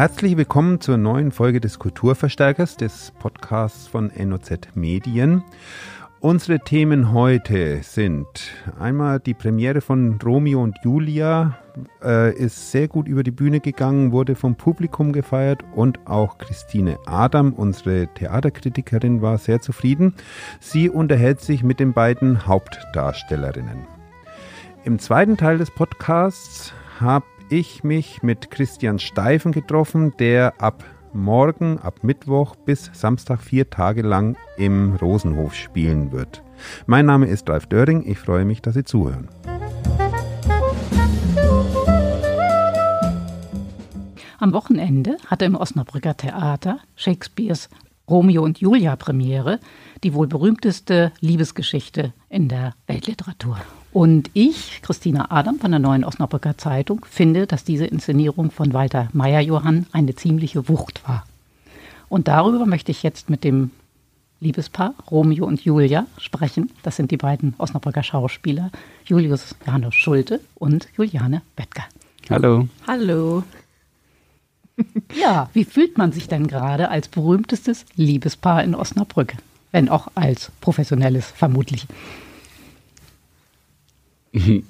Herzlich 0.00 0.34
willkommen 0.38 0.80
zur 0.80 0.96
neuen 0.96 1.30
Folge 1.30 1.60
des 1.60 1.78
Kulturverstärkers, 1.78 2.78
des 2.78 3.12
Podcasts 3.18 3.86
von 3.86 4.10
NOZ 4.16 4.74
Medien. 4.74 5.44
Unsere 6.20 6.58
Themen 6.58 7.12
heute 7.12 7.82
sind 7.82 8.26
einmal 8.78 9.20
die 9.20 9.34
Premiere 9.34 9.82
von 9.82 10.18
Romeo 10.24 10.62
und 10.62 10.78
Julia, 10.82 11.58
äh, 12.02 12.34
ist 12.34 12.70
sehr 12.70 12.88
gut 12.88 13.08
über 13.08 13.22
die 13.22 13.30
Bühne 13.30 13.60
gegangen, 13.60 14.10
wurde 14.10 14.36
vom 14.36 14.54
Publikum 14.54 15.12
gefeiert 15.12 15.64
und 15.74 15.98
auch 16.06 16.38
Christine 16.38 16.98
Adam, 17.04 17.52
unsere 17.52 18.06
Theaterkritikerin, 18.14 19.20
war 19.20 19.36
sehr 19.36 19.60
zufrieden. 19.60 20.14
Sie 20.60 20.88
unterhält 20.88 21.42
sich 21.42 21.62
mit 21.62 21.78
den 21.78 21.92
beiden 21.92 22.46
Hauptdarstellerinnen. 22.46 23.86
Im 24.82 24.98
zweiten 24.98 25.36
Teil 25.36 25.58
des 25.58 25.70
Podcasts 25.70 26.72
habe 26.98 27.26
ich 27.50 27.82
mich 27.84 28.22
mit 28.22 28.50
Christian 28.50 28.98
Steifen 28.98 29.52
getroffen, 29.52 30.14
der 30.18 30.60
ab 30.60 30.84
morgen 31.12 31.78
ab 31.78 32.04
Mittwoch 32.04 32.54
bis 32.56 32.90
Samstag 32.92 33.40
vier 33.40 33.68
Tage 33.68 34.02
lang 34.02 34.36
im 34.56 34.94
Rosenhof 34.96 35.54
spielen 35.54 36.12
wird. 36.12 36.42
Mein 36.86 37.06
Name 37.06 37.26
ist 37.26 37.48
Ralf 37.50 37.66
Döring. 37.66 38.04
Ich 38.06 38.18
freue 38.18 38.44
mich, 38.44 38.62
dass 38.62 38.74
Sie 38.74 38.84
zuhören. 38.84 39.28
Am 44.38 44.52
Wochenende 44.54 45.16
hatte 45.26 45.44
im 45.44 45.54
Osnabrücker 45.54 46.16
Theater 46.16 46.78
Shakespeares 46.96 47.68
Romeo 48.08 48.42
und 48.42 48.58
Julia 48.58 48.96
Premiere, 48.96 49.60
die 50.02 50.14
wohl 50.14 50.26
berühmteste 50.26 51.12
Liebesgeschichte 51.20 52.12
in 52.28 52.48
der 52.48 52.74
Weltliteratur. 52.86 53.58
Und 53.92 54.30
ich, 54.34 54.82
Christina 54.82 55.30
Adam 55.30 55.58
von 55.58 55.72
der 55.72 55.80
Neuen 55.80 56.04
Osnabrücker 56.04 56.56
Zeitung, 56.56 57.04
finde, 57.08 57.46
dass 57.46 57.64
diese 57.64 57.86
Inszenierung 57.86 58.50
von 58.50 58.72
Walter 58.72 59.08
Meyer-Johann 59.12 59.86
eine 59.92 60.14
ziemliche 60.14 60.68
Wucht 60.68 61.06
war. 61.08 61.26
Und 62.08 62.28
darüber 62.28 62.66
möchte 62.66 62.92
ich 62.92 63.02
jetzt 63.02 63.30
mit 63.30 63.42
dem 63.42 63.70
Liebespaar 64.40 64.94
Romeo 65.10 65.44
und 65.44 65.64
Julia 65.64 66.06
sprechen. 66.18 66.70
Das 66.82 66.96
sind 66.96 67.10
die 67.10 67.16
beiden 67.16 67.54
Osnabrücker 67.58 68.02
Schauspieler, 68.02 68.70
Julius 69.04 69.54
Janus 69.66 69.94
Schulte 69.94 70.40
und 70.54 70.88
Juliane 70.96 71.42
Bettger. 71.56 71.84
Hallo. 72.30 72.68
Hallo. 72.86 73.42
Ja, 75.20 75.50
wie 75.52 75.64
fühlt 75.64 75.98
man 75.98 76.12
sich 76.12 76.26
denn 76.26 76.46
gerade 76.46 76.88
als 76.88 77.08
berühmtestes 77.08 77.84
Liebespaar 77.96 78.64
in 78.64 78.74
Osnabrück? 78.74 79.34
Wenn 79.72 79.88
auch 79.88 80.08
als 80.14 80.50
professionelles, 80.60 81.26
vermutlich. 81.26 81.86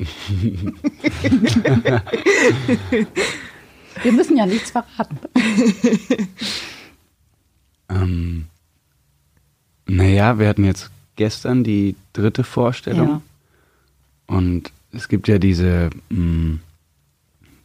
Wir 4.03 4.13
müssen 4.13 4.37
ja 4.37 4.47
nichts 4.47 4.71
verraten. 4.71 5.19
ähm, 7.91 8.47
naja, 9.87 10.39
wir 10.39 10.49
hatten 10.49 10.65
jetzt 10.65 10.91
gestern 11.17 11.65
die 11.65 11.97
dritte 12.13 12.45
Vorstellung. 12.45 13.09
Ja. 13.09 13.23
Und 14.27 14.73
es 14.93 15.09
gibt 15.09 15.29
ja 15.29 15.39
diese, 15.39 15.91
mh, 16.09 16.19
mm, 16.19 16.61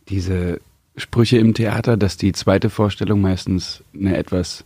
diese 0.09 0.59
Sprüche 0.97 1.38
im 1.38 1.53
Theater, 1.53 1.97
dass 1.97 2.17
die 2.17 2.33
zweite 2.33 2.69
Vorstellung 2.69 3.21
meistens 3.21 3.83
eine 3.93 4.17
etwas 4.17 4.66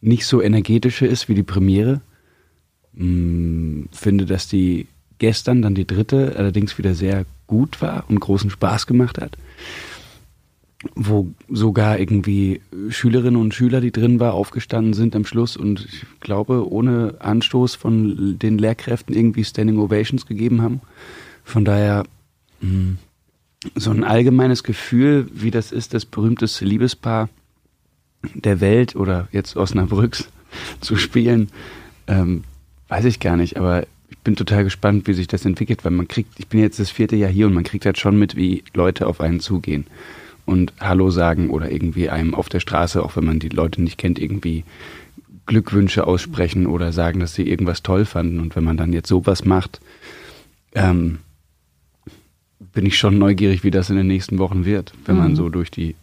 nicht 0.00 0.26
so 0.26 0.40
energetische 0.40 1.06
ist 1.06 1.28
wie 1.28 1.34
die 1.34 1.42
Premiere. 1.42 2.00
Mh, 2.92 3.06
mm, 3.06 3.88
finde, 3.92 4.26
dass 4.26 4.46
die 4.46 4.86
gestern 5.20 5.62
dann 5.62 5.76
die 5.76 5.86
dritte 5.86 6.34
allerdings 6.36 6.76
wieder 6.78 6.94
sehr 6.94 7.24
gut 7.46 7.80
war 7.80 8.04
und 8.08 8.18
großen 8.18 8.50
Spaß 8.50 8.88
gemacht 8.88 9.20
hat. 9.20 9.36
Wo 10.94 11.30
sogar 11.48 11.98
irgendwie 11.98 12.62
Schülerinnen 12.88 13.40
und 13.40 13.54
Schüler, 13.54 13.82
die 13.82 13.92
drin 13.92 14.18
war, 14.18 14.32
aufgestanden 14.32 14.94
sind 14.94 15.14
am 15.14 15.26
Schluss 15.26 15.56
und 15.56 15.84
ich 15.84 16.06
glaube, 16.20 16.68
ohne 16.68 17.16
Anstoß 17.18 17.74
von 17.74 18.38
den 18.38 18.58
Lehrkräften 18.58 19.14
irgendwie 19.14 19.44
Standing 19.44 19.78
Ovations 19.78 20.26
gegeben 20.26 20.62
haben. 20.62 20.80
Von 21.44 21.66
daher 21.66 22.04
hm, 22.60 22.96
so 23.74 23.90
ein 23.90 24.04
allgemeines 24.04 24.64
Gefühl, 24.64 25.28
wie 25.34 25.50
das 25.50 25.70
ist, 25.70 25.92
das 25.92 26.06
berühmteste 26.06 26.64
Liebespaar 26.64 27.28
der 28.34 28.60
Welt 28.60 28.96
oder 28.96 29.28
jetzt 29.32 29.56
Osnabrücks 29.56 30.30
zu 30.80 30.96
spielen, 30.96 31.50
ähm, 32.06 32.44
weiß 32.88 33.04
ich 33.04 33.20
gar 33.20 33.36
nicht, 33.36 33.58
aber 33.58 33.84
ich 34.10 34.18
bin 34.18 34.36
total 34.36 34.64
gespannt, 34.64 35.06
wie 35.06 35.14
sich 35.14 35.28
das 35.28 35.44
entwickelt, 35.44 35.84
weil 35.84 35.92
man 35.92 36.08
kriegt, 36.08 36.38
ich 36.38 36.48
bin 36.48 36.60
jetzt 36.60 36.78
das 36.78 36.90
vierte 36.90 37.16
Jahr 37.16 37.30
hier 37.30 37.46
und 37.46 37.54
man 37.54 37.64
kriegt 37.64 37.86
halt 37.86 37.98
schon 37.98 38.18
mit, 38.18 38.36
wie 38.36 38.64
Leute 38.74 39.06
auf 39.06 39.20
einen 39.20 39.40
zugehen 39.40 39.86
und 40.46 40.72
Hallo 40.80 41.10
sagen 41.10 41.50
oder 41.50 41.70
irgendwie 41.70 42.10
einem 42.10 42.34
auf 42.34 42.48
der 42.48 42.60
Straße, 42.60 43.02
auch 43.02 43.16
wenn 43.16 43.24
man 43.24 43.38
die 43.38 43.48
Leute 43.48 43.80
nicht 43.82 43.98
kennt, 43.98 44.18
irgendwie 44.18 44.64
Glückwünsche 45.46 46.06
aussprechen 46.06 46.66
oder 46.66 46.92
sagen, 46.92 47.20
dass 47.20 47.34
sie 47.34 47.48
irgendwas 47.48 47.82
toll 47.82 48.04
fanden. 48.04 48.40
Und 48.40 48.56
wenn 48.56 48.64
man 48.64 48.76
dann 48.76 48.92
jetzt 48.92 49.08
sowas 49.08 49.44
macht, 49.44 49.80
ähm, 50.74 51.18
bin 52.72 52.86
ich 52.86 52.98
schon 52.98 53.18
neugierig, 53.18 53.64
wie 53.64 53.70
das 53.70 53.90
in 53.90 53.96
den 53.96 54.06
nächsten 54.06 54.38
Wochen 54.38 54.64
wird, 54.64 54.92
wenn 55.06 55.16
mhm. 55.16 55.22
man 55.22 55.36
so 55.36 55.48
durch 55.48 55.70
die 55.70 55.94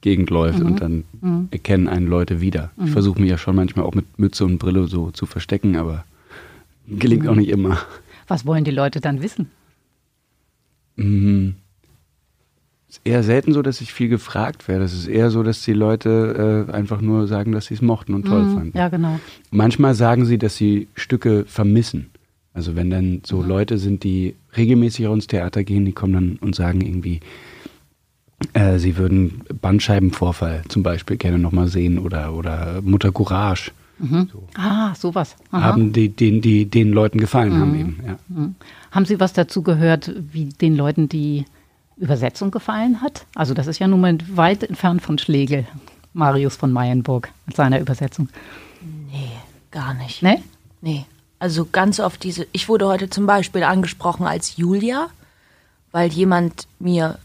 Gegend 0.00 0.30
läuft 0.30 0.60
mhm. 0.60 0.66
und 0.66 0.80
dann 0.80 1.04
mhm. 1.20 1.48
erkennen 1.50 1.88
einen 1.88 2.06
Leute 2.08 2.40
wieder. 2.40 2.70
Ich 2.76 2.86
mhm. 2.86 2.88
versuche 2.88 3.20
mich 3.20 3.30
ja 3.30 3.38
schon 3.38 3.56
manchmal 3.56 3.84
auch 3.84 3.94
mit 3.94 4.18
Mütze 4.18 4.44
und 4.44 4.58
Brille 4.58 4.88
so 4.88 5.10
zu 5.10 5.26
verstecken, 5.26 5.76
aber 5.76 6.04
Gelingt 6.86 7.28
auch 7.28 7.34
nicht 7.34 7.48
immer. 7.48 7.78
Was 8.28 8.46
wollen 8.46 8.64
die 8.64 8.70
Leute 8.70 9.00
dann 9.00 9.22
wissen? 9.22 9.50
Mhm. 10.96 11.54
Es 12.88 12.98
ist 12.98 13.06
eher 13.06 13.22
selten 13.22 13.54
so, 13.54 13.62
dass 13.62 13.80
ich 13.80 13.92
viel 13.92 14.08
gefragt 14.08 14.68
werde. 14.68 14.84
Es 14.84 14.92
ist 14.92 15.06
eher 15.06 15.30
so, 15.30 15.42
dass 15.42 15.62
die 15.62 15.72
Leute 15.72 16.66
äh, 16.68 16.72
einfach 16.72 17.00
nur 17.00 17.26
sagen, 17.26 17.52
dass 17.52 17.66
sie 17.66 17.74
es 17.74 17.82
mochten 17.82 18.12
und 18.12 18.26
toll 18.26 18.42
mhm. 18.42 18.54
fanden. 18.54 18.78
Ja, 18.78 18.88
genau. 18.88 19.18
Manchmal 19.50 19.94
sagen 19.94 20.26
sie, 20.26 20.36
dass 20.36 20.56
sie 20.56 20.88
Stücke 20.94 21.44
vermissen. 21.46 22.10
Also 22.52 22.76
wenn 22.76 22.90
dann 22.90 23.22
so 23.24 23.38
mhm. 23.38 23.48
Leute 23.48 23.78
sind, 23.78 24.04
die 24.04 24.34
regelmäßig 24.56 25.06
ins 25.06 25.26
Theater 25.26 25.64
gehen, 25.64 25.86
die 25.86 25.92
kommen 25.92 26.12
dann 26.12 26.36
und 26.42 26.54
sagen 26.54 26.82
irgendwie, 26.82 27.20
äh, 28.52 28.78
sie 28.78 28.96
würden 28.96 29.40
Bandscheibenvorfall 29.60 30.62
zum 30.68 30.82
Beispiel 30.82 31.16
gerne 31.16 31.38
nochmal 31.38 31.68
sehen 31.68 31.98
oder, 31.98 32.34
oder 32.34 32.82
Mutter 32.82 33.12
Courage. 33.12 33.70
Mhm. 33.98 34.28
So. 34.32 34.48
Ah, 34.56 34.94
sowas. 34.94 35.36
Aha. 35.50 35.62
Haben 35.62 35.92
die, 35.92 36.08
die, 36.08 36.40
die 36.40 36.66
den 36.68 36.92
Leuten 36.92 37.18
gefallen 37.18 37.56
mhm. 37.56 37.60
haben 37.60 37.80
eben. 37.80 38.00
Ja. 38.06 38.16
Mhm. 38.28 38.54
Haben 38.90 39.06
Sie 39.06 39.20
was 39.20 39.32
dazu 39.32 39.62
gehört, 39.62 40.12
wie 40.32 40.46
den 40.46 40.76
Leuten 40.76 41.08
die 41.08 41.44
Übersetzung 41.96 42.50
gefallen 42.50 43.00
hat? 43.00 43.26
Also 43.34 43.54
das 43.54 43.66
ist 43.66 43.78
ja 43.78 43.86
nun 43.86 44.00
mal 44.00 44.18
weit 44.34 44.64
entfernt 44.64 45.02
von 45.02 45.18
Schlegel, 45.18 45.66
Marius 46.12 46.56
von 46.56 46.72
Meyenburg 46.72 47.30
mit 47.46 47.56
seiner 47.56 47.80
Übersetzung. 47.80 48.28
Nee, 49.10 49.30
gar 49.70 49.94
nicht. 49.94 50.22
Nee? 50.22 50.42
Nee. 50.80 51.06
Also 51.38 51.66
ganz 51.70 51.98
oft 52.00 52.22
diese, 52.22 52.46
ich 52.52 52.68
wurde 52.68 52.86
heute 52.86 53.10
zum 53.10 53.26
Beispiel 53.26 53.64
angesprochen 53.64 54.26
als 54.26 54.56
Julia, 54.56 55.08
weil 55.90 56.10
jemand 56.10 56.66
mir 56.78 57.18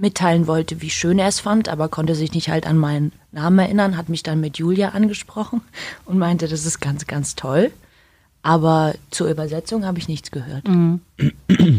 mitteilen 0.00 0.46
wollte, 0.46 0.80
wie 0.80 0.90
schön 0.90 1.18
er 1.18 1.28
es 1.28 1.40
fand, 1.40 1.68
aber 1.68 1.88
konnte 1.88 2.14
sich 2.14 2.32
nicht 2.32 2.48
halt 2.48 2.66
an 2.66 2.78
meinen 2.78 3.12
Namen 3.32 3.58
erinnern, 3.58 3.96
hat 3.96 4.08
mich 4.08 4.22
dann 4.22 4.40
mit 4.40 4.58
Julia 4.58 4.90
angesprochen 4.90 5.60
und 6.04 6.18
meinte, 6.18 6.48
das 6.48 6.64
ist 6.64 6.80
ganz, 6.80 7.06
ganz 7.06 7.34
toll. 7.34 7.70
Aber 8.42 8.94
zur 9.10 9.28
Übersetzung 9.28 9.84
habe 9.84 9.98
ich 9.98 10.08
nichts 10.08 10.30
gehört. 10.30 10.66
Mhm. 10.68 11.00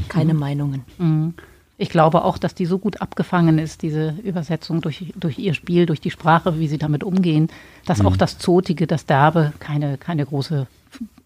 Keine 0.10 0.34
Meinungen. 0.34 0.84
Mhm. 0.98 1.34
Ich 1.78 1.90
glaube 1.90 2.26
auch, 2.26 2.38
dass 2.38 2.54
die 2.54 2.66
so 2.66 2.78
gut 2.78 3.02
abgefangen 3.02 3.58
ist, 3.58 3.82
diese 3.84 4.16
Übersetzung 4.22 4.82
durch, 4.82 5.14
durch 5.16 5.40
ihr 5.40 5.54
Spiel, 5.54 5.86
durch 5.86 6.02
die 6.02 6.12
Sprache, 6.12 6.60
wie 6.60 6.68
sie 6.68 6.78
damit 6.78 7.06
umgehen, 7.06 7.48
dass 7.86 8.00
mhm. 8.00 8.08
auch 8.08 8.18
das 8.18 8.38
Zotige, 8.38 8.86
das 8.86 9.06
Derbe 9.06 9.54
keine, 9.60 9.98
keine 9.98 10.26
große 10.26 10.68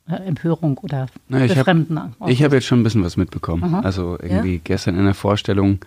äh, 0.07 0.13
Empörung 0.13 0.77
oder 0.77 1.07
Na, 1.27 1.43
ich 1.43 1.53
Befremden. 1.53 1.97
Habe 2.19 2.33
hab 2.33 2.53
jetzt 2.53 2.65
schon 2.65 2.81
ein 2.81 2.83
bisschen 2.83 3.03
was 3.03 3.17
mitbekommen. 3.17 3.63
Aha. 3.63 3.79
Also 3.79 4.17
irgendwie 4.21 4.55
ja? 4.55 4.61
gestern 4.63 4.97
in 4.97 5.05
der 5.05 5.15
Vorstellung 5.15 5.79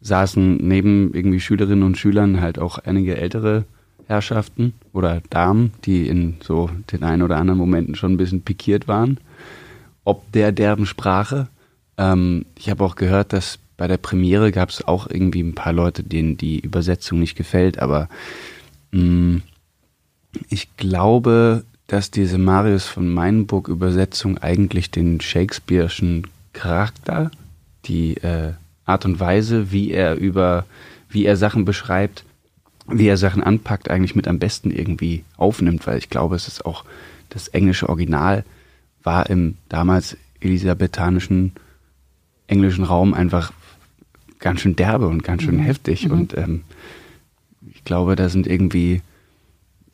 saßen 0.00 0.56
neben 0.56 1.12
irgendwie 1.12 1.40
Schülerinnen 1.40 1.84
und 1.84 1.98
Schülern 1.98 2.40
halt 2.40 2.58
auch 2.58 2.78
einige 2.78 3.16
ältere 3.16 3.64
Herrschaften 4.06 4.74
oder 4.92 5.22
Damen, 5.30 5.72
die 5.84 6.08
in 6.08 6.36
so 6.42 6.70
den 6.92 7.04
ein 7.04 7.22
oder 7.22 7.36
anderen 7.36 7.58
Momenten 7.58 7.94
schon 7.94 8.14
ein 8.14 8.16
bisschen 8.16 8.42
pikiert 8.42 8.88
waren, 8.88 9.18
ob 10.04 10.30
der 10.32 10.52
derben 10.52 10.86
Sprache. 10.86 11.48
Ähm, 11.96 12.44
ich 12.56 12.70
habe 12.70 12.84
auch 12.84 12.96
gehört, 12.96 13.32
dass 13.32 13.58
bei 13.76 13.86
der 13.86 13.98
Premiere 13.98 14.52
gab 14.52 14.70
es 14.70 14.86
auch 14.86 15.08
irgendwie 15.08 15.42
ein 15.42 15.54
paar 15.54 15.72
Leute, 15.72 16.02
denen 16.02 16.36
die 16.36 16.58
Übersetzung 16.58 17.20
nicht 17.20 17.36
gefällt, 17.36 17.78
aber 17.78 18.08
mh, 18.90 19.02
mm, 19.02 19.42
ich 20.48 20.76
glaube, 20.76 21.64
dass 21.86 22.10
diese 22.10 22.38
Marius 22.38 22.86
von 22.86 23.08
Meinburg 23.08 23.68
Übersetzung 23.68 24.38
eigentlich 24.38 24.90
den 24.90 25.18
Shakespeare'schen 25.20 26.24
Charakter, 26.52 27.30
die 27.86 28.16
äh, 28.18 28.52
Art 28.84 29.04
und 29.04 29.20
Weise, 29.20 29.72
wie 29.72 29.90
er 29.90 30.16
über, 30.16 30.66
wie 31.08 31.24
er 31.24 31.36
Sachen 31.36 31.64
beschreibt, 31.64 32.24
wie 32.88 33.06
er 33.06 33.16
Sachen 33.16 33.42
anpackt, 33.42 33.90
eigentlich 33.90 34.16
mit 34.16 34.26
am 34.26 34.38
besten 34.38 34.70
irgendwie 34.70 35.24
aufnimmt, 35.36 35.86
weil 35.86 35.98
ich 35.98 36.10
glaube, 36.10 36.36
es 36.36 36.48
ist 36.48 36.64
auch 36.64 36.84
das 37.28 37.48
englische 37.48 37.88
Original 37.88 38.44
war 39.02 39.30
im 39.30 39.56
damals 39.68 40.16
elisabethanischen 40.40 41.52
englischen 42.46 42.84
Raum 42.84 43.14
einfach 43.14 43.52
ganz 44.40 44.60
schön 44.60 44.76
derbe 44.76 45.06
und 45.06 45.22
ganz 45.22 45.42
schön 45.42 45.58
mhm. 45.58 45.62
heftig. 45.64 46.06
Mhm. 46.06 46.12
Und 46.12 46.36
ähm, 46.36 46.62
ich 47.72 47.84
glaube, 47.84 48.16
da 48.16 48.28
sind 48.28 48.46
irgendwie 48.46 49.02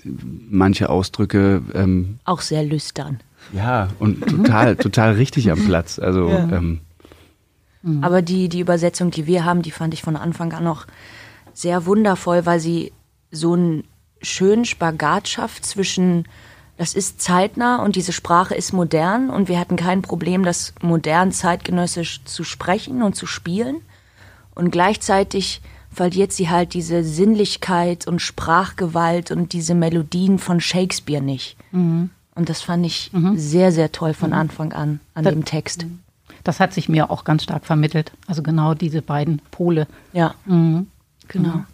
manche 0.04 0.88
Ausdrücke. 0.88 1.62
Ähm, 1.74 2.18
auch 2.24 2.40
sehr 2.40 2.64
lüstern. 2.64 3.20
Ja, 3.52 3.88
und 3.98 4.26
total, 4.26 4.76
total 4.76 5.14
richtig 5.14 5.50
am 5.50 5.66
Platz. 5.66 5.98
Also. 5.98 6.28
Ja. 6.30 6.50
Ähm, 6.50 6.80
mhm. 7.86 8.04
Aber 8.04 8.22
die, 8.22 8.48
die 8.48 8.60
Übersetzung, 8.60 9.10
die 9.10 9.26
wir 9.26 9.44
haben, 9.44 9.62
die 9.62 9.70
fand 9.70 9.94
ich 9.94 10.02
von 10.02 10.16
Anfang 10.16 10.52
an 10.52 10.64
noch 10.64 10.86
sehr 11.54 11.86
wundervoll, 11.86 12.44
weil 12.44 12.60
sie 12.60 12.92
so 13.30 13.54
einen 13.54 13.84
schönen 14.20 14.64
Spagat 14.64 15.28
schafft 15.28 15.64
zwischen 15.64 16.24
das 16.76 16.94
ist 16.94 17.22
zeitnah 17.22 17.82
und 17.82 17.96
diese 17.96 18.12
Sprache 18.12 18.54
ist 18.54 18.72
modern 18.72 19.30
und 19.30 19.48
wir 19.48 19.58
hatten 19.58 19.76
kein 19.76 20.02
Problem, 20.02 20.44
das 20.44 20.74
modern 20.82 21.32
zeitgenössisch 21.32 22.22
zu 22.24 22.44
sprechen 22.44 23.02
und 23.02 23.16
zu 23.16 23.26
spielen. 23.26 23.80
Und 24.54 24.70
gleichzeitig 24.70 25.62
verliert 25.90 26.32
sie 26.32 26.50
halt 26.50 26.74
diese 26.74 27.02
Sinnlichkeit 27.02 28.06
und 28.06 28.20
Sprachgewalt 28.20 29.30
und 29.30 29.54
diese 29.54 29.74
Melodien 29.74 30.38
von 30.38 30.60
Shakespeare 30.60 31.22
nicht. 31.22 31.56
Mhm. 31.72 32.10
Und 32.34 32.50
das 32.50 32.60
fand 32.60 32.84
ich 32.84 33.10
mhm. 33.14 33.38
sehr, 33.38 33.72
sehr 33.72 33.92
toll 33.92 34.12
von 34.12 34.30
mhm. 34.30 34.36
Anfang 34.36 34.72
an 34.74 35.00
an 35.14 35.24
das, 35.24 35.32
dem 35.32 35.46
Text. 35.46 35.86
Das 36.46 36.60
hat 36.60 36.72
sich 36.72 36.88
mir 36.88 37.10
auch 37.10 37.24
ganz 37.24 37.42
stark 37.42 37.64
vermittelt. 37.64 38.12
Also 38.28 38.42
genau 38.42 38.74
diese 38.74 39.02
beiden 39.02 39.40
Pole. 39.50 39.88
Ja, 40.12 40.34
mhm. 40.44 40.86
genau. 41.26 41.64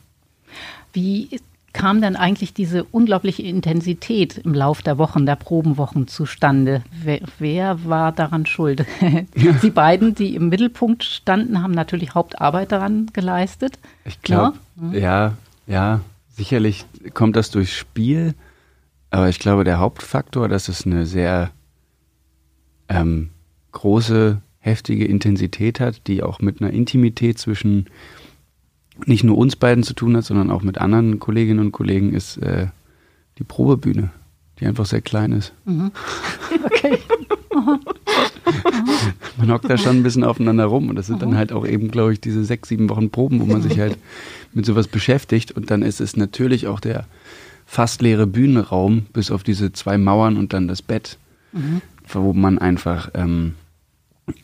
Wie 0.95 1.29
kam 1.75 2.01
denn 2.01 2.17
eigentlich 2.17 2.55
diese 2.55 2.85
unglaubliche 2.85 3.43
Intensität 3.43 4.39
im 4.39 4.55
Lauf 4.55 4.81
der 4.81 4.97
Wochen, 4.97 5.27
der 5.27 5.37
Probenwochen 5.37 6.09
zustande? 6.09 6.83
Wer, 6.91 7.21
wer 7.39 7.85
war 7.85 8.13
daran 8.13 8.47
schuld? 8.47 8.87
Die 9.63 9.71
beiden, 9.71 10.15
die 10.15 10.35
im 10.35 10.49
Mittelpunkt 10.49 11.05
standen, 11.05 11.63
haben 11.63 11.73
natürlich 11.73 12.15
Hauptarbeit 12.15 12.73
daran 12.73 13.11
geleistet. 13.13 13.79
Ich 14.07 14.23
glaube, 14.23 14.57
ja? 14.93 14.99
ja, 14.99 15.33
ja, 15.67 16.01
sicherlich 16.31 16.87
kommt 17.13 17.37
das 17.37 17.51
durchs 17.51 17.75
Spiel, 17.75 18.35
aber 19.11 19.29
ich 19.29 19.39
glaube, 19.39 19.65
der 19.65 19.79
Hauptfaktor, 19.79 20.49
dass 20.49 20.69
es 20.69 20.87
eine 20.87 21.05
sehr 21.05 21.51
ähm, 22.89 23.31
große, 23.73 24.41
heftige 24.63 25.05
Intensität 25.05 25.81
hat, 25.81 26.07
die 26.07 26.23
auch 26.23 26.41
mit 26.41 26.63
einer 26.63 26.73
Intimität 26.73 27.39
zwischen 27.39 27.87
nicht 29.07 29.25
nur 29.25 29.37
uns 29.37 29.57
beiden 29.57 29.83
zu 29.83 29.95
tun 29.95 30.17
hat, 30.17 30.25
sondern 30.25 30.51
auch 30.51 30.63
mit 30.63 30.79
anderen 30.79 31.19
Kolleginnen 31.19 31.61
und 31.61 31.73
Kollegen, 31.73 32.15
ist 32.15 32.37
äh, 32.39 32.69
die 33.39 33.45
Probebühne, 33.45 34.11
die 34.61 34.67
einfach 34.67 34.87
sehr 34.87 35.03
klein 35.03 35.33
ist. 35.33 35.53
Mhm. 35.65 35.91
Okay. 36.65 36.99
man 39.37 39.51
hockt 39.51 39.69
da 39.69 39.77
schon 39.77 39.97
ein 39.97 40.03
bisschen 40.03 40.25
aufeinander 40.25 40.65
rum 40.67 40.89
und 40.89 40.97
das 40.97 41.07
sind 41.07 41.23
dann 41.23 41.37
halt 41.37 41.53
auch 41.53 41.67
eben, 41.67 41.91
glaube 41.91 42.13
ich, 42.13 42.21
diese 42.21 42.45
sechs, 42.45 42.69
sieben 42.69 42.89
Wochen 42.89 43.11
Proben, 43.11 43.41
wo 43.41 43.47
man 43.47 43.63
sich 43.63 43.79
halt 43.79 43.99
mit 44.55 44.67
sowas 44.67 44.89
beschäftigt 44.89 45.53
und 45.53 45.71
dann 45.71 45.83
ist 45.83 46.01
es 46.01 46.17
natürlich 46.17 46.67
auch 46.67 46.81
der 46.81 47.07
fast 47.67 48.03
leere 48.03 48.27
Bühnenraum, 48.27 49.07
bis 49.13 49.31
auf 49.31 49.43
diese 49.43 49.73
zwei 49.73 49.99
Mauern 49.99 50.37
und 50.37 50.53
dann 50.53 50.69
das 50.69 50.83
Bett, 50.83 51.19
mhm. 51.53 51.81
wo 52.13 52.33
man 52.33 52.59
einfach 52.59 53.11
ähm, 53.15 53.55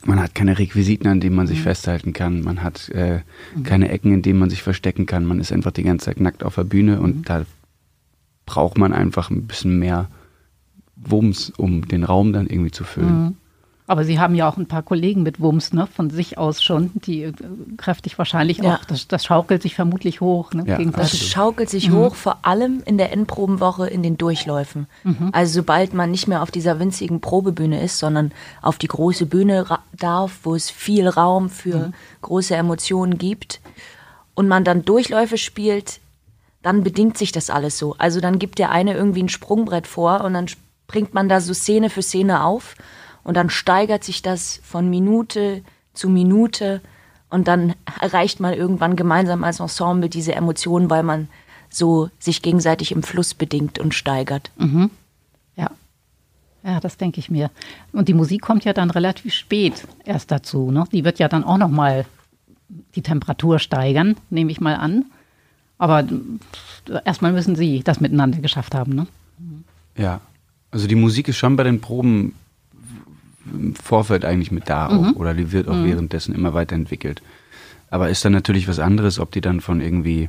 man 0.04 0.20
hat 0.20 0.34
keine 0.34 0.58
Requisiten, 0.58 1.06
an 1.06 1.20
denen 1.20 1.36
man 1.36 1.46
sich 1.46 1.60
mhm. 1.60 1.64
festhalten 1.64 2.12
kann. 2.12 2.42
Man 2.42 2.62
hat 2.62 2.88
äh, 2.90 3.20
mhm. 3.54 3.62
keine 3.62 3.90
Ecken, 3.90 4.12
in 4.12 4.22
denen 4.22 4.38
man 4.38 4.50
sich 4.50 4.62
verstecken 4.62 5.06
kann. 5.06 5.24
Man 5.24 5.40
ist 5.40 5.52
einfach 5.52 5.70
die 5.70 5.84
ganze 5.84 6.06
Zeit 6.06 6.20
nackt 6.20 6.42
auf 6.42 6.56
der 6.56 6.64
Bühne 6.64 7.00
und 7.00 7.16
mhm. 7.16 7.24
da 7.24 7.46
braucht 8.46 8.78
man 8.78 8.92
einfach 8.92 9.30
ein 9.30 9.46
bisschen 9.46 9.78
mehr 9.78 10.08
Wumms, 10.96 11.50
um 11.50 11.86
den 11.86 12.02
Raum 12.02 12.32
dann 12.32 12.48
irgendwie 12.48 12.70
zu 12.72 12.84
füllen. 12.84 13.36
Aber 13.88 14.04
Sie 14.04 14.20
haben 14.20 14.34
ja 14.34 14.46
auch 14.46 14.58
ein 14.58 14.66
paar 14.66 14.82
Kollegen 14.82 15.22
mit 15.22 15.40
Wumms, 15.40 15.72
ne, 15.72 15.86
von 15.86 16.10
sich 16.10 16.36
aus 16.36 16.62
schon, 16.62 16.90
die 16.94 17.22
äh, 17.22 17.32
kräftig 17.78 18.18
wahrscheinlich 18.18 18.58
ja. 18.58 18.76
auch, 18.76 18.84
das, 18.84 19.08
das, 19.08 19.24
schaukelt 19.24 19.62
sich 19.62 19.74
vermutlich 19.74 20.20
hoch. 20.20 20.52
Ne, 20.52 20.64
ja, 20.66 20.78
das 20.78 21.16
schaukelt 21.16 21.70
sich 21.70 21.88
mhm. 21.88 21.94
hoch, 21.94 22.14
vor 22.14 22.40
allem 22.42 22.82
in 22.84 22.98
der 22.98 23.12
Endprobenwoche 23.12 23.86
in 23.88 24.02
den 24.02 24.18
Durchläufen. 24.18 24.88
Mhm. 25.04 25.30
Also 25.32 25.54
sobald 25.54 25.94
man 25.94 26.10
nicht 26.10 26.28
mehr 26.28 26.42
auf 26.42 26.50
dieser 26.50 26.78
winzigen 26.78 27.22
Probebühne 27.22 27.82
ist, 27.82 27.98
sondern 27.98 28.32
auf 28.60 28.76
die 28.76 28.88
große 28.88 29.24
Bühne 29.24 29.64
darf, 29.96 30.40
wo 30.42 30.54
es 30.54 30.68
viel 30.68 31.08
Raum 31.08 31.48
für 31.48 31.88
mhm. 31.88 31.94
große 32.20 32.54
Emotionen 32.54 33.16
gibt 33.16 33.60
und 34.34 34.48
man 34.48 34.64
dann 34.64 34.84
Durchläufe 34.84 35.38
spielt, 35.38 36.00
dann 36.62 36.84
bedingt 36.84 37.16
sich 37.16 37.32
das 37.32 37.48
alles 37.48 37.78
so. 37.78 37.94
Also 37.96 38.20
dann 38.20 38.38
gibt 38.38 38.58
der 38.58 38.70
eine 38.70 38.92
irgendwie 38.92 39.22
ein 39.22 39.30
Sprungbrett 39.30 39.86
vor 39.86 40.20
und 40.24 40.34
dann 40.34 40.44
bringt 40.88 41.14
man 41.14 41.30
da 41.30 41.40
so 41.40 41.54
Szene 41.54 41.88
für 41.88 42.02
Szene 42.02 42.44
auf 42.44 42.74
und 43.28 43.34
dann 43.34 43.50
steigert 43.50 44.04
sich 44.04 44.22
das 44.22 44.58
von 44.64 44.88
Minute 44.88 45.62
zu 45.92 46.08
Minute 46.08 46.80
und 47.28 47.46
dann 47.46 47.74
erreicht 48.00 48.40
man 48.40 48.54
irgendwann 48.54 48.96
gemeinsam 48.96 49.44
als 49.44 49.60
Ensemble 49.60 50.08
diese 50.08 50.34
Emotionen, 50.34 50.88
weil 50.88 51.02
man 51.02 51.28
so 51.68 52.08
sich 52.18 52.40
gegenseitig 52.40 52.90
im 52.90 53.02
Fluss 53.02 53.34
bedingt 53.34 53.78
und 53.78 53.92
steigert. 53.92 54.50
Mhm. 54.56 54.88
Ja. 55.56 55.70
Ja, 56.62 56.80
das 56.80 56.96
denke 56.96 57.20
ich 57.20 57.28
mir. 57.28 57.50
Und 57.92 58.08
die 58.08 58.14
Musik 58.14 58.40
kommt 58.40 58.64
ja 58.64 58.72
dann 58.72 58.88
relativ 58.88 59.34
spät 59.34 59.86
erst 60.06 60.30
dazu. 60.30 60.70
Ne? 60.70 60.84
Die 60.90 61.04
wird 61.04 61.18
ja 61.18 61.28
dann 61.28 61.44
auch 61.44 61.58
noch 61.58 61.68
mal 61.68 62.06
die 62.94 63.02
Temperatur 63.02 63.58
steigern, 63.58 64.16
nehme 64.30 64.50
ich 64.50 64.62
mal 64.62 64.76
an. 64.76 65.04
Aber 65.76 66.02
erstmal 67.04 67.34
müssen 67.34 67.56
Sie 67.56 67.82
das 67.82 68.00
miteinander 68.00 68.38
geschafft 68.38 68.74
haben. 68.74 68.94
Ne? 68.94 69.06
Ja, 69.98 70.22
also 70.70 70.86
die 70.86 70.94
Musik 70.94 71.28
ist 71.28 71.36
schon 71.36 71.56
bei 71.56 71.64
den 71.64 71.82
Proben 71.82 72.32
im 73.52 73.74
Vorfeld 73.74 74.24
eigentlich 74.24 74.50
mit 74.50 74.68
da 74.68 74.88
mhm. 74.88 74.98
auch, 74.98 75.16
oder 75.16 75.34
die 75.34 75.52
wird 75.52 75.68
auch 75.68 75.74
mhm. 75.74 75.86
währenddessen 75.86 76.34
immer 76.34 76.54
weiterentwickelt. 76.54 77.22
Aber 77.90 78.10
ist 78.10 78.24
dann 78.24 78.32
natürlich 78.32 78.68
was 78.68 78.78
anderes, 78.78 79.18
ob 79.18 79.30
die 79.32 79.40
dann 79.40 79.60
von 79.60 79.80
irgendwie 79.80 80.28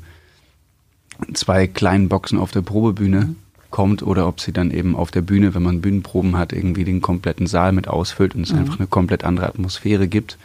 zwei 1.34 1.68
kleinen 1.68 2.10
Boxen 2.10 2.40
auf 2.40 2.52
der 2.52 2.62
Probebühne 2.62 3.22
mhm. 3.22 3.36
kommt 3.70 4.04
oder 4.04 4.28
ob 4.28 4.40
sie 4.40 4.54
dann 4.54 4.72
eben 4.72 4.96
auf 4.96 5.12
der 5.12 5.22
Bühne, 5.22 5.54
wenn 5.54 5.64
man 5.64 5.82
Bühnenproben 5.82 6.38
hat, 6.38 6.54
irgendwie 6.54 6.86
den 6.86 7.02
kompletten 7.02 7.48
Saal 7.48 7.72
mit 7.72 7.88
ausfüllt 7.88 8.36
und 8.36 8.44
es 8.44 8.54
mhm. 8.54 8.60
einfach 8.60 8.80
eine 8.80 8.88
komplett 8.88 9.24
andere 9.24 9.48
Atmosphäre 9.48 10.08
gibt, 10.08 10.38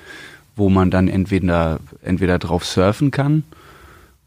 wo 0.57 0.71
man 0.71 0.91
dann 0.91 1.09
entweder, 1.09 1.81
entweder 2.03 2.39
drauf 2.39 2.65
surfen 2.65 3.11
kann 3.11 3.45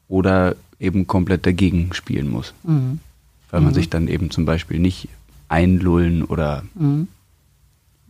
oder 0.07 0.55
eben 0.79 1.07
komplett 1.07 1.45
dagegen 1.45 1.93
spielen 1.93 2.29
muss. 2.29 2.53
Mhm. 2.63 2.99
Weil 3.49 3.61
man 3.61 3.71
mhm. 3.71 3.75
sich 3.75 3.89
dann 3.89 4.07
eben 4.07 4.31
zum 4.31 4.45
Beispiel 4.45 4.79
nicht 4.79 5.09
einlullen 5.49 6.23
oder 6.23 6.63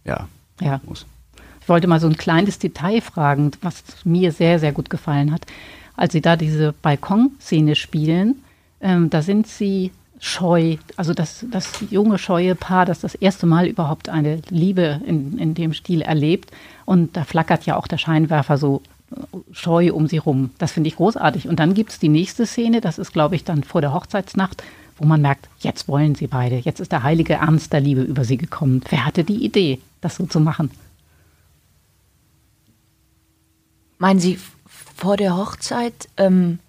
ja, 0.07 0.27
ja. 0.61 0.81
muss. 0.85 1.05
Ich 1.61 1.69
wollte 1.69 1.87
mal 1.87 1.99
so 1.99 2.07
ein 2.07 2.17
kleines 2.17 2.59
Detail 2.59 3.01
fragen, 3.01 3.51
was 3.61 3.83
mir 4.05 4.31
sehr, 4.31 4.59
sehr 4.59 4.71
gut 4.71 4.89
gefallen 4.89 5.33
hat. 5.33 5.45
Als 5.95 6.13
Sie 6.13 6.21
da 6.21 6.35
diese 6.35 6.73
Balkonszene 6.73 7.75
spielen, 7.75 8.41
ähm, 8.79 9.09
da 9.09 9.21
sind 9.21 9.47
Sie 9.47 9.91
scheu, 10.19 10.77
also 10.95 11.13
das, 11.13 11.45
das 11.51 11.83
junge, 11.89 12.17
scheue 12.17 12.55
Paar, 12.55 12.85
das 12.85 13.01
das 13.01 13.15
erste 13.15 13.45
Mal 13.45 13.67
überhaupt 13.67 14.09
eine 14.09 14.41
Liebe 14.49 15.01
in, 15.05 15.37
in 15.37 15.53
dem 15.53 15.73
Stil 15.73 16.01
erlebt. 16.01 16.51
Und 16.85 17.17
da 17.17 17.23
flackert 17.23 17.65
ja 17.65 17.75
auch 17.75 17.87
der 17.87 17.97
Scheinwerfer 17.97 18.57
so 18.57 18.81
äh, 19.11 19.37
scheu 19.51 19.93
um 19.93 20.07
sie 20.07 20.17
rum. 20.17 20.51
Das 20.57 20.71
finde 20.71 20.87
ich 20.87 20.95
großartig. 20.95 21.47
Und 21.47 21.59
dann 21.59 21.73
gibt 21.73 21.91
es 21.91 21.99
die 21.99 22.09
nächste 22.09 22.45
Szene, 22.45 22.81
das 22.81 22.97
ist, 22.97 23.13
glaube 23.13 23.35
ich, 23.35 23.43
dann 23.43 23.63
vor 23.63 23.81
der 23.81 23.93
Hochzeitsnacht, 23.93 24.63
wo 24.97 25.05
man 25.05 25.21
merkt, 25.21 25.49
jetzt 25.59 25.87
wollen 25.87 26.15
sie 26.15 26.27
beide, 26.27 26.57
jetzt 26.57 26.79
ist 26.79 26.91
der 26.91 27.03
heilige 27.03 27.33
Ernst 27.33 27.73
der 27.73 27.81
Liebe 27.81 28.01
über 28.01 28.23
sie 28.23 28.37
gekommen. 28.37 28.81
Wer 28.89 29.05
hatte 29.05 29.23
die 29.23 29.43
Idee? 29.43 29.79
das 30.01 30.15
so 30.15 30.25
zu 30.25 30.39
machen. 30.39 30.71
Meinen 33.97 34.19
Sie 34.19 34.39
vor 34.65 35.17
der 35.17 35.35
Hochzeit? 35.35 36.07
Ähm 36.17 36.59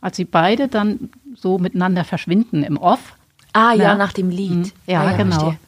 Als 0.00 0.16
Sie 0.16 0.24
beide 0.24 0.68
dann 0.68 1.10
so 1.34 1.58
miteinander 1.58 2.04
verschwinden 2.04 2.64
im 2.64 2.76
Off. 2.76 3.16
Ah 3.52 3.74
ja, 3.74 3.94
nach 3.94 4.12
dem 4.12 4.30
Lied. 4.30 4.50
Mhm. 4.50 4.72
Ja, 4.86 5.04
ja, 5.04 5.16
genau. 5.16 5.38
Verstehe. 5.38 5.58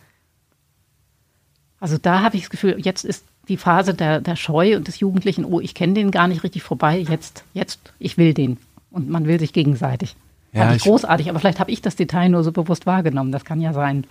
Also 1.80 1.98
da 1.98 2.22
habe 2.22 2.36
ich 2.36 2.42
das 2.42 2.50
Gefühl, 2.50 2.76
jetzt 2.80 3.04
ist 3.04 3.24
die 3.48 3.58
Phase 3.58 3.92
der, 3.92 4.20
der 4.20 4.36
Scheu 4.36 4.74
und 4.76 4.88
des 4.88 5.00
Jugendlichen, 5.00 5.44
oh, 5.44 5.60
ich 5.60 5.74
kenne 5.74 5.92
den 5.92 6.10
gar 6.10 6.28
nicht 6.28 6.42
richtig 6.42 6.62
vorbei, 6.62 6.98
jetzt, 6.98 7.44
jetzt, 7.52 7.92
ich 7.98 8.16
will 8.16 8.32
den. 8.32 8.56
Und 8.90 9.10
man 9.10 9.26
will 9.26 9.38
sich 9.38 9.52
gegenseitig. 9.52 10.16
Ja, 10.54 10.66
Fand 10.66 10.76
ich 10.76 10.82
großartig, 10.84 11.28
aber 11.28 11.40
vielleicht 11.40 11.60
habe 11.60 11.70
ich 11.70 11.82
das 11.82 11.96
Detail 11.96 12.28
nur 12.30 12.44
so 12.44 12.52
bewusst 12.52 12.86
wahrgenommen. 12.86 13.32
Das 13.32 13.44
kann 13.44 13.60
ja 13.60 13.72
sein 13.72 14.06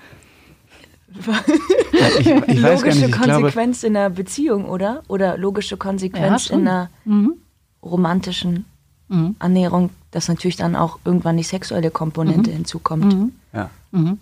ich, 2.19 2.27
ich 2.27 2.59
logische 2.59 3.09
Konsequenz 3.09 3.81
glaube, 3.81 3.87
in 3.87 3.97
einer 3.97 4.09
Beziehung, 4.09 4.65
oder? 4.65 5.03
Oder 5.07 5.37
logische 5.37 5.77
Konsequenz 5.77 6.49
ja, 6.49 6.55
in 6.55 6.67
einer 6.67 6.89
mhm. 7.05 7.33
romantischen 7.81 8.65
mhm. 9.09 9.35
Annäherung, 9.39 9.89
dass 10.11 10.27
natürlich 10.27 10.55
dann 10.55 10.75
auch 10.75 10.99
irgendwann 11.05 11.37
die 11.37 11.43
sexuelle 11.43 11.91
Komponente 11.91 12.49
mhm. 12.49 12.55
hinzukommt. 12.55 13.13
Mhm. 13.13 13.31
Ja. 13.53 13.69
Mhm. 13.91 14.19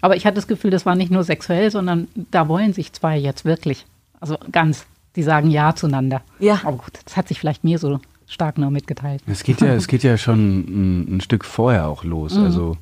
Aber 0.00 0.16
ich 0.16 0.26
hatte 0.26 0.36
das 0.36 0.46
Gefühl, 0.46 0.70
das 0.70 0.86
war 0.86 0.94
nicht 0.94 1.10
nur 1.10 1.24
sexuell, 1.24 1.70
sondern 1.70 2.08
da 2.14 2.48
wollen 2.48 2.72
sich 2.72 2.92
zwei 2.92 3.16
jetzt 3.16 3.44
wirklich. 3.44 3.86
Also 4.20 4.36
ganz. 4.52 4.86
Die 5.16 5.22
sagen 5.24 5.50
Ja 5.50 5.74
zueinander. 5.74 6.20
Ja. 6.38 6.60
Aber 6.62 6.76
gut, 6.76 7.00
das 7.04 7.16
hat 7.16 7.26
sich 7.26 7.40
vielleicht 7.40 7.64
mir 7.64 7.78
so 7.78 7.98
stark 8.28 8.58
nur 8.58 8.70
mitgeteilt. 8.70 9.22
Es 9.26 9.42
geht 9.42 9.60
ja, 9.60 9.74
es 9.74 9.86
geht 9.88 10.02
ja 10.02 10.16
schon 10.18 10.58
ein, 10.58 11.16
ein 11.16 11.20
Stück 11.20 11.44
vorher 11.44 11.88
auch 11.88 12.04
los. 12.04 12.34
Mhm. 12.34 12.44
Also 12.44 12.76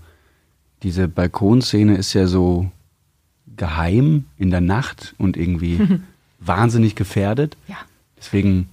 diese 0.82 1.08
Balkonszene 1.08 1.96
ist 1.96 2.12
ja 2.12 2.26
so 2.26 2.70
geheim 3.56 4.24
in 4.36 4.50
der 4.50 4.60
Nacht 4.60 5.14
und 5.18 5.36
irgendwie 5.36 5.80
wahnsinnig 6.40 6.94
gefährdet. 6.94 7.56
Ja. 7.68 7.76
Deswegen 8.18 8.68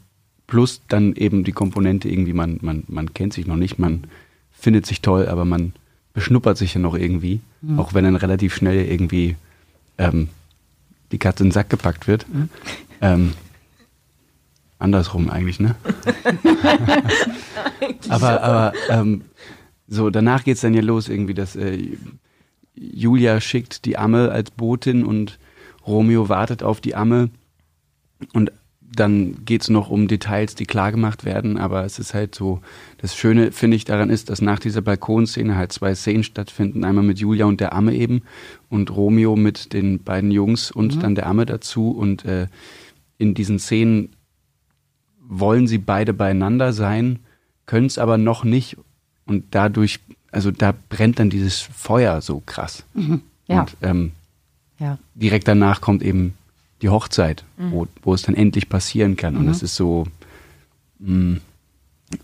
plus 0.47 0.81
dann 0.87 1.15
eben 1.15 1.43
die 1.43 1.51
Komponente 1.51 2.09
irgendwie, 2.09 2.33
man, 2.33 2.59
man, 2.61 2.83
man 2.87 3.13
kennt 3.13 3.33
sich 3.33 3.47
noch 3.47 3.55
nicht, 3.55 3.79
man 3.79 4.05
findet 4.51 4.85
sich 4.85 5.01
toll, 5.01 5.27
aber 5.27 5.45
man 5.45 5.73
beschnuppert 6.13 6.57
sich 6.57 6.73
ja 6.73 6.81
noch 6.81 6.95
irgendwie, 6.95 7.39
mhm. 7.61 7.79
auch 7.79 7.93
wenn 7.93 8.03
dann 8.03 8.15
relativ 8.15 8.55
schnell 8.55 8.85
irgendwie 8.85 9.35
ähm, 9.97 10.29
die 11.11 11.17
Katze 11.17 11.43
in 11.43 11.49
den 11.49 11.53
Sack 11.53 11.69
gepackt 11.69 12.07
wird. 12.07 12.25
Mhm. 12.31 12.49
Ähm, 13.01 13.33
andersrum 14.83 15.29
eigentlich, 15.29 15.59
ne? 15.59 15.75
aber 18.09 18.43
aber 18.43 18.73
ähm, 18.89 19.21
so, 19.87 20.09
danach 20.09 20.43
geht 20.43 20.55
es 20.55 20.61
dann 20.61 20.73
ja 20.73 20.81
los, 20.81 21.09
irgendwie, 21.09 21.33
dass 21.33 21.55
äh, 21.55 21.97
Julia 22.75 23.39
schickt 23.39 23.85
die 23.85 23.97
Amme 23.97 24.31
als 24.31 24.51
Botin 24.51 25.05
und 25.05 25.39
Romeo 25.85 26.29
wartet 26.29 26.63
auf 26.63 26.81
die 26.81 26.95
Amme 26.95 27.29
und 28.33 28.51
dann 28.95 29.43
geht 29.45 29.63
es 29.63 29.69
noch 29.69 29.89
um 29.89 30.07
Details, 30.07 30.55
die 30.55 30.65
klar 30.65 30.91
gemacht 30.91 31.25
werden, 31.25 31.57
aber 31.57 31.83
es 31.83 31.97
ist 31.97 32.13
halt 32.13 32.35
so, 32.35 32.61
das 32.97 33.15
Schöne, 33.15 33.51
finde 33.51 33.75
ich, 33.75 33.85
daran 33.85 34.09
ist, 34.09 34.29
dass 34.29 34.41
nach 34.41 34.59
dieser 34.59 34.81
Balkonszene 34.81 35.55
halt 35.55 35.71
zwei 35.71 35.95
Szenen 35.95 36.23
stattfinden, 36.23 36.83
einmal 36.83 37.03
mit 37.03 37.19
Julia 37.19 37.45
und 37.45 37.59
der 37.59 37.73
Amme 37.73 37.95
eben 37.95 38.21
und 38.69 38.95
Romeo 38.95 39.35
mit 39.35 39.73
den 39.73 40.03
beiden 40.03 40.29
Jungs 40.29 40.71
und 40.71 40.95
mhm. 40.95 40.99
dann 40.99 41.15
der 41.15 41.25
Amme 41.25 41.45
dazu 41.45 41.89
und 41.89 42.23
äh, 42.25 42.47
in 43.17 43.33
diesen 43.33 43.57
Szenen 43.57 44.09
wollen 45.27 45.67
sie 45.67 45.77
beide 45.77 46.13
beieinander 46.13 46.73
sein, 46.73 47.19
können 47.65 47.87
es 47.87 47.97
aber 47.97 48.17
noch 48.17 48.43
nicht 48.43 48.77
und 49.25 49.45
dadurch, 49.51 49.99
also 50.31 50.51
da 50.51 50.73
brennt 50.89 51.19
dann 51.19 51.29
dieses 51.29 51.59
Feuer 51.61 52.21
so 52.21 52.41
krass. 52.45 52.83
Mhm. 52.93 53.21
Ja. 53.47 53.61
Und 53.61 53.77
ähm, 53.81 54.11
ja. 54.79 54.97
direkt 55.15 55.47
danach 55.47 55.81
kommt 55.81 56.03
eben 56.03 56.33
die 56.81 56.89
Hochzeit, 56.89 57.43
mhm. 57.57 57.71
wo, 57.71 57.87
wo 58.01 58.13
es 58.13 58.23
dann 58.23 58.35
endlich 58.35 58.69
passieren 58.69 59.15
kann. 59.15 59.37
Und 59.37 59.47
es 59.47 59.61
mhm. 59.61 59.65
ist 59.65 59.75
so, 59.75 60.07
mh, 60.99 61.07
hm, 61.07 61.41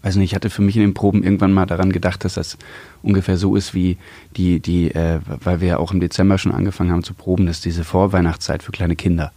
weiß 0.02 0.16
nicht, 0.18 0.32
ich 0.32 0.36
hatte 0.36 0.50
für 0.50 0.62
mich 0.62 0.76
in 0.76 0.82
den 0.82 0.94
Proben 0.94 1.24
irgendwann 1.24 1.54
mal 1.54 1.66
daran 1.66 1.92
gedacht, 1.92 2.24
dass 2.26 2.36
das 2.36 2.58
ungefähr 3.02 3.38
so 3.38 3.56
ist 3.56 3.74
wie 3.74 3.98
die, 4.36 4.60
die, 4.60 4.94
äh, 4.94 5.20
weil 5.26 5.62
wir 5.62 5.68
ja 5.68 5.78
auch 5.78 5.92
im 5.92 6.00
Dezember 6.00 6.38
schon 6.38 6.52
angefangen 6.52 6.92
haben 6.92 7.04
zu 7.04 7.14
proben, 7.14 7.46
dass 7.46 7.62
diese 7.62 7.84
Vorweihnachtszeit 7.84 8.62
für 8.62 8.72
kleine 8.72 8.96
Kinder, 8.96 9.32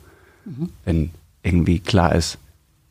mhm. 0.45 0.71
wenn 0.85 1.11
irgendwie 1.43 1.79
klar 1.79 2.15
ist, 2.15 2.39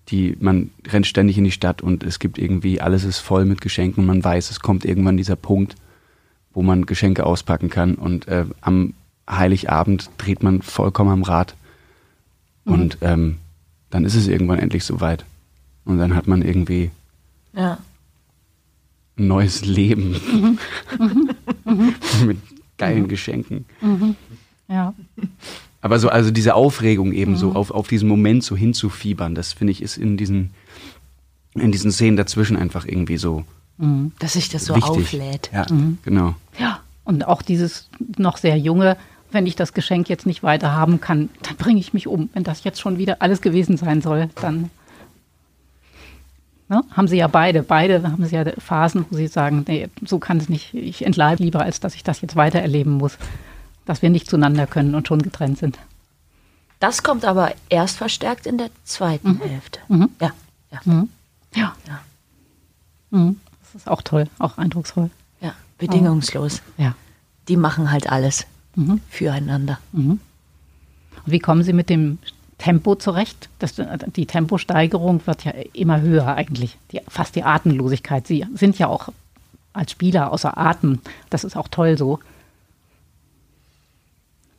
die, 0.10 0.36
man 0.40 0.72
rennt 0.88 1.08
ständig 1.08 1.38
in 1.38 1.44
die 1.44 1.52
Stadt 1.52 1.82
und 1.82 2.04
es 2.04 2.20
gibt 2.20 2.38
irgendwie, 2.38 2.82
alles 2.82 3.04
ist 3.04 3.20
voll 3.20 3.46
mit 3.46 3.62
Geschenken 3.62 4.02
und 4.02 4.08
man 4.08 4.24
weiß, 4.24 4.52
es 4.52 4.60
kommt 4.60 4.86
irgendwann 4.86 5.18
dieser 5.18 5.36
Punkt, 5.36 5.76
wo 6.54 6.62
man 6.62 6.86
Geschenke 6.86 7.26
auspacken 7.26 7.70
kann 7.70 7.96
und 7.96 8.28
äh, 8.28 8.46
am 8.62 8.94
Heiligabend 9.30 10.10
dreht 10.18 10.44
man 10.44 10.62
vollkommen 10.62 11.12
am 11.12 11.24
Rad 11.24 11.56
mhm. 12.66 12.74
und 12.74 12.98
ähm, 13.02 13.38
dann 13.90 14.06
ist 14.06 14.16
es 14.16 14.28
irgendwann 14.28 14.60
endlich 14.60 14.84
soweit 14.84 15.26
und 15.86 15.98
dann 15.98 16.16
hat 16.16 16.28
man 16.28 16.42
irgendwie 16.42 16.92
ja. 17.54 17.78
ein 19.18 19.28
neues 19.28 19.66
Leben 19.66 20.12
mhm. 20.12 20.60
Mhm. 21.64 21.96
mit 22.26 22.38
geilen 22.78 23.08
Geschenken. 23.08 23.66
Ja. 24.68 24.94
Aber 25.82 25.98
so, 25.98 26.10
also 26.10 26.32
diese 26.32 26.54
Aufregung 26.54 27.12
eben 27.12 27.34
mhm. 27.34 27.38
so 27.38 27.52
auf, 27.54 27.72
auf 27.72 27.88
diesen 27.88 28.08
Moment 28.08 28.44
so 28.44 28.56
hinzufiebern, 28.56 29.36
das 29.36 29.54
finde 29.54 29.72
ich 29.72 29.82
ist 29.82 29.98
in 29.98 30.16
diesen, 30.16 30.52
in 31.56 31.72
diesen 31.72 31.92
Szenen 31.92 32.18
dazwischen 32.18 32.56
einfach 32.56 32.86
irgendwie 32.86 33.18
so. 33.18 33.44
Mhm. 33.78 34.12
Dass 34.20 34.34
sich 34.34 34.50
das 34.50 34.66
so 34.66 34.76
wichtig. 34.76 34.90
auflädt. 34.90 35.50
Ja, 35.52 35.66
mhm. 35.70 35.98
genau. 36.04 36.36
Ja, 36.60 36.82
und 37.04 37.28
auch 37.28 37.42
dieses 37.42 37.90
noch 38.18 38.38
sehr 38.38 38.58
junge, 38.58 38.96
wenn 39.32 39.48
ich 39.48 39.56
das 39.56 39.74
Geschenk 39.74 40.08
jetzt 40.08 40.28
nicht 40.28 40.44
weiter 40.44 40.74
haben 40.74 41.02
kann, 41.02 41.30
dann 41.42 41.56
bringe 41.56 41.80
ich 41.80 41.94
mich 41.94 42.06
um. 42.06 42.30
Wenn 42.34 42.44
das 42.44 42.64
jetzt 42.64 42.80
schon 42.80 42.98
wieder 42.98 43.18
alles 43.22 43.42
gewesen 43.42 43.78
sein 43.78 44.02
soll, 44.02 44.30
dann 44.40 44.70
ne, 46.70 46.84
haben 46.92 47.08
sie 47.08 47.18
ja 47.18 47.28
beide. 47.28 47.64
Beide 47.64 48.04
haben 48.04 48.24
sie 48.24 48.36
ja 48.36 48.44
Phasen, 48.60 49.06
wo 49.10 49.16
sie 49.16 49.28
sagen, 49.28 49.66
nee, 49.68 49.88
so 50.06 50.20
kann 50.20 50.38
es 50.38 50.48
nicht, 50.48 50.76
ich 50.76 51.06
entleibe 51.06 51.42
lieber, 51.42 51.62
als 51.62 51.80
dass 51.80 51.96
ich 51.96 52.04
das 52.04 52.22
jetzt 52.22 52.36
weiter 52.36 52.60
erleben 52.60 52.92
muss 52.92 53.18
dass 53.86 54.02
wir 54.02 54.10
nicht 54.10 54.30
zueinander 54.30 54.68
können 54.68 54.96
und 54.96 55.08
schon 55.08 55.22
getrennt 55.22 55.58
sind. 55.58 55.80
Das 56.80 57.04
kommt 57.04 57.26
aber 57.26 57.54
erst 57.70 57.98
verstärkt 57.98 58.48
in 58.48 58.58
der 58.58 58.70
zweiten 58.84 59.34
mhm. 59.34 59.42
Hälfte. 59.42 59.80
Mhm. 59.88 60.10
Ja. 60.20 60.32
Ja. 60.72 60.80
Mhm. 60.86 61.10
ja. 61.56 61.76
ja. 61.88 62.00
Mhm. 63.12 63.40
Das 63.62 63.76
ist 63.76 63.88
auch 63.88 64.02
toll, 64.02 64.28
auch 64.40 64.58
eindrucksvoll. 64.58 65.12
Ja, 65.40 65.54
bedingungslos. 65.78 66.62
Ja. 66.78 66.96
Die 67.48 67.56
machen 67.56 67.92
halt 67.92 68.12
alles 68.12 68.46
mhm. 68.76 69.00
füreinander. 69.10 69.80
Mhm. 69.92 70.20
Wie 71.26 71.40
kommen 71.40 71.64
Sie 71.64 71.74
mit 71.74 71.90
dem 71.90 72.18
Tempo 72.58 72.96
zurecht? 72.96 73.50
Das, 73.60 73.76
die 74.16 74.26
Temposteigerung 74.26 75.26
wird 75.26 75.46
ja 75.46 75.52
immer 75.74 76.02
höher 76.02 76.28
eigentlich, 76.28 76.78
die, 76.92 77.02
fast 77.08 77.36
die 77.36 77.44
Atemlosigkeit. 77.44 78.28
Sie 78.28 78.46
sind 78.56 78.80
ja 78.80 78.88
auch 78.88 79.10
als 79.74 79.92
Spieler 79.92 80.32
außer 80.32 80.58
Atem. 80.58 81.00
Das 81.30 81.44
ist 81.44 81.56
auch 81.56 81.68
toll 81.68 81.98
so. 81.98 82.20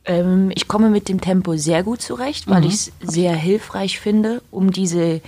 Ähm, 0.05 0.51
ich 0.53 0.67
komme 0.67 0.89
mit 0.89 1.09
dem 1.09 1.21
Tempo 1.21 1.55
sehr 1.55 1.83
gut 1.83 2.01
zurecht, 2.01 2.47
weil 2.47 2.61
mhm. 2.61 2.67
ich 2.67 2.73
es 2.73 2.91
sehr 3.01 3.35
hilfreich 3.35 3.99
finde, 3.99 4.41
um 4.51 4.71
diese 4.71 5.21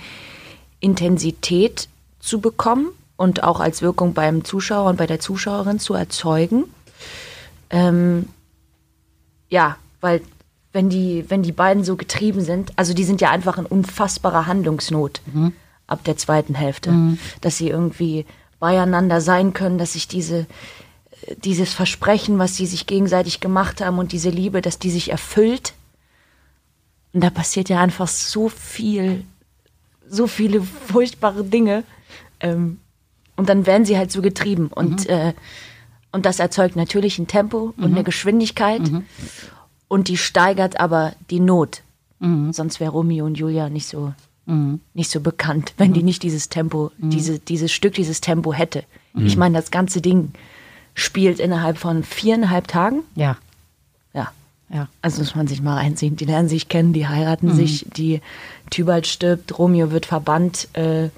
Intensität 0.80 1.88
zu 2.20 2.40
bekommen 2.40 2.88
und 3.16 3.42
auch 3.42 3.60
als 3.60 3.82
Wirkung 3.82 4.12
beim 4.12 4.44
Zuschauer 4.44 4.90
und 4.90 4.96
bei 4.96 5.06
der 5.06 5.20
Zuschauerin 5.20 5.78
zu 5.78 5.94
erzeugen. 5.94 6.64
Ähm, 7.70 8.26
ja, 9.48 9.76
weil 10.00 10.20
wenn 10.72 10.90
die, 10.90 11.24
wenn 11.28 11.42
die 11.42 11.52
beiden 11.52 11.84
so 11.84 11.96
getrieben 11.96 12.42
sind, 12.42 12.72
also 12.76 12.92
die 12.92 13.04
sind 13.04 13.20
ja 13.20 13.30
einfach 13.30 13.56
in 13.56 13.64
unfassbarer 13.64 14.46
Handlungsnot 14.46 15.22
mhm. 15.32 15.52
ab 15.86 16.04
der 16.04 16.18
zweiten 16.18 16.54
Hälfte, 16.54 16.90
mhm. 16.90 17.18
dass 17.40 17.56
sie 17.56 17.68
irgendwie 17.68 18.26
beieinander 18.60 19.20
sein 19.20 19.54
können, 19.54 19.78
dass 19.78 19.94
sich 19.94 20.08
diese 20.08 20.46
dieses 21.44 21.72
Versprechen, 21.74 22.38
was 22.38 22.56
sie 22.56 22.66
sich 22.66 22.86
gegenseitig 22.86 23.40
gemacht 23.40 23.80
haben 23.80 23.98
und 23.98 24.12
diese 24.12 24.30
Liebe, 24.30 24.62
dass 24.62 24.78
die 24.78 24.90
sich 24.90 25.10
erfüllt. 25.10 25.74
Und 27.12 27.22
da 27.22 27.30
passiert 27.30 27.68
ja 27.68 27.80
einfach 27.80 28.08
so 28.08 28.48
viel, 28.48 29.24
so 30.08 30.26
viele 30.26 30.62
furchtbare 30.62 31.44
Dinge. 31.44 31.84
Ähm, 32.40 32.78
und 33.36 33.48
dann 33.48 33.66
werden 33.66 33.84
sie 33.84 33.98
halt 33.98 34.12
so 34.12 34.22
getrieben. 34.22 34.68
Und, 34.68 35.04
mhm. 35.04 35.14
äh, 35.14 35.34
und 36.12 36.26
das 36.26 36.38
erzeugt 36.38 36.76
natürlich 36.76 37.18
ein 37.18 37.26
Tempo 37.26 37.74
und 37.76 37.90
mhm. 37.90 37.94
eine 37.96 38.04
Geschwindigkeit. 38.04 38.90
Mhm. 38.90 39.04
Und 39.88 40.08
die 40.08 40.16
steigert 40.16 40.78
aber 40.80 41.14
die 41.30 41.40
Not. 41.40 41.82
Mhm. 42.18 42.52
Sonst 42.52 42.80
wäre 42.80 42.92
Romeo 42.92 43.26
und 43.26 43.36
Julia 43.36 43.68
nicht 43.68 43.86
so, 43.86 44.14
mhm. 44.46 44.80
nicht 44.94 45.10
so 45.10 45.20
bekannt, 45.20 45.74
wenn 45.76 45.92
die 45.92 46.00
mhm. 46.00 46.06
nicht 46.06 46.22
dieses 46.22 46.48
Tempo, 46.48 46.92
diese, 46.98 47.38
dieses 47.38 47.72
Stück, 47.72 47.94
dieses 47.94 48.20
Tempo 48.20 48.52
hätte. 48.52 48.84
Ich 49.18 49.38
meine, 49.38 49.56
das 49.56 49.70
ganze 49.70 50.02
Ding 50.02 50.34
spielt 50.96 51.38
innerhalb 51.38 51.78
von 51.78 52.02
viereinhalb 52.02 52.66
Tagen. 52.66 53.02
Ja. 53.14 53.36
Ja. 54.12 54.32
Ja. 54.70 54.88
Also 55.02 55.20
muss 55.20 55.36
man 55.36 55.46
sich 55.46 55.62
mal 55.62 55.76
einziehen. 55.76 56.16
Die 56.16 56.24
lernen 56.24 56.48
sich 56.48 56.68
kennen, 56.68 56.92
die 56.92 57.06
heiraten 57.06 57.48
mhm. 57.48 57.54
sich, 57.54 57.86
die 57.94 58.20
Tybalt 58.70 59.06
stirbt, 59.06 59.56
Romeo 59.58 59.92
wird 59.92 60.06
verbannt, 60.06 60.68
äh, 60.72 61.10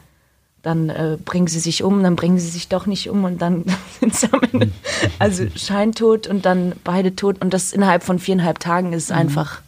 dann 0.63 0.91
äh, 0.91 1.17
bringen 1.25 1.47
sie 1.47 1.61
sich 1.61 1.85
um, 1.85 2.03
dann 2.03 2.17
bringen 2.17 2.39
sie 2.39 2.49
sich 2.49 2.69
doch 2.69 2.87
nicht 2.87 3.09
um 3.09 3.23
und 3.25 3.41
dann 3.41 3.65
sind 4.01 4.15
sie 4.15 4.31
am 4.33 4.41
Ende, 4.53 4.71
also 5.21 5.47
scheintot 5.55 6.27
und 6.27 6.45
dann 6.45 6.73
beide 6.83 7.15
tot 7.15 7.41
und 7.41 7.55
das 7.55 7.73
innerhalb 7.73 8.03
von 8.03 8.19
viereinhalb 8.19 8.59
Tagen 8.59 8.93
ist 8.93 9.11
mhm. 9.11 9.17
einfach 9.17 9.63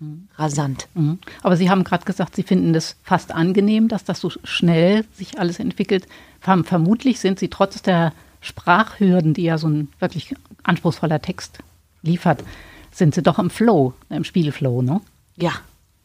mhm. 0.00 0.28
rasant. 0.36 0.88
Mhm. 0.94 1.20
Aber 1.42 1.56
Sie 1.56 1.70
haben 1.70 1.84
gerade 1.84 2.04
gesagt, 2.04 2.34
Sie 2.34 2.42
finden 2.42 2.72
das 2.72 2.96
fast 3.04 3.32
angenehm, 3.32 3.86
dass 3.86 4.02
das 4.02 4.18
so 4.18 4.32
schnell 4.42 5.04
sich 5.14 5.38
alles 5.38 5.60
entwickelt. 5.60 6.08
Vermutlich 6.40 7.20
sind 7.20 7.38
Sie 7.38 7.48
trotz 7.48 7.80
der 7.80 8.12
Sprachhürden, 8.44 9.34
die 9.34 9.42
ja 9.42 9.58
so 9.58 9.68
ein 9.68 9.88
wirklich 9.98 10.34
anspruchsvoller 10.62 11.20
Text 11.20 11.58
liefert, 12.02 12.44
sind 12.92 13.14
sie 13.14 13.22
doch 13.22 13.38
im 13.38 13.50
Flow, 13.50 13.94
im 14.10 14.24
Spielflow, 14.24 14.82
ne? 14.82 15.00
Ja. 15.36 15.52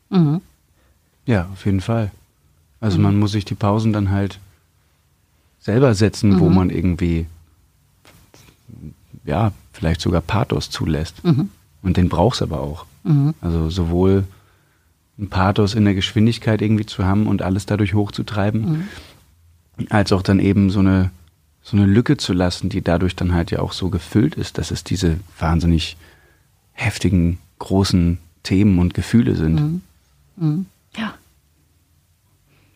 Mhm. 0.10 0.42
Ja, 1.26 1.48
auf 1.54 1.66
jeden 1.66 1.82
Fall. 1.82 2.12
Also 2.80 2.98
mhm. 2.98 3.04
man 3.04 3.20
muss 3.20 3.34
sich 3.34 3.46
die 3.46 3.56
Pausen 3.56 3.94
dann 3.94 4.10
halt 4.10 4.40
selber 5.60 5.94
setzen, 5.94 6.32
mhm. 6.32 6.40
wo 6.40 6.50
man 6.50 6.70
irgendwie 6.70 7.28
ja, 9.26 9.52
vielleicht 9.74 10.02
sogar 10.02 10.22
Pathos 10.22 10.70
zulässt. 10.70 11.24
Mhm. 11.24 11.50
Und 11.82 11.98
den 11.98 12.10
brauchst 12.10 12.42
aber 12.42 12.60
auch. 12.60 12.86
Mhm. 13.04 13.34
Also 13.42 13.70
sowohl 13.70 14.26
ein 15.18 15.30
Pathos 15.30 15.74
in 15.74 15.86
der 15.86 15.94
Geschwindigkeit 15.94 16.62
irgendwie 16.62 16.86
zu 16.86 17.06
haben 17.06 17.28
und 17.28 17.42
alles 17.42 17.66
dadurch 17.66 17.94
hochzutreiben, 17.94 18.88
mhm. 19.78 19.88
als 19.90 20.12
auch 20.12 20.22
dann 20.22 20.40
eben 20.40 20.70
so 20.70 20.80
eine 20.80 21.12
so 21.70 21.78
eine 21.78 21.86
Lücke 21.86 22.18
zu 22.18 22.34
lassen, 22.34 22.70
die 22.70 22.82
dadurch 22.82 23.16
dann 23.16 23.34
halt 23.34 23.52
ja 23.52 23.60
auch 23.60 23.74
so 23.74 23.90
gefüllt 23.90 24.34
ist, 24.36 24.58
dass 24.58 24.72
es 24.72 24.84
diese 24.84 25.20
wahnsinnig 25.38 25.98
heftigen, 26.74 27.38
großen 27.60 28.18
Themen 28.42 28.80
und 28.80 28.96
Gefühle 28.96 29.36
sind. 29.36 29.56
Mhm. 29.56 29.82
Mhm. 30.38 30.66
Ja. 30.98 31.14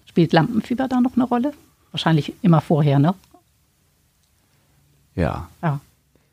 Spielt 0.05 0.31
Lampenfieber 0.31 0.87
da 0.87 1.01
noch 1.01 1.15
eine 1.15 1.23
Rolle? 1.23 1.53
Wahrscheinlich 1.91 2.33
immer 2.43 2.61
vorher, 2.61 2.99
ne? 2.99 3.15
Ja. 5.15 5.49
Ja. 5.63 5.79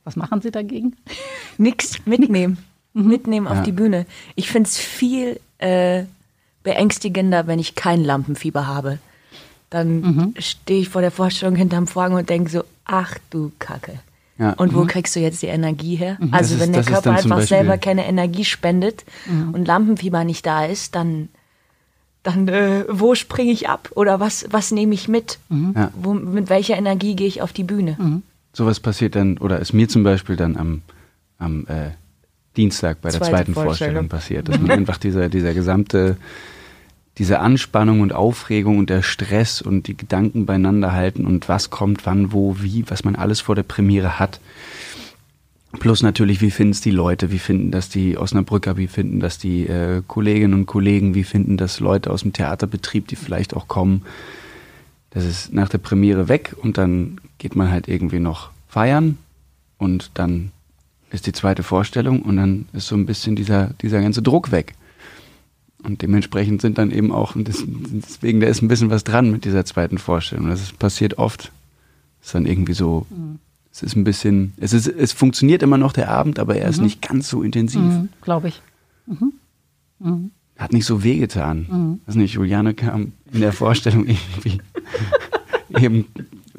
Was 0.04 0.16
machen 0.16 0.42
Sie 0.42 0.50
dagegen? 0.50 0.96
Nix, 1.58 2.04
mitnehmen. 2.04 2.58
Mhm. 2.92 3.06
Mitnehmen 3.08 3.46
auf 3.46 3.58
ja. 3.58 3.62
die 3.62 3.72
Bühne. 3.72 4.04
Ich 4.34 4.50
finde 4.50 4.68
es 4.68 4.76
viel 4.76 5.40
äh, 5.58 6.04
beängstigender, 6.62 7.46
wenn 7.46 7.58
ich 7.58 7.74
kein 7.74 8.04
Lampenfieber 8.04 8.66
habe 8.66 8.98
dann 9.70 10.00
mhm. 10.00 10.34
stehe 10.38 10.80
ich 10.80 10.88
vor 10.88 11.00
der 11.00 11.12
Vorstellung 11.12 11.54
hinterm 11.54 11.86
Vorhang 11.86 12.14
und 12.14 12.28
denke 12.28 12.50
so, 12.50 12.64
ach 12.84 13.16
du 13.30 13.52
Kacke. 13.58 14.00
Ja. 14.38 14.52
Und 14.54 14.74
wo 14.74 14.82
mhm. 14.82 14.86
kriegst 14.88 15.14
du 15.14 15.20
jetzt 15.20 15.42
die 15.42 15.46
Energie 15.46 15.96
her? 15.96 16.16
Mhm. 16.18 16.34
Also 16.34 16.54
ist, 16.54 16.60
wenn 16.60 16.72
der 16.72 16.82
Körper 16.82 17.12
einfach 17.12 17.42
selber 17.42 17.78
keine 17.78 18.06
Energie 18.06 18.44
spendet 18.44 19.04
mhm. 19.26 19.54
und 19.54 19.66
Lampenfieber 19.66 20.24
nicht 20.24 20.44
da 20.46 20.64
ist, 20.64 20.94
dann, 20.94 21.28
dann 22.22 22.48
äh, 22.48 22.84
wo 22.88 23.14
springe 23.14 23.52
ich 23.52 23.68
ab? 23.68 23.90
Oder 23.94 24.18
was, 24.18 24.46
was 24.50 24.72
nehme 24.72 24.94
ich 24.94 25.08
mit? 25.08 25.38
Mhm. 25.50 25.74
Ja. 25.76 25.92
Wo, 25.94 26.14
mit 26.14 26.48
welcher 26.48 26.76
Energie 26.76 27.14
gehe 27.14 27.28
ich 27.28 27.42
auf 27.42 27.52
die 27.52 27.64
Bühne? 27.64 27.96
Mhm. 27.98 28.22
Sowas 28.52 28.80
passiert 28.80 29.14
dann, 29.14 29.38
oder 29.38 29.60
ist 29.60 29.72
mir 29.72 29.88
zum 29.88 30.02
Beispiel 30.02 30.36
dann 30.36 30.56
am, 30.56 30.82
am 31.38 31.66
äh, 31.66 31.90
Dienstag 32.56 33.02
bei 33.02 33.10
der 33.10 33.20
Zweite 33.20 33.30
zweiten 33.30 33.54
Vorstellung. 33.54 34.08
Vorstellung 34.08 34.08
passiert, 34.08 34.48
dass 34.48 34.58
man 34.58 34.70
einfach 34.78 34.96
dieser, 34.96 35.28
dieser 35.28 35.54
gesamte 35.54 36.16
diese 37.20 37.40
Anspannung 37.40 38.00
und 38.00 38.14
Aufregung 38.14 38.78
und 38.78 38.88
der 38.88 39.02
Stress 39.02 39.60
und 39.60 39.88
die 39.88 39.96
Gedanken 39.96 40.46
beieinander 40.46 40.92
halten 40.92 41.26
und 41.26 41.50
was 41.50 41.68
kommt, 41.68 42.06
wann, 42.06 42.32
wo, 42.32 42.56
wie, 42.60 42.88
was 42.88 43.04
man 43.04 43.14
alles 43.14 43.42
vor 43.42 43.54
der 43.54 43.62
Premiere 43.62 44.18
hat. 44.18 44.40
Plus 45.78 46.02
natürlich, 46.02 46.40
wie 46.40 46.50
finden 46.50 46.70
es 46.72 46.80
die 46.80 46.90
Leute, 46.90 47.30
wie 47.30 47.38
finden 47.38 47.72
das 47.72 47.90
die 47.90 48.16
Osnabrücker, 48.16 48.78
wie 48.78 48.86
finden 48.86 49.20
das 49.20 49.36
die 49.36 49.66
äh, 49.66 50.00
Kolleginnen 50.06 50.54
und 50.54 50.64
Kollegen, 50.64 51.14
wie 51.14 51.24
finden 51.24 51.58
das 51.58 51.78
Leute 51.78 52.10
aus 52.10 52.22
dem 52.22 52.32
Theaterbetrieb, 52.32 53.06
die 53.08 53.16
vielleicht 53.16 53.54
auch 53.54 53.68
kommen. 53.68 54.00
Das 55.10 55.26
ist 55.26 55.52
nach 55.52 55.68
der 55.68 55.76
Premiere 55.76 56.30
weg 56.30 56.56
und 56.62 56.78
dann 56.78 57.20
geht 57.36 57.54
man 57.54 57.70
halt 57.70 57.86
irgendwie 57.86 58.18
noch 58.18 58.48
feiern 58.66 59.18
und 59.76 60.10
dann 60.14 60.52
ist 61.10 61.26
die 61.26 61.32
zweite 61.32 61.64
Vorstellung 61.64 62.22
und 62.22 62.38
dann 62.38 62.66
ist 62.72 62.86
so 62.86 62.96
ein 62.96 63.04
bisschen 63.04 63.36
dieser, 63.36 63.74
dieser 63.82 64.00
ganze 64.00 64.22
Druck 64.22 64.52
weg. 64.52 64.74
Und 65.82 66.02
dementsprechend 66.02 66.60
sind 66.60 66.78
dann 66.78 66.90
eben 66.90 67.12
auch, 67.12 67.34
deswegen, 67.36 68.40
da 68.40 68.46
ist 68.46 68.62
ein 68.62 68.68
bisschen 68.68 68.90
was 68.90 69.04
dran 69.04 69.30
mit 69.30 69.44
dieser 69.44 69.64
zweiten 69.64 69.98
Vorstellung. 69.98 70.48
Das 70.48 70.60
ist, 70.60 70.78
passiert 70.78 71.18
oft. 71.18 71.52
Es 72.20 72.28
ist 72.28 72.34
dann 72.34 72.46
irgendwie 72.46 72.74
so, 72.74 73.06
mhm. 73.08 73.38
es 73.72 73.82
ist 73.82 73.96
ein 73.96 74.04
bisschen, 74.04 74.52
es 74.58 74.72
ist, 74.72 74.86
es 74.86 75.12
funktioniert 75.12 75.62
immer 75.62 75.78
noch 75.78 75.92
der 75.92 76.10
Abend, 76.10 76.38
aber 76.38 76.56
er 76.56 76.66
mhm. 76.66 76.70
ist 76.70 76.80
nicht 76.80 77.02
ganz 77.02 77.28
so 77.28 77.42
intensiv. 77.42 77.80
Mhm, 77.80 78.08
Glaube 78.20 78.48
ich. 78.48 78.60
Mhm. 79.06 79.32
Mhm. 80.00 80.30
Hat 80.58 80.72
nicht 80.74 80.84
so 80.84 81.02
wehgetan. 81.02 81.66
Mhm. 81.70 82.00
Weiß 82.06 82.16
nicht, 82.16 82.34
Juliane 82.34 82.74
kam 82.74 83.12
in 83.32 83.40
der 83.40 83.52
Vorstellung 83.52 84.06
irgendwie 84.06 84.60
eben 85.78 86.06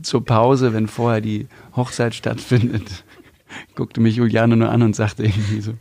zur 0.01 0.25
Pause, 0.25 0.73
wenn 0.73 0.87
vorher 0.87 1.21
die 1.21 1.47
Hochzeit 1.75 2.15
stattfindet, 2.15 3.03
guckte 3.75 4.01
mich 4.01 4.15
Juliane 4.15 4.57
nur 4.57 4.69
an 4.69 4.81
und 4.81 4.95
sagte 4.95 5.23
irgendwie 5.23 5.61
so, 5.61 5.73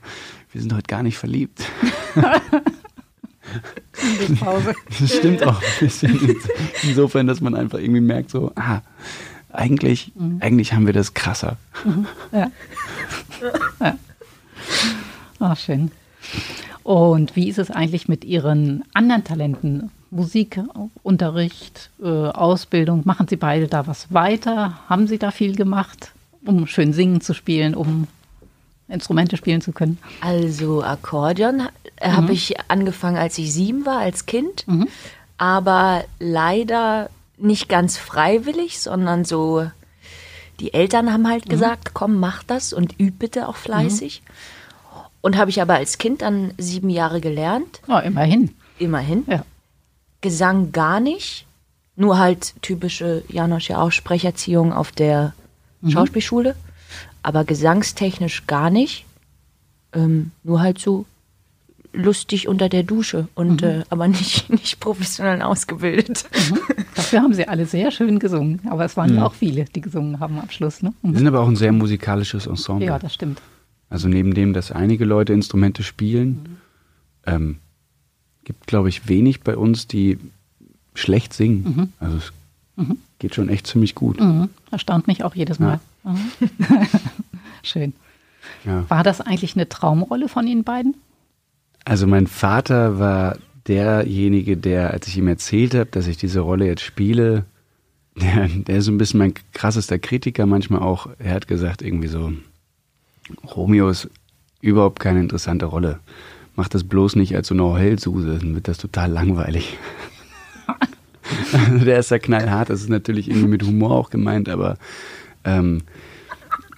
wir 0.53 0.61
sind 0.61 0.75
heute 0.75 0.89
gar 0.89 1.03
nicht 1.03 1.17
verliebt. 1.17 1.65
Das 5.01 5.17
stimmt 5.17 5.43
auch 5.45 5.61
ein 5.61 5.79
bisschen. 5.81 6.37
Insofern, 6.83 7.27
dass 7.27 7.41
man 7.41 7.55
einfach 7.55 7.79
irgendwie 7.79 8.01
merkt, 8.01 8.31
so, 8.31 8.53
ah, 8.57 8.81
eigentlich, 9.53 10.13
mhm. 10.15 10.39
eigentlich 10.41 10.73
haben 10.73 10.87
wir 10.87 10.93
das 10.93 11.15
krasser. 11.15 11.57
Mhm. 11.85 12.07
Ja. 12.33 12.51
ja. 13.81 13.99
Ach, 15.41 15.57
schön. 15.57 15.91
Und 16.83 17.37
wie 17.37 17.49
ist 17.49 17.59
es 17.59 17.71
eigentlich 17.71 18.09
mit 18.09 18.25
Ihren 18.25 18.85
anderen 18.95 19.25
Talenten? 19.25 19.91
Musikunterricht, 20.11 21.91
äh, 22.03 22.09
Ausbildung, 22.09 23.03
machen 23.05 23.29
Sie 23.29 23.37
beide 23.37 23.69
da 23.69 23.87
was 23.87 24.13
weiter? 24.13 24.79
Haben 24.89 25.07
Sie 25.07 25.19
da 25.19 25.31
viel 25.31 25.55
gemacht, 25.55 26.13
um 26.45 26.67
schön 26.67 26.93
singen 26.93 27.21
zu 27.21 27.33
spielen, 27.33 27.75
um 27.75 28.09
Instrumente 28.89 29.37
spielen 29.37 29.61
zu 29.61 29.73
können? 29.73 29.99
Also 30.21 30.83
Akkordeon 30.83 31.69
mhm. 32.03 32.17
habe 32.17 32.33
ich 32.33 32.55
angefangen, 32.69 33.17
als 33.17 33.39
ich 33.39 33.53
sieben 33.53 33.87
war, 33.87 33.99
als 33.99 34.27
Kind. 34.27 34.67
Mhm. 34.67 34.89
Aber 35.39 36.05
leider 36.19 37.11
nicht 37.39 37.69
ganz 37.69 37.97
freiwillig, 37.97 38.81
sondern 38.81 39.25
so, 39.25 39.71
die 40.61 40.75
Eltern 40.75 41.13
haben 41.13 41.29
halt 41.29 41.47
mhm. 41.47 41.51
gesagt, 41.51 41.95
komm, 41.95 42.19
mach 42.19 42.43
das 42.43 42.73
und 42.73 42.99
üb 43.01 43.19
bitte 43.19 43.49
auch 43.49 43.57
fleißig. 43.57 44.23
Und 45.23 45.37
habe 45.37 45.51
ich 45.51 45.61
aber 45.61 45.75
als 45.75 45.99
Kind 45.99 46.23
dann 46.23 46.55
sieben 46.59 46.89
Jahre 46.89 47.21
gelernt. 47.21 47.81
Oh, 47.89 47.99
immerhin. 47.99 48.55
Immerhin. 48.79 49.25
Ja. 49.27 49.45
Gesang 50.21 50.73
gar 50.73 51.01
nicht. 51.01 51.47
Nur 51.97 52.19
halt 52.19 52.55
typische 52.63 53.23
Janosch 53.29 53.69
ja 53.69 53.83
auch 53.83 53.93
Sprecherziehung 53.93 54.73
auf 54.73 54.93
der 54.93 55.35
mhm. 55.83 55.91
Schauspielschule 55.91 56.55
aber 57.23 57.45
gesangstechnisch 57.45 58.47
gar 58.47 58.71
nicht. 58.71 59.05
Ähm, 59.93 60.33
nur 60.43 60.61
halt 60.61 60.79
so 60.79 61.05
lustig 61.93 62.49
unter 62.49 62.69
der 62.69 62.83
Dusche 62.83 63.29
und 63.35 63.63
mhm. 63.63 63.69
äh, 63.69 63.85
aber 63.91 64.09
nicht, 64.09 64.51
nicht 64.51 64.81
professionell 64.81 65.43
ausgebildet. 65.43 66.25
Mhm. 66.33 66.59
Dafür 66.95 67.23
haben 67.23 67.35
sie 67.35 67.49
alle 67.49 67.67
sehr 67.67 67.91
schön 67.91 68.19
gesungen. 68.19 68.61
Aber 68.69 68.85
es 68.85 68.97
waren 68.97 69.11
ja 69.15 69.21
mhm. 69.21 69.27
auch 69.27 69.35
viele, 69.35 69.65
die 69.65 69.81
gesungen 69.81 70.21
haben 70.21 70.39
am 70.39 70.51
Schluss. 70.51 70.83
Ne? 70.83 70.93
Mhm. 71.03 71.13
Wir 71.13 71.19
sind 71.19 71.27
aber 71.29 71.41
auch 71.41 71.49
ein 71.49 71.57
sehr 71.57 71.73
musikalisches 71.73 72.47
Ensemble. 72.47 72.87
Ja, 72.87 72.99
das 72.99 73.15
stimmt. 73.15 73.41
Also 73.89 74.09
neben 74.09 74.35
dem, 74.35 74.53
dass 74.53 74.71
einige 74.71 75.05
Leute 75.05 75.33
Instrumente 75.33 75.83
spielen, 75.83 76.29
mhm. 76.29 76.57
ähm, 77.27 77.57
gibt, 78.45 78.67
glaube 78.67 78.89
ich, 78.89 79.09
wenig 79.09 79.41
bei 79.41 79.57
uns, 79.57 79.87
die 79.87 80.19
schlecht 80.95 81.33
singen. 81.33 81.63
Mhm. 81.65 81.93
Also 81.99 82.17
es 82.19 82.33
geht 83.19 83.35
schon 83.35 83.49
echt 83.49 83.67
ziemlich 83.67 83.95
gut. 83.95 84.19
Erstaunt 84.71 85.07
mich 85.07 85.25
auch 85.25 85.35
jedes 85.35 85.59
Mal. 85.59 85.81
Ja. 86.05 86.13
Mhm. 86.13 86.31
Schön. 87.63 87.93
Ja. 88.65 88.89
War 88.89 89.03
das 89.03 89.21
eigentlich 89.21 89.55
eine 89.55 89.69
Traumrolle 89.69 90.29
von 90.29 90.47
Ihnen 90.47 90.65
beiden? 90.65 90.95
Also 91.85 92.07
mein 92.07 92.27
Vater 92.27 92.99
war 92.99 93.39
derjenige, 93.67 94.57
der, 94.57 94.91
als 94.91 95.07
ich 95.09 95.17
ihm 95.17 95.29
erzählt 95.29 95.75
habe, 95.75 95.87
dass 95.87 96.07
ich 96.07 96.17
diese 96.17 96.41
Rolle 96.41 96.67
jetzt 96.67 96.83
spiele, 96.83 97.45
der, 98.17 98.49
der 98.49 98.79
ist 98.79 98.87
so 98.87 98.93
ein 98.93 98.99
bisschen 98.99 99.19
mein 99.19 99.35
krassester 99.53 99.99
Kritiker 99.99 100.47
manchmal 100.47 100.83
auch. 100.83 101.09
Er 101.19 101.35
hat 101.35 101.49
gesagt 101.49 101.83
irgendwie 101.83 102.09
so, 102.09 102.33
Romeo 103.55 103.89
ist 103.89 104.11
überhaupt 104.61 105.01
keine 105.01 105.21
interessante 105.21 105.67
Rolle. 105.67 106.01
Mach 106.57 106.69
das 106.69 106.85
bloß 106.85 107.17
nicht 107.17 107.35
als 107.35 107.49
so 107.49 107.55
eine 107.55 107.65
Heulsuse, 107.65 108.39
dann 108.39 108.55
wird 108.55 108.69
das 108.69 108.79
total 108.79 109.11
langweilig. 109.11 109.79
also 111.53 111.85
der 111.85 112.01
ist 112.01 112.11
ja 112.11 112.19
knallhart, 112.19 112.71
das 112.71 112.83
ist 112.83 112.91
natürlich 112.91 113.29
irgendwie 113.29 113.49
mit 113.49 113.63
Humor 113.63 113.93
auch 113.93 114.11
gemeint, 114.11 114.49
aber 114.49 114.77
ähm, 115.45 115.83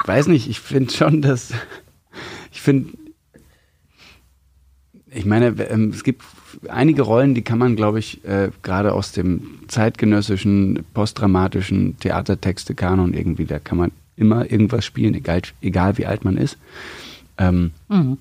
weiß 0.05 0.29
nicht, 0.29 0.49
ich 0.49 0.61
finde 0.61 0.93
schon, 0.93 1.23
dass 1.23 1.53
ich 2.53 2.61
finde, 2.61 2.93
ich 5.14 5.25
meine, 5.25 5.55
ähm, 5.70 5.90
es 5.90 6.05
gibt 6.05 6.22
einige 6.68 7.03
Rollen, 7.03 7.35
die 7.35 7.42
kann 7.42 7.59
man, 7.59 7.77
glaube 7.77 7.98
ich, 7.98 8.25
äh, 8.25 8.51
gerade 8.62 8.92
aus 8.92 9.12
dem 9.12 9.59
zeitgenössischen, 9.68 10.85
postdramatischen 10.94 11.98
Theatertexte-Kanon 11.98 13.14
irgendwie, 13.14 13.44
da 13.44 13.59
kann 13.59 13.79
man 13.79 13.92
immer 14.16 14.51
irgendwas 14.51 14.85
spielen, 14.85 15.14
egal, 15.14 15.42
egal 15.61 15.98
wie 15.98 16.07
alt 16.07 16.25
man 16.25 16.37
ist. 16.37 16.59
Ähm, 17.38 17.72
mhm. 17.88 18.18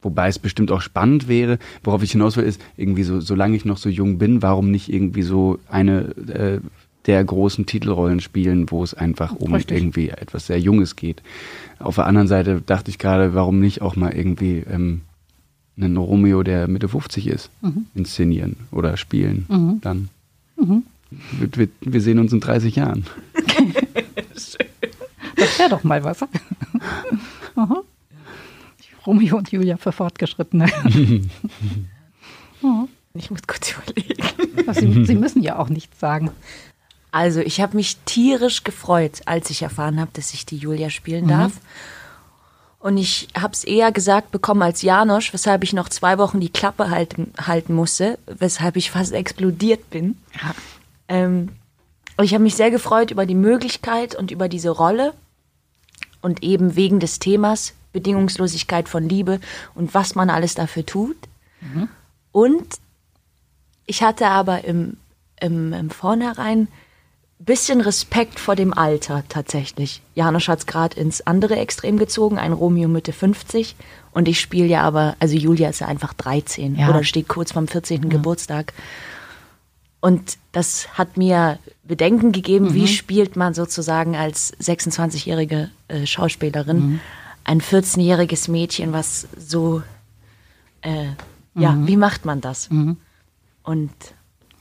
Wobei 0.00 0.28
es 0.28 0.38
bestimmt 0.38 0.72
auch 0.72 0.80
spannend 0.80 1.28
wäre, 1.28 1.58
worauf 1.84 2.02
ich 2.02 2.12
hinaus 2.12 2.36
will, 2.36 2.44
ist 2.44 2.60
irgendwie 2.76 3.04
so, 3.04 3.20
solange 3.20 3.56
ich 3.56 3.64
noch 3.64 3.76
so 3.76 3.88
jung 3.88 4.18
bin, 4.18 4.42
warum 4.42 4.70
nicht 4.70 4.92
irgendwie 4.92 5.22
so 5.22 5.58
eine 5.68 6.00
äh, 6.28 6.60
der 7.06 7.24
großen 7.24 7.66
Titelrollen 7.66 8.20
spielen, 8.20 8.70
wo 8.70 8.82
es 8.82 8.94
einfach 8.94 9.34
um 9.34 9.54
Richtig. 9.54 9.76
irgendwie 9.76 10.08
etwas 10.08 10.46
sehr 10.46 10.60
Junges 10.60 10.96
geht. 10.96 11.22
Auf 11.78 11.96
der 11.96 12.06
anderen 12.06 12.28
Seite 12.28 12.62
dachte 12.64 12.90
ich 12.90 12.98
gerade, 12.98 13.34
warum 13.34 13.60
nicht 13.60 13.82
auch 13.82 13.96
mal 13.96 14.12
irgendwie 14.12 14.64
ähm, 14.70 15.02
einen 15.76 15.96
Romeo, 15.96 16.42
der 16.42 16.68
Mitte 16.68 16.88
50 16.88 17.26
ist, 17.26 17.50
mhm. 17.60 17.86
inszenieren 17.94 18.56
oder 18.70 18.96
spielen. 18.96 19.46
Mhm. 19.48 19.80
Dann. 19.80 20.08
Mhm. 20.56 20.84
Wir, 21.10 21.48
wir, 21.56 21.68
wir, 21.80 22.00
sehen 22.00 22.18
uns 22.18 22.32
in 22.32 22.40
30 22.40 22.76
Jahren. 22.76 23.04
das 24.34 25.58
wäre 25.58 25.70
doch 25.70 25.84
mal 25.84 26.02
was. 26.04 26.24
Romeo 29.06 29.36
und 29.36 29.50
Julia 29.52 29.76
für 29.76 29.92
Fortgeschrittene. 29.92 30.70
Ich 33.14 33.30
muss 33.30 33.42
kurz 33.46 33.72
überlegen. 33.72 34.22
Sie, 34.72 35.04
Sie 35.04 35.14
müssen 35.14 35.42
ja 35.42 35.58
auch 35.58 35.68
nichts 35.68 36.00
sagen. 36.00 36.30
Also 37.10 37.40
ich 37.40 37.60
habe 37.60 37.76
mich 37.76 37.98
tierisch 38.06 38.64
gefreut, 38.64 39.20
als 39.26 39.50
ich 39.50 39.62
erfahren 39.62 40.00
habe, 40.00 40.10
dass 40.14 40.32
ich 40.32 40.46
die 40.46 40.56
Julia 40.56 40.88
spielen 40.88 41.26
mhm. 41.26 41.52
Und 42.82 42.96
ich 42.96 43.28
habe 43.40 43.52
es 43.52 43.62
eher 43.62 43.92
gesagt 43.92 44.32
bekommen 44.32 44.60
als 44.60 44.82
Janosch, 44.82 45.32
weshalb 45.32 45.62
ich 45.62 45.72
noch 45.72 45.88
zwei 45.88 46.18
Wochen 46.18 46.40
die 46.40 46.48
Klappe 46.48 46.90
halten, 46.90 47.32
halten 47.40 47.74
musste, 47.74 48.18
weshalb 48.26 48.74
ich 48.74 48.90
fast 48.90 49.12
explodiert 49.12 49.88
bin. 49.90 50.18
Ja. 50.42 50.54
Ähm, 51.06 51.50
ich 52.20 52.34
habe 52.34 52.42
mich 52.42 52.56
sehr 52.56 52.72
gefreut 52.72 53.12
über 53.12 53.24
die 53.24 53.36
Möglichkeit 53.36 54.16
und 54.16 54.32
über 54.32 54.48
diese 54.48 54.70
Rolle 54.70 55.14
und 56.22 56.42
eben 56.42 56.74
wegen 56.74 56.98
des 56.98 57.20
Themas 57.20 57.74
Bedingungslosigkeit 57.92 58.88
von 58.88 59.08
Liebe 59.08 59.40
und 59.76 59.94
was 59.94 60.16
man 60.16 60.28
alles 60.28 60.56
dafür 60.56 60.84
tut. 60.84 61.16
Mhm. 61.60 61.88
Und 62.32 62.80
ich 63.86 64.02
hatte 64.02 64.26
aber 64.26 64.64
im, 64.64 64.96
im, 65.40 65.72
im 65.72 65.90
Vornherein 65.90 66.66
bisschen 67.44 67.80
Respekt 67.80 68.38
vor 68.38 68.56
dem 68.56 68.72
Alter 68.72 69.24
tatsächlich. 69.28 70.02
Janosch 70.14 70.48
hat 70.48 70.60
es 70.60 70.66
gerade 70.66 70.98
ins 70.98 71.26
andere 71.26 71.56
Extrem 71.56 71.98
gezogen, 71.98 72.38
ein 72.38 72.52
Romeo 72.52 72.88
Mitte 72.88 73.12
50. 73.12 73.76
Und 74.12 74.28
ich 74.28 74.40
spiele 74.40 74.66
ja 74.66 74.82
aber, 74.82 75.16
also 75.18 75.36
Julia 75.36 75.70
ist 75.70 75.80
ja 75.80 75.88
einfach 75.88 76.12
13 76.14 76.76
ja. 76.76 76.88
oder 76.88 77.04
steht 77.04 77.28
kurz 77.28 77.52
vorm 77.52 77.68
14. 77.68 78.02
Ja. 78.02 78.08
Geburtstag. 78.08 78.72
Und 80.00 80.36
das 80.50 80.98
hat 80.98 81.16
mir 81.16 81.58
Bedenken 81.84 82.32
gegeben, 82.32 82.66
mhm. 82.66 82.74
wie 82.74 82.88
spielt 82.88 83.36
man 83.36 83.54
sozusagen 83.54 84.16
als 84.16 84.52
26-jährige 84.58 85.70
äh, 85.88 86.06
Schauspielerin 86.06 86.76
mhm. 86.76 87.00
ein 87.44 87.60
14-jähriges 87.60 88.50
Mädchen, 88.50 88.92
was 88.92 89.28
so, 89.38 89.82
äh, 90.82 91.06
ja, 91.54 91.72
mhm. 91.72 91.86
wie 91.86 91.96
macht 91.96 92.24
man 92.24 92.40
das? 92.40 92.68
Mhm. 92.70 92.96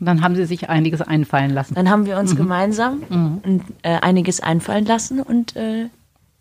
Und 0.02 0.08
dann 0.08 0.22
haben 0.22 0.36
Sie 0.36 0.46
sich 0.46 0.70
einiges 0.70 1.02
einfallen 1.02 1.52
lassen. 1.52 1.76
Dann 1.76 1.90
haben 1.90 2.06
wir 2.06 2.18
uns 2.18 2.34
mhm. 2.34 2.38
gemeinsam 2.38 3.04
mhm. 3.08 3.62
äh, 3.84 4.00
einiges 4.00 4.42
einfallen 4.42 4.86
lassen 4.86 5.22
und 5.22 5.56
äh, 5.56 5.86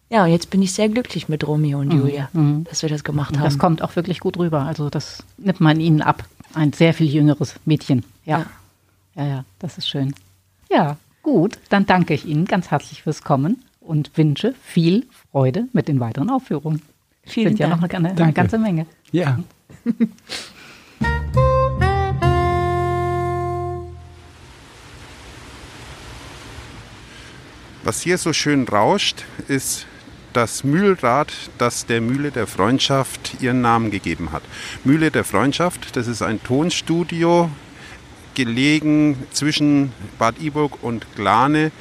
ja, 0.09 0.27
jetzt 0.27 0.51
bin 0.51 0.61
ich 0.61 0.73
sehr 0.73 0.89
glücklich 0.89 1.29
mit 1.29 1.47
Romeo 1.47 1.79
und 1.79 1.93
Julia, 1.93 2.29
dass 2.65 2.83
wir 2.83 2.89
das 2.89 3.05
gemacht 3.05 3.37
haben. 3.37 3.45
Das 3.45 3.59
kommt 3.59 3.81
auch 3.81 3.95
wirklich 3.95 4.19
gut 4.19 4.39
rüber. 4.39 4.63
Also 4.63 4.91
das 4.91 5.23
nimmt 5.39 5.61
man 5.61 5.79
Ihnen 5.79 6.03
ab. 6.03 6.25
Ein 6.53 6.73
sehr 6.73 6.95
viel 6.95 7.07
jüngeres 7.07 7.55
Mädchen. 7.65 8.03
ja. 8.25 8.41
ja. 8.41 8.47
Ja, 9.17 9.27
ja, 9.27 9.45
das 9.59 9.77
ist 9.77 9.89
schön. 9.89 10.15
Ja, 10.71 10.97
gut, 11.23 11.59
dann 11.69 11.85
danke 11.87 12.15
ich 12.15 12.25
Ihnen 12.25 12.45
ganz 12.45 12.71
herzlich 12.71 13.03
fürs 13.03 13.23
Kommen 13.23 13.63
und 13.81 14.17
wünsche 14.17 14.55
viel 14.63 15.07
Freude 15.31 15.67
mit 15.73 15.89
den 15.89 16.01
weiteren 16.01 16.31
Aufführungen. 16.31 16.83
Vielen 17.25 17.57
Sind 17.57 17.61
Dank. 17.61 17.71
ja 17.71 17.77
noch 17.77 17.95
eine, 17.95 18.11
eine 18.11 18.33
ganze 18.33 18.59
Menge. 18.59 18.87
Ja. 19.13 19.39
Was 27.83 28.03
hier 28.03 28.19
so 28.19 28.35
schön 28.35 28.69
rauscht, 28.69 29.25
ist 29.49 29.87
das 30.35 30.65
Mühlrad, 30.65 31.33
das 31.57 31.87
der 31.87 32.03
Mühle 32.03 32.31
der 32.31 32.47
Freundschaft 32.47 33.41
ihren 33.41 33.63
Namen 33.63 33.91
gegeben 33.91 34.33
hat. 34.33 34.43
Mühle 34.85 35.11
der 35.11 35.25
Freundschaft, 35.25 35.97
das 35.97 36.07
ist 36.07 36.21
ein 36.21 36.43
Tonstudio 36.43 37.51
gelegen 38.35 39.17
zwischen 39.33 39.93
Bad 40.19 40.41
Iburg 40.41 40.83
und 40.83 41.07
Glane. 41.17 41.73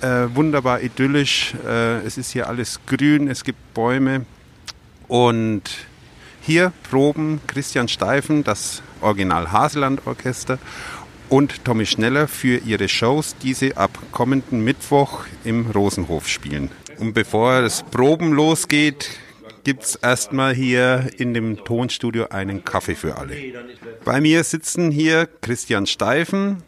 Äh, 0.00 0.34
wunderbar 0.34 0.80
idyllisch. 0.80 1.54
Äh, 1.66 1.98
es 1.98 2.16
ist 2.16 2.30
hier 2.32 2.48
alles 2.48 2.80
grün, 2.86 3.28
es 3.28 3.44
gibt 3.44 3.74
Bäume. 3.74 4.24
Und 5.06 5.62
hier 6.40 6.72
proben 6.88 7.40
Christian 7.46 7.88
Steifen, 7.88 8.42
das 8.42 8.82
Original 9.02 9.52
Haseland 9.52 10.06
Orchester 10.06 10.58
und 11.30 11.64
Tommy 11.64 11.86
Schneller 11.86 12.28
für 12.28 12.58
ihre 12.58 12.88
Shows, 12.88 13.36
die 13.42 13.54
sie 13.54 13.76
ab 13.76 13.90
kommenden 14.12 14.62
Mittwoch 14.62 15.24
im 15.44 15.70
Rosenhof 15.70 16.28
spielen. 16.28 16.70
Und 16.98 17.14
bevor 17.14 17.62
das 17.62 17.82
Proben 17.84 18.32
losgeht, 18.32 19.08
gibt 19.64 19.84
es 19.84 19.94
erstmal 19.94 20.54
hier 20.54 21.10
in 21.18 21.32
dem 21.32 21.64
Tonstudio 21.64 22.28
einen 22.28 22.64
Kaffee 22.64 22.94
für 22.94 23.16
alle. 23.16 23.36
Bei 24.04 24.20
mir 24.20 24.44
sitzen 24.44 24.90
hier 24.90 25.26
Christian 25.40 25.86
Steifen, 25.86 26.62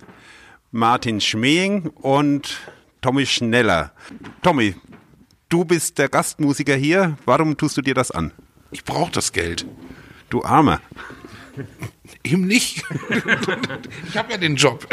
Martin 0.70 1.20
Schmeing 1.20 1.88
und 1.88 2.60
Tommy 3.00 3.26
Schneller. 3.26 3.92
Tommy, 4.42 4.76
du 5.48 5.64
bist 5.64 5.98
der 5.98 6.08
Gastmusiker 6.08 6.76
hier. 6.76 7.18
Warum 7.24 7.56
tust 7.56 7.76
du 7.76 7.82
dir 7.82 7.94
das 7.94 8.10
an? 8.10 8.32
Ich 8.70 8.84
brauche 8.84 9.12
das 9.12 9.32
Geld. 9.32 9.66
Du 10.30 10.44
Armer. 10.44 10.80
Eben 12.24 12.46
nicht. 12.46 12.84
ich 14.08 14.16
habe 14.16 14.32
ja 14.32 14.38
den 14.38 14.56
Job. 14.56 14.86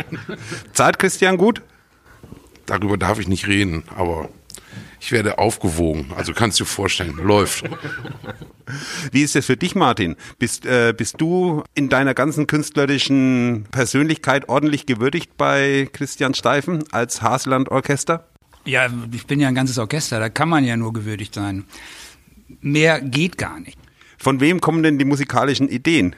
Zahlt 0.74 1.00
Christian 1.00 1.38
gut? 1.38 1.62
Darüber 2.66 2.98
darf 2.98 3.20
ich 3.20 3.28
nicht 3.28 3.48
reden, 3.48 3.84
aber 3.96 4.30
ich 5.00 5.12
werde 5.12 5.38
aufgewogen. 5.38 6.12
Also 6.16 6.34
kannst 6.34 6.60
du 6.60 6.64
dir 6.64 6.70
vorstellen, 6.70 7.16
läuft. 7.16 7.64
Wie 9.12 9.22
ist 9.22 9.36
es 9.36 9.46
für 9.46 9.58
dich, 9.58 9.76
Martin? 9.76 10.16
Bist, 10.38 10.66
äh, 10.66 10.94
bist 10.96 11.20
du 11.20 11.64
in 11.74 11.90
deiner 11.90 12.14
ganzen 12.14 12.48
künstlerischen 12.48 13.66
Persönlichkeit 13.72 14.50
ordentlich 14.50 14.86
gewürdigt 14.86 15.38
bei 15.38 15.88
Christian 15.94 16.34
Steifen 16.34 16.84
als 16.92 17.22
Haseland 17.22 17.70
Orchester? 17.70 18.28
Ja, 18.66 18.90
ich 19.12 19.26
bin 19.26 19.40
ja 19.40 19.48
ein 19.48 19.56
ganzes 19.56 19.78
Orchester, 19.78 20.20
da 20.20 20.30
kann 20.30 20.50
man 20.50 20.64
ja 20.64 20.76
nur 20.76 20.94
gewürdigt 20.94 21.34
sein. 21.34 21.64
Mehr 22.62 23.02
geht 23.02 23.38
gar 23.38 23.60
nicht. 23.60 23.78
Von 24.18 24.42
wem 24.42 24.60
kommen 24.60 24.84
denn 24.84 25.00
die 25.00 25.06
musikalischen 25.06 25.70
Ideen? 25.70 26.16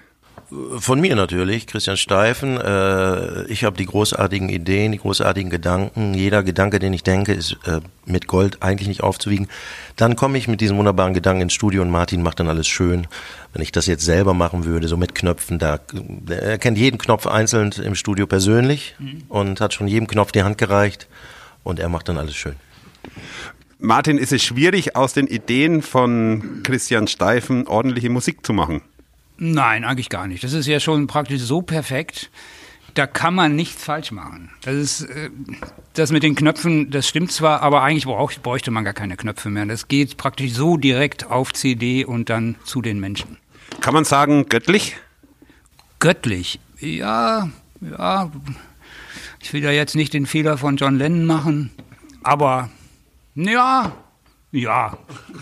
Von 0.79 0.99
mir 0.99 1.15
natürlich, 1.15 1.65
Christian 1.65 1.95
Steifen. 1.95 2.57
Äh, 2.57 3.45
ich 3.45 3.63
habe 3.63 3.77
die 3.77 3.85
großartigen 3.85 4.49
Ideen, 4.49 4.91
die 4.91 4.97
großartigen 4.97 5.49
Gedanken. 5.49 6.13
Jeder 6.13 6.43
Gedanke, 6.43 6.79
den 6.79 6.91
ich 6.91 7.03
denke, 7.03 7.31
ist 7.33 7.57
äh, 7.65 7.79
mit 8.05 8.27
Gold 8.27 8.61
eigentlich 8.61 8.89
nicht 8.89 9.01
aufzuwiegen. 9.01 9.47
Dann 9.95 10.17
komme 10.17 10.37
ich 10.37 10.49
mit 10.49 10.59
diesem 10.59 10.77
wunderbaren 10.77 11.13
Gedanken 11.13 11.43
ins 11.43 11.53
Studio 11.53 11.81
und 11.81 11.89
Martin 11.89 12.21
macht 12.21 12.41
dann 12.41 12.49
alles 12.49 12.67
schön. 12.67 13.07
Wenn 13.53 13.61
ich 13.61 13.71
das 13.71 13.85
jetzt 13.85 14.03
selber 14.03 14.33
machen 14.33 14.65
würde, 14.65 14.89
so 14.89 14.97
mit 14.97 15.15
Knöpfen, 15.15 15.57
da 15.57 15.79
er 16.27 16.57
kennt 16.57 16.77
jeden 16.77 16.97
Knopf 16.97 17.27
einzeln 17.27 17.71
im 17.81 17.95
Studio 17.95 18.27
persönlich 18.27 18.95
mhm. 18.99 19.23
und 19.29 19.61
hat 19.61 19.73
schon 19.73 19.87
jedem 19.87 20.07
Knopf 20.07 20.33
die 20.33 20.43
Hand 20.43 20.57
gereicht 20.57 21.07
und 21.63 21.79
er 21.79 21.87
macht 21.87 22.09
dann 22.09 22.17
alles 22.17 22.35
schön. 22.35 22.55
Martin, 23.79 24.17
ist 24.17 24.33
es 24.33 24.43
schwierig, 24.43 24.97
aus 24.97 25.13
den 25.13 25.27
Ideen 25.27 25.81
von 25.81 26.61
Christian 26.63 27.07
Steifen 27.07 27.67
ordentliche 27.67 28.09
Musik 28.09 28.45
zu 28.45 28.51
machen? 28.51 28.81
Nein, 29.43 29.86
eigentlich 29.86 30.10
gar 30.10 30.27
nicht. 30.27 30.43
Das 30.43 30.54
ist 30.54 30.67
ja 30.67 30.80
schon 30.80 31.08
praktisch 31.08 31.41
so 31.41 31.63
perfekt. 31.63 32.30
Da 32.93 33.08
kann 33.08 33.34
man 33.34 33.56
nichts 33.56 33.84
falsch 33.84 34.12
machen. 34.12 34.51
Das 34.62 34.75
ist 34.75 35.01
äh, 35.01 35.32
das 35.93 36.12
mit 36.12 36.21
den 36.21 36.36
Knöpfen, 36.36 36.91
das 36.91 37.08
stimmt 37.08 37.32
zwar, 37.32 37.63
aber 37.63 37.82
eigentlich 37.82 38.06
bräuchte 38.06 38.69
man 38.69 38.84
gar 38.84 38.93
keine 38.93 39.17
Knöpfe 39.17 39.49
mehr. 39.49 39.65
Das 39.65 39.88
geht 39.88 40.17
praktisch 40.17 40.54
so 40.54 40.77
direkt 40.77 41.25
auf 41.32 41.54
CD 41.54 42.06
und 42.06 42.30
dann 42.30 42.56
zu 42.65 42.84
den 42.84 42.99
Menschen. 42.99 43.38
Kann 43.80 43.95
man 43.95 44.06
sagen, 44.06 44.45
göttlich? 44.47 44.95
Göttlich, 45.97 46.60
ja, 46.80 47.49
ja. 47.80 48.32
Ich 49.39 49.54
will 49.54 49.63
ja 49.63 49.71
jetzt 49.71 49.95
nicht 49.95 50.13
den 50.13 50.27
Fehler 50.27 50.60
von 50.60 50.77
John 50.77 50.99
Lennon 50.99 51.25
machen, 51.25 51.71
aber 52.21 52.69
ja, 53.34 53.91
ja, 54.51 54.97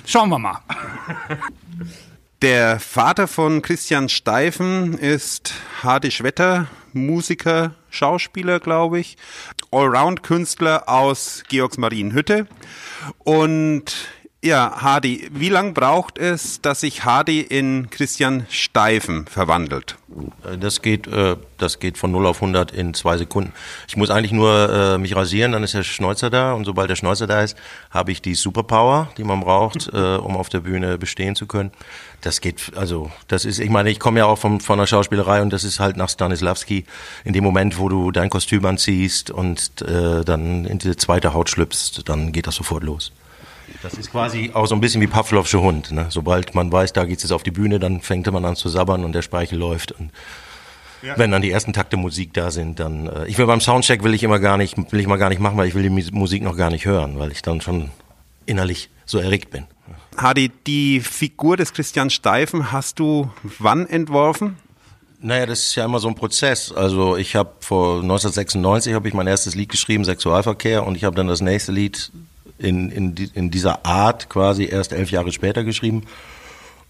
schauen 0.06 0.30
wir 0.30 0.40
mal. 0.40 0.60
Der 2.41 2.80
Vater 2.80 3.28
von 3.28 3.62
Christian 3.62 4.08
Steifen 4.08 4.97
ist 4.97 5.54
Hardy 5.84 6.10
Schwetter, 6.10 6.67
Musiker, 6.93 7.75
Schauspieler, 7.89 8.62
glaube 8.62 9.02
ich, 9.02 9.17
Allround-Künstler 9.71 10.88
aus 10.88 11.43
Georgsmarienhütte. 11.49 12.47
Und 13.25 13.93
ja, 14.41 14.82
Hardy, 14.82 15.30
wie 15.34 15.49
lang 15.49 15.73
braucht 15.73 16.17
es, 16.17 16.62
dass 16.62 16.80
sich 16.80 17.04
Hardy 17.04 17.41
in 17.41 17.89
Christian 17.89 18.45
Steifen 18.49 19.25
verwandelt? 19.28 19.97
Äh, 20.45 20.58
das 20.58 20.82
geht, 20.82 21.08
äh, 21.08 21.36
das 21.58 21.80
geht 21.80 21.97
von 21.97 22.12
0 22.12 22.25
auf 22.25 22.38
100 22.38 22.71
in 22.71 22.93
zwei 22.93 23.17
Sekunden. 23.17 23.52
Ich 23.89 23.97
muss 23.97 24.10
eigentlich 24.10 24.32
nur 24.32 24.69
äh, 24.69 24.97
mich 24.97 25.13
rasieren, 25.13 25.52
dann 25.52 25.63
ist 25.63 25.73
der 25.73 25.84
Schnäuzer 25.84 26.30
da 26.30 26.54
und 26.54 26.63
sobald 26.63 26.89
der 26.89 26.95
Schnäuzer 26.95 27.28
da 27.28 27.41
ist, 27.41 27.58
habe 27.91 28.13
ich 28.13 28.21
die 28.21 28.34
Superpower, 28.34 29.10
die 29.17 29.25
man 29.25 29.41
braucht, 29.41 29.89
um 29.93 30.38
auf 30.38 30.47
der 30.47 30.62
Bühne 30.62 30.97
bestehen 30.97 31.36
zu 31.36 31.45
können. 31.45 31.71
Das 32.21 32.39
geht, 32.39 32.71
also 32.78 33.12
das 33.28 33.43
ist, 33.43 33.60
ich 33.60 33.69
meine, 33.69 33.89
ich 33.89 33.99
komme 33.99 34.19
ja 34.19 34.25
auch 34.25 34.38
vom, 34.38 34.62
von 34.62 34.80
der 34.80 34.88
Schauspielerei 34.88 35.41
und 35.41 35.52
das 35.52 35.65
ist 35.65 35.82
halt 35.82 35.97
nach 35.97 36.10
Stanislavski 36.10 36.86
in 37.25 37.34
dem 37.34 37.43
Moment, 37.43 37.78
wo 37.78 37.89
du 37.89 38.12
dein 38.12 38.30
Kostüm 38.30 38.65
anziehst 38.65 39.32
und 39.32 39.82
äh, 39.82 40.23
dann 40.23 40.63
in 40.63 40.80
die 40.80 40.95
zweite 40.95 41.34
Haut 41.34 41.49
schlüpfst, 41.49 42.04
dann 42.06 42.32
geht 42.32 42.47
das 42.47 42.56
sofort 42.56 42.84
los. 42.84 43.12
Das 43.82 43.94
ist 43.94 44.12
quasi 44.12 44.52
auch 44.54 44.68
so 44.68 44.76
ein 44.76 44.82
bisschen 44.82 45.02
wie 45.02 45.08
Pavlovsche 45.08 45.62
Hund. 45.62 45.92
Ne? 45.92 46.08
Sobald 46.10 46.54
man 46.54 46.72
weiß, 46.72 46.94
da 46.94 47.06
geht 47.06 47.24
es 47.24 47.32
auf 47.32 47.44
die 47.44 47.52
Bühne, 47.52 47.80
dann 47.80 48.02
fängt 48.02 48.30
man 48.32 48.44
an 48.44 48.56
zu 48.56 48.68
sabbern 48.68 49.06
und 49.06 49.13
der 49.13 49.22
Speichel 49.22 49.58
läuft. 49.58 49.94
Und 49.94 50.12
ja. 51.02 51.18
wenn 51.18 51.32
dann 51.32 51.42
die 51.42 51.52
ersten 51.52 51.72
Takte 51.72 51.96
Musik 51.96 52.34
da 52.34 52.52
sind, 52.52 52.80
dann 52.80 53.08
äh, 53.08 53.26
ich 53.28 53.38
will 53.38 53.46
beim 53.46 53.62
Soundcheck 53.62 54.04
will 54.04 54.13
ich 54.13 54.24
immer 54.24 54.39
gar 54.39 54.58
nicht, 54.58 54.78
will 54.92 55.00
ich 55.00 55.08
mal 55.08 55.18
gar 55.18 55.30
nicht 55.30 55.39
machen, 55.39 55.58
weil 55.58 55.68
ich 55.68 55.76
will 55.76 55.84
die 55.84 56.12
Musik 56.12 56.44
noch 56.44 56.58
gar 56.58 56.70
nicht 56.70 56.86
hören, 56.86 57.20
weil 57.20 57.32
ich 57.32 57.42
dann 57.42 57.62
schon 57.62 57.89
innerlich 58.46 58.89
so 59.06 59.20
erregt 59.20 59.52
bin. 59.52 59.65
Hadi, 60.18 60.52
die 60.68 61.00
Figur 61.00 61.56
des 61.56 61.74
Christian 61.74 62.10
Steifen 62.10 62.72
hast 62.72 63.00
du 63.00 63.32
wann 63.44 63.88
entworfen? 63.88 64.58
Naja, 65.22 65.46
das 65.46 65.60
ist 65.60 65.76
ja 65.76 65.86
immer 65.86 66.00
so 66.00 66.08
ein 66.08 66.15
Prozess. 66.15 66.72
Also 66.72 67.18
ich 67.18 67.36
habe 67.36 67.52
vor 67.60 68.02
1996 68.02 68.94
habe 68.94 69.08
ich 69.08 69.13
mein 69.13 69.28
erstes 69.28 69.56
Lied 69.56 69.70
geschrieben, 69.70 70.06
Sexualverkehr, 70.06 70.86
und 70.86 70.96
ich 70.96 71.04
habe 71.04 71.15
dann 71.15 71.28
das 71.28 71.42
nächste 71.42 71.72
Lied 71.72 72.12
in, 72.60 72.91
in, 72.91 73.15
in 73.34 73.52
dieser 73.52 73.86
Art 73.86 74.30
quasi 74.30 74.65
erst 74.65 74.93
elf 74.93 75.12
Jahre 75.12 75.32
später 75.32 75.63
geschrieben. 75.63 76.04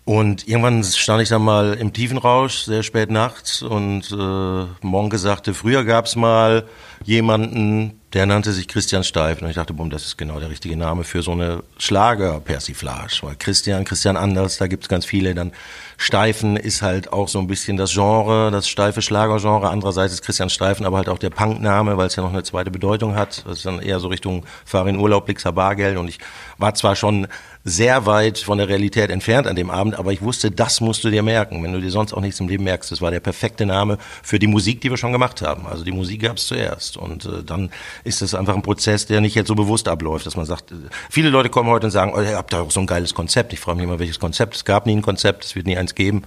Und 0.06 0.48
irgendwann 0.48 0.84
stand 0.84 1.22
ich 1.22 1.30
dann 1.30 1.44
mal 1.44 1.76
im 1.76 1.94
Tiefenrausch, 1.94 2.64
sehr 2.64 2.82
spät 2.82 3.12
nachts, 3.12 3.62
und 3.62 4.12
äh, 4.12 4.66
Monke 4.82 5.20
sagte, 5.20 5.54
früher 5.54 5.86
gab's 5.86 6.16
mal 6.16 6.66
jemanden, 7.06 7.99
der 8.14 8.26
nannte 8.26 8.54
sich 8.54 8.68
Christian 8.68 9.04
Steif. 9.04 9.42
Und 9.42 9.50
ich 9.50 9.56
dachte, 9.56 9.74
boom, 9.74 9.90
das 9.90 10.06
ist 10.06 10.18
genau 10.18 10.40
der 10.40 10.50
richtige 10.50 10.76
Name 10.76 11.04
für 11.04 11.22
so 11.22 11.32
eine 11.32 11.64
Schlager-Persiflage. 11.78 13.20
Weil 13.22 13.36
Christian, 13.36 13.86
Christian 13.86 14.18
Anders, 14.18 14.58
da 14.58 14.68
gibt's 14.68 14.90
ganz 14.90 15.06
viele. 15.06 15.36
Dann 15.36 15.52
Steifen 15.98 16.56
ist 16.56 16.82
halt 16.82 17.14
auch 17.14 17.28
so 17.28 17.40
ein 17.40 17.48
bisschen 17.48 17.78
das 17.78 17.94
Genre, 17.94 18.50
das 18.52 18.68
steife 18.68 19.02
Schlagergenre. 19.02 19.70
Andererseits 19.70 20.14
ist 20.14 20.24
Christian 20.24 20.50
Steifen 20.50 20.86
aber 20.86 20.98
halt 20.98 21.10
auch 21.10 21.20
der 21.20 21.30
Punkname, 21.30 21.98
weil 21.98 22.08
es 22.08 22.16
ja 22.16 22.24
noch 22.24 22.34
eine 22.34 22.44
zweite 22.44 22.72
Bedeutung 22.72 23.16
hat. 23.16 23.44
Das 23.46 23.58
ist 23.58 23.66
dann 23.66 23.80
eher 23.80 24.00
so 24.00 24.08
Richtung 24.08 24.46
Fahr 24.66 24.88
in 24.88 24.98
Urlaub, 24.98 25.26
Blixer 25.26 25.52
Bargeld. 25.52 25.98
Und 25.98 26.08
ich 26.08 26.18
war 26.58 26.74
zwar 26.74 26.96
schon 26.96 27.28
sehr 27.66 28.06
weit 28.06 28.40
von 28.40 28.58
der 28.58 28.70
Realität 28.70 29.10
entfernt 29.10 29.46
an 29.46 29.56
dem 29.56 29.70
Abend, 29.70 30.00
aber 30.00 30.14
ich 30.14 30.22
wusste, 30.22 30.50
das 30.50 30.80
musst 30.80 31.04
du 31.04 31.10
dir 31.10 31.24
merken, 31.24 31.62
wenn 31.62 31.74
du 31.74 31.82
dir 31.82 31.92
sonst 31.92 32.14
auch 32.14 32.22
nichts 32.22 32.40
im 32.40 32.48
Leben 32.48 32.64
merkst. 32.64 32.92
Das 32.92 33.02
war 33.02 33.12
der 33.12 33.20
perfekte 33.20 33.66
Name 33.66 33.98
für 34.24 34.40
die 34.40 34.48
Musik, 34.48 34.80
die 34.82 34.90
wir 34.90 34.98
schon 34.98 35.12
gemacht 35.12 35.42
haben. 35.42 35.68
Also 35.68 35.84
die 35.84 35.92
Musik 35.92 36.24
gab 36.24 36.38
es 36.38 36.48
zuerst 36.48 36.96
und 36.96 37.26
äh, 37.26 37.44
dann 37.44 37.70
ist 38.04 38.22
es 38.22 38.36
einfach 38.36 38.56
ein 38.56 38.62
Prozess, 38.62 39.06
der 39.06 39.22
nicht 39.22 39.36
jetzt 39.36 39.48
so 39.48 39.56
bewusst 39.56 39.88
abläuft, 39.88 40.26
dass 40.26 40.36
man 40.36 40.46
sagt, 40.46 40.72
äh, 40.72 40.76
viele 41.10 41.30
Leute 41.30 41.50
kommen 41.50 41.70
heute 41.70 41.88
und 41.88 41.92
sagen, 41.92 42.14
oh, 42.16 42.22
ihr 42.22 42.38
habt 42.38 42.54
da 42.54 42.62
auch 42.62 42.72
so 42.72 42.80
ein 42.80 42.88
geiles 42.88 43.14
Konzept. 43.14 43.54
Ich 43.54 43.60
frage 43.60 43.78
mich 43.78 43.86
immer, 43.86 44.00
welches 44.00 44.20
Konzept. 44.20 44.56
Es 44.56 44.66
gab 44.66 44.86
nie 44.86 44.96
ein 44.96 45.02
Konzept, 45.02 45.46
es 45.46 45.56
wird 45.56 45.68
nie 45.68 45.78
eins 45.78 45.96
geben 45.96 46.24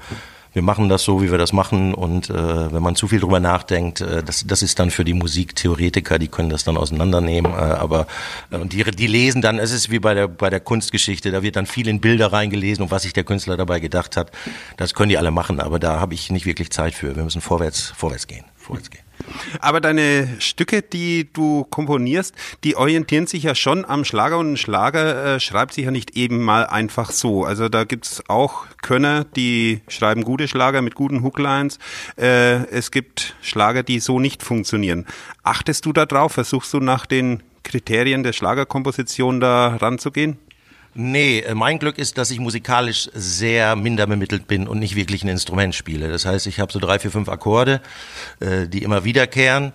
wir 0.53 0.63
machen 0.63 0.89
das 0.89 1.05
so, 1.05 1.23
wie 1.23 1.31
wir 1.31 1.39
das 1.39 1.53
machen. 1.53 1.95
Und 1.95 2.31
äh, 2.31 2.73
wenn 2.73 2.83
man 2.83 2.95
zu 2.95 3.09
viel 3.09 3.21
drüber 3.21 3.41
nachdenkt, 3.41 4.01
äh, 4.01 4.23
das, 4.23 4.45
das 4.47 4.63
ist 4.63 4.79
dann 4.79 4.91
für 4.91 5.05
die 5.05 5.15
Musiktheoretiker, 5.15 6.19
die 6.19 6.29
können 6.29 6.51
das 6.51 6.65
dann 6.65 6.77
auseinandernehmen. 6.77 7.53
Äh, 7.53 7.57
aber 7.57 8.07
äh, 8.51 8.65
die, 8.67 8.85
die 8.85 9.07
lesen 9.07 9.43
dann, 9.43 9.59
es 9.59 9.73
ist 9.73 9.91
wie 9.91 9.99
bei 9.99 10.15
der 10.15 10.29
bei 10.29 10.51
der 10.51 10.61
Kunstgeschichte, 10.61 11.31
da 11.31 11.43
wird 11.43 11.57
dann 11.57 11.67
viel 11.67 11.89
in 11.89 12.01
Bilder 12.01 12.33
reingelesen 12.33 12.85
und 12.85 12.91
was 12.91 13.03
sich 13.03 13.13
der 13.13 13.25
Künstler 13.25 13.57
dabei 13.57 13.81
gedacht 13.81 14.17
hat, 14.17 14.31
das 14.77 14.95
können 14.95 15.09
die 15.09 15.19
alle 15.19 15.31
machen. 15.31 15.61
Aber 15.61 15.79
da 15.79 16.01
habe 16.01 16.15
ich 16.15 16.31
nicht 16.31 16.47
wirklich 16.47 16.71
Zeit 16.71 16.95
für. 16.95 17.17
Wir 17.17 17.25
müssen 17.25 17.41
vorwärts 17.41 17.93
vorwärts 17.97 18.27
gehen, 18.27 18.45
vorwärts 18.57 18.91
gehen. 18.91 19.03
Aber 19.61 19.81
deine 19.81 20.29
Stücke, 20.41 20.83
die 20.83 21.29
du 21.33 21.65
komponierst, 21.65 22.35
die 22.65 22.77
orientieren 22.77 23.27
sich 23.27 23.43
ja 23.45 23.55
schon 23.55 23.85
am 23.85 24.05
Schlager 24.05 24.39
und 24.39 24.53
ein 24.53 24.57
Schlager 24.57 25.35
äh, 25.35 25.41
schreibt 25.41 25.75
sich 25.75 25.85
ja 25.85 25.91
nicht 25.91 26.17
eben 26.17 26.43
mal 26.43 26.67
einfach 26.67 27.11
so. 27.11 27.45
Also 27.45 27.69
da 27.69 27.85
gibt's 27.85 28.23
auch 28.29 28.67
Könner, 28.83 29.25
die 29.25 29.83
schreiben 29.89 30.25
gute 30.25 30.49
Schlager 30.49 30.83
mit 30.83 30.95
guten 30.95 31.23
Hooklines. 31.23 31.79
Äh, 32.17 32.67
es 32.69 32.91
gibt 32.91 33.37
Schlager, 33.43 33.83
die 33.83 34.01
so 34.01 34.19
nicht 34.21 34.43
funktionieren. 34.43 35.07
Achtest 35.43 35.87
du 35.87 35.93
da 35.93 36.07
drauf? 36.07 36.33
Versuchst 36.33 36.73
du 36.73 36.81
nach 36.81 37.07
den 37.07 37.43
Kriterien 37.63 38.23
der 38.23 38.33
Schlagerkomposition 38.33 39.41
da 39.41 39.77
ranzugehen? 39.77 40.39
Nee, 40.95 41.41
äh, 41.41 41.55
mein 41.55 41.79
Glück 41.79 41.99
ist, 41.99 42.19
dass 42.19 42.31
ich 42.31 42.39
musikalisch 42.39 43.09
sehr 43.15 43.77
minder 43.77 44.07
bemittelt 44.07 44.47
bin 44.47 44.69
und 44.69 44.79
nicht 44.79 44.95
wirklich 44.95 45.25
ein 45.25 45.29
Instrument 45.29 45.75
spiele. 45.75 46.11
Das 46.11 46.27
heißt, 46.27 46.47
ich 46.47 46.61
habe 46.61 46.73
so 46.73 46.79
drei, 46.79 46.99
vier, 46.99 47.11
fünf 47.11 47.29
Akkorde, 47.29 47.81
äh, 48.41 48.69
die 48.69 48.83
immer 48.83 49.05
wiederkehren. 49.05 49.73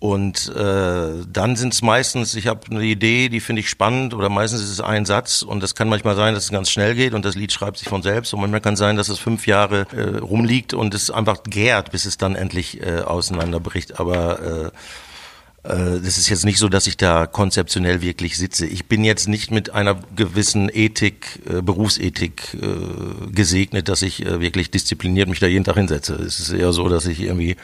Und 0.00 0.54
äh, 0.54 1.24
dann 1.26 1.56
sind 1.56 1.72
es 1.72 1.82
meistens, 1.82 2.36
ich 2.36 2.46
habe 2.46 2.60
eine 2.70 2.84
Idee, 2.84 3.28
die 3.28 3.40
finde 3.40 3.60
ich 3.60 3.68
spannend, 3.68 4.14
oder 4.14 4.28
meistens 4.28 4.62
ist 4.62 4.70
es 4.70 4.80
ein 4.80 5.04
Satz 5.04 5.42
und 5.42 5.60
das 5.60 5.74
kann 5.74 5.88
manchmal 5.88 6.14
sein, 6.14 6.34
dass 6.34 6.44
es 6.44 6.50
ganz 6.52 6.70
schnell 6.70 6.94
geht 6.94 7.14
und 7.14 7.24
das 7.24 7.34
Lied 7.34 7.50
schreibt 7.50 7.78
sich 7.78 7.88
von 7.88 8.02
selbst. 8.02 8.32
Und 8.32 8.40
manchmal 8.40 8.60
kann 8.60 8.74
es 8.74 8.78
sein, 8.78 8.96
dass 8.96 9.08
es 9.08 9.18
fünf 9.18 9.48
Jahre 9.48 9.86
äh, 9.92 10.18
rumliegt 10.18 10.72
und 10.72 10.94
es 10.94 11.10
einfach 11.10 11.42
gärt, 11.42 11.90
bis 11.90 12.04
es 12.04 12.16
dann 12.16 12.36
endlich 12.36 12.80
äh, 12.80 13.00
auseinanderbricht. 13.00 13.98
Aber 13.98 14.40
äh, 14.66 14.70
das 15.62 16.18
ist 16.18 16.28
jetzt 16.28 16.44
nicht 16.44 16.58
so, 16.58 16.68
dass 16.68 16.86
ich 16.86 16.96
da 16.96 17.26
konzeptionell 17.26 18.00
wirklich 18.00 18.36
sitze. 18.36 18.66
Ich 18.66 18.86
bin 18.86 19.04
jetzt 19.04 19.28
nicht 19.28 19.50
mit 19.50 19.70
einer 19.70 20.00
gewissen 20.14 20.70
Ethik, 20.72 21.40
äh, 21.48 21.62
Berufsethik 21.62 22.54
äh, 22.54 23.30
gesegnet, 23.32 23.88
dass 23.88 24.02
ich 24.02 24.24
wirklich 24.24 24.70
diszipliniert 24.70 25.28
mich 25.28 25.40
da 25.40 25.46
jeden 25.46 25.64
Tag 25.64 25.76
hinsetze. 25.76 26.14
Es 26.14 26.40
ist 26.40 26.52
eher 26.52 26.72
so, 26.72 26.88
dass 26.88 27.06
ich 27.06 27.20
irgendwie, 27.20 27.56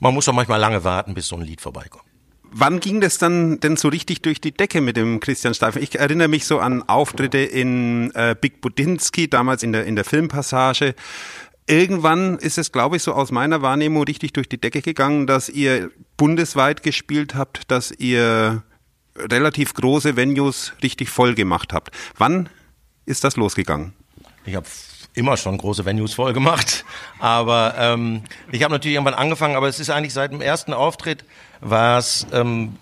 man 0.00 0.14
muss 0.14 0.26
doch 0.26 0.32
manchmal 0.32 0.60
lange 0.60 0.84
warten, 0.84 1.14
bis 1.14 1.28
so 1.28 1.36
ein 1.36 1.42
Lied 1.42 1.60
vorbeikommt. 1.60 2.04
Wann 2.50 2.80
ging 2.80 3.02
das 3.02 3.18
dann 3.18 3.60
denn 3.60 3.76
so 3.76 3.88
richtig 3.88 4.22
durch 4.22 4.40
die 4.40 4.52
Decke 4.52 4.80
mit 4.80 4.96
dem 4.96 5.20
Christian 5.20 5.52
Steifen? 5.52 5.82
Ich 5.82 5.98
erinnere 5.98 6.28
mich 6.28 6.46
so 6.46 6.60
an 6.60 6.82
Auftritte 6.88 7.38
in 7.38 8.10
äh, 8.14 8.34
Big 8.40 8.62
Budinski, 8.62 9.28
damals 9.28 9.62
in 9.62 9.72
der, 9.72 9.84
in 9.84 9.96
der 9.96 10.04
Filmpassage 10.04 10.94
irgendwann 11.68 12.38
ist 12.38 12.58
es, 12.58 12.72
glaube 12.72 12.96
ich, 12.96 13.02
so 13.02 13.12
aus 13.12 13.30
meiner 13.30 13.62
Wahrnehmung 13.62 14.04
richtig 14.04 14.32
durch 14.32 14.48
die 14.48 14.58
Decke 14.58 14.80
gegangen, 14.80 15.26
dass 15.26 15.48
ihr 15.48 15.90
bundesweit 16.18 16.82
gespielt 16.82 17.34
habt, 17.34 17.70
dass 17.70 17.90
ihr 17.90 18.62
relativ 19.16 19.72
große 19.72 20.16
Venues 20.16 20.74
richtig 20.82 21.08
voll 21.08 21.34
gemacht 21.34 21.72
habt. 21.72 21.90
Wann 22.18 22.50
ist 23.06 23.24
das 23.24 23.36
losgegangen? 23.36 23.94
Ich 24.44 24.54
habe 24.54 24.66
immer 25.14 25.36
schon 25.36 25.56
große 25.56 25.86
Venues 25.86 26.12
voll 26.12 26.34
gemacht, 26.34 26.84
aber 27.18 27.74
ähm, 27.78 28.22
ich 28.52 28.62
habe 28.62 28.72
natürlich 28.72 28.96
irgendwann 28.96 29.14
angefangen, 29.14 29.56
aber 29.56 29.68
es 29.68 29.80
ist 29.80 29.88
eigentlich 29.88 30.12
seit 30.12 30.32
dem 30.32 30.42
ersten 30.42 30.74
Auftritt 30.74 31.24
war 31.60 31.98
es 31.98 32.26
ähm, 32.32 32.76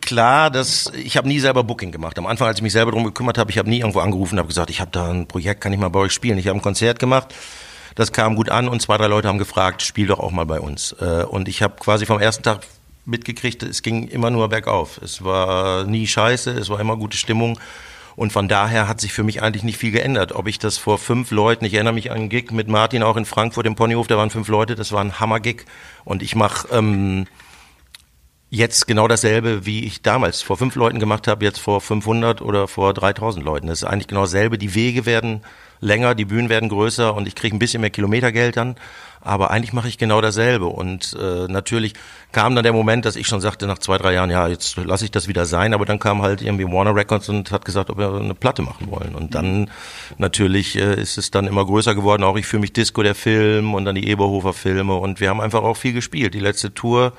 klar, 0.00 0.50
dass 0.50 0.92
ich 0.94 1.16
habe 1.16 1.28
nie 1.28 1.40
selber 1.40 1.64
Booking 1.64 1.92
gemacht. 1.92 2.16
Am 2.18 2.26
Anfang, 2.26 2.46
als 2.46 2.58
ich 2.58 2.62
mich 2.62 2.72
selber 2.72 2.92
darum 2.92 3.04
gekümmert 3.04 3.38
habe, 3.38 3.50
ich 3.50 3.58
habe 3.58 3.68
nie 3.68 3.80
irgendwo 3.80 4.00
angerufen, 4.00 4.38
habe 4.38 4.48
gesagt, 4.48 4.70
ich 4.70 4.80
habe 4.80 4.90
da 4.90 5.10
ein 5.10 5.26
Projekt, 5.26 5.60
kann 5.60 5.72
ich 5.72 5.78
mal 5.78 5.88
bei 5.88 6.00
euch 6.00 6.12
spielen? 6.12 6.38
Ich 6.38 6.46
habe 6.46 6.58
ein 6.58 6.62
Konzert 6.62 6.98
gemacht 6.98 7.34
das 7.96 8.12
kam 8.12 8.36
gut 8.36 8.50
an 8.50 8.68
und 8.68 8.80
zwei, 8.80 8.96
drei 8.98 9.08
Leute 9.08 9.26
haben 9.26 9.38
gefragt, 9.38 9.82
spiel 9.82 10.06
doch 10.06 10.20
auch 10.20 10.30
mal 10.30 10.46
bei 10.46 10.60
uns. 10.60 10.94
Äh, 11.00 11.24
und 11.24 11.48
ich 11.48 11.62
habe 11.62 11.74
quasi 11.80 12.06
vom 12.06 12.20
ersten 12.20 12.44
Tag 12.44 12.60
mitgekriegt, 13.06 13.62
es 13.62 13.82
ging 13.82 14.06
immer 14.06 14.30
nur 14.30 14.48
bergauf. 14.48 15.00
Es 15.02 15.24
war 15.24 15.84
nie 15.84 16.06
scheiße, 16.06 16.50
es 16.52 16.68
war 16.68 16.78
immer 16.78 16.96
gute 16.96 17.16
Stimmung. 17.16 17.58
Und 18.14 18.32
von 18.32 18.48
daher 18.48 18.88
hat 18.88 19.00
sich 19.00 19.12
für 19.12 19.22
mich 19.22 19.42
eigentlich 19.42 19.62
nicht 19.62 19.78
viel 19.78 19.90
geändert. 19.90 20.32
Ob 20.32 20.46
ich 20.46 20.58
das 20.58 20.78
vor 20.78 20.98
fünf 20.98 21.30
Leuten, 21.30 21.64
ich 21.64 21.74
erinnere 21.74 21.94
mich 21.94 22.10
an 22.10 22.18
einen 22.18 22.28
Gig 22.28 22.50
mit 22.50 22.68
Martin 22.68 23.02
auch 23.02 23.16
in 23.16 23.24
Frankfurt 23.24 23.66
im 23.66 23.76
Ponyhof, 23.76 24.06
da 24.06 24.16
waren 24.16 24.30
fünf 24.30 24.48
Leute, 24.48 24.74
das 24.74 24.92
war 24.92 25.02
ein 25.02 25.18
Hammer-Gig. 25.18 25.64
Und 26.04 26.22
ich 26.22 26.34
mache 26.34 26.68
ähm, 26.72 27.26
jetzt 28.50 28.86
genau 28.86 29.08
dasselbe, 29.08 29.66
wie 29.66 29.84
ich 29.84 30.02
damals 30.02 30.42
vor 30.42 30.56
fünf 30.56 30.74
Leuten 30.76 30.98
gemacht 30.98 31.28
habe, 31.28 31.44
jetzt 31.44 31.58
vor 31.58 31.80
500 31.80 32.42
oder 32.42 32.68
vor 32.68 32.94
3000 32.94 33.44
Leuten. 33.44 33.66
Das 33.68 33.82
ist 33.82 33.88
eigentlich 33.88 34.08
genau 34.08 34.22
dasselbe. 34.22 34.58
Die 34.58 34.74
Wege 34.74 35.06
werden 35.06 35.42
länger, 35.80 36.14
die 36.14 36.24
Bühnen 36.24 36.48
werden 36.48 36.68
größer 36.68 37.14
und 37.14 37.26
ich 37.28 37.34
kriege 37.34 37.56
ein 37.56 37.58
bisschen 37.58 37.80
mehr 37.80 37.90
Kilometergeld 37.90 38.56
dann. 38.56 38.76
Aber 39.26 39.50
eigentlich 39.50 39.72
mache 39.72 39.88
ich 39.88 39.98
genau 39.98 40.20
dasselbe. 40.20 40.66
Und 40.66 41.16
äh, 41.20 41.48
natürlich 41.48 41.94
kam 42.30 42.54
dann 42.54 42.62
der 42.62 42.72
Moment, 42.72 43.04
dass 43.04 43.16
ich 43.16 43.26
schon 43.26 43.40
sagte 43.40 43.66
nach 43.66 43.78
zwei, 43.78 43.98
drei 43.98 44.12
Jahren, 44.12 44.30
ja, 44.30 44.46
jetzt 44.46 44.76
lasse 44.76 45.04
ich 45.04 45.10
das 45.10 45.26
wieder 45.26 45.46
sein. 45.46 45.74
Aber 45.74 45.84
dann 45.84 45.98
kam 45.98 46.22
halt 46.22 46.42
irgendwie 46.42 46.64
Warner 46.64 46.94
Records 46.94 47.28
und 47.28 47.50
hat 47.50 47.64
gesagt, 47.64 47.90
ob 47.90 47.98
wir 47.98 48.14
eine 48.14 48.34
Platte 48.34 48.62
machen 48.62 48.88
wollen. 48.88 49.16
Und 49.16 49.34
dann 49.34 49.68
natürlich 50.16 50.76
äh, 50.76 50.94
ist 50.94 51.18
es 51.18 51.32
dann 51.32 51.48
immer 51.48 51.64
größer 51.66 51.96
geworden. 51.96 52.22
Auch 52.22 52.36
ich 52.36 52.46
fühle 52.46 52.60
mich 52.60 52.72
Disco, 52.72 53.02
der 53.02 53.16
Film 53.16 53.74
und 53.74 53.84
dann 53.84 53.96
die 53.96 54.08
Eberhofer 54.08 54.52
Filme. 54.52 54.94
Und 54.94 55.18
wir 55.18 55.28
haben 55.28 55.40
einfach 55.40 55.64
auch 55.64 55.76
viel 55.76 55.92
gespielt. 55.92 56.34
Die 56.34 56.40
letzte 56.40 56.72
Tour 56.72 57.12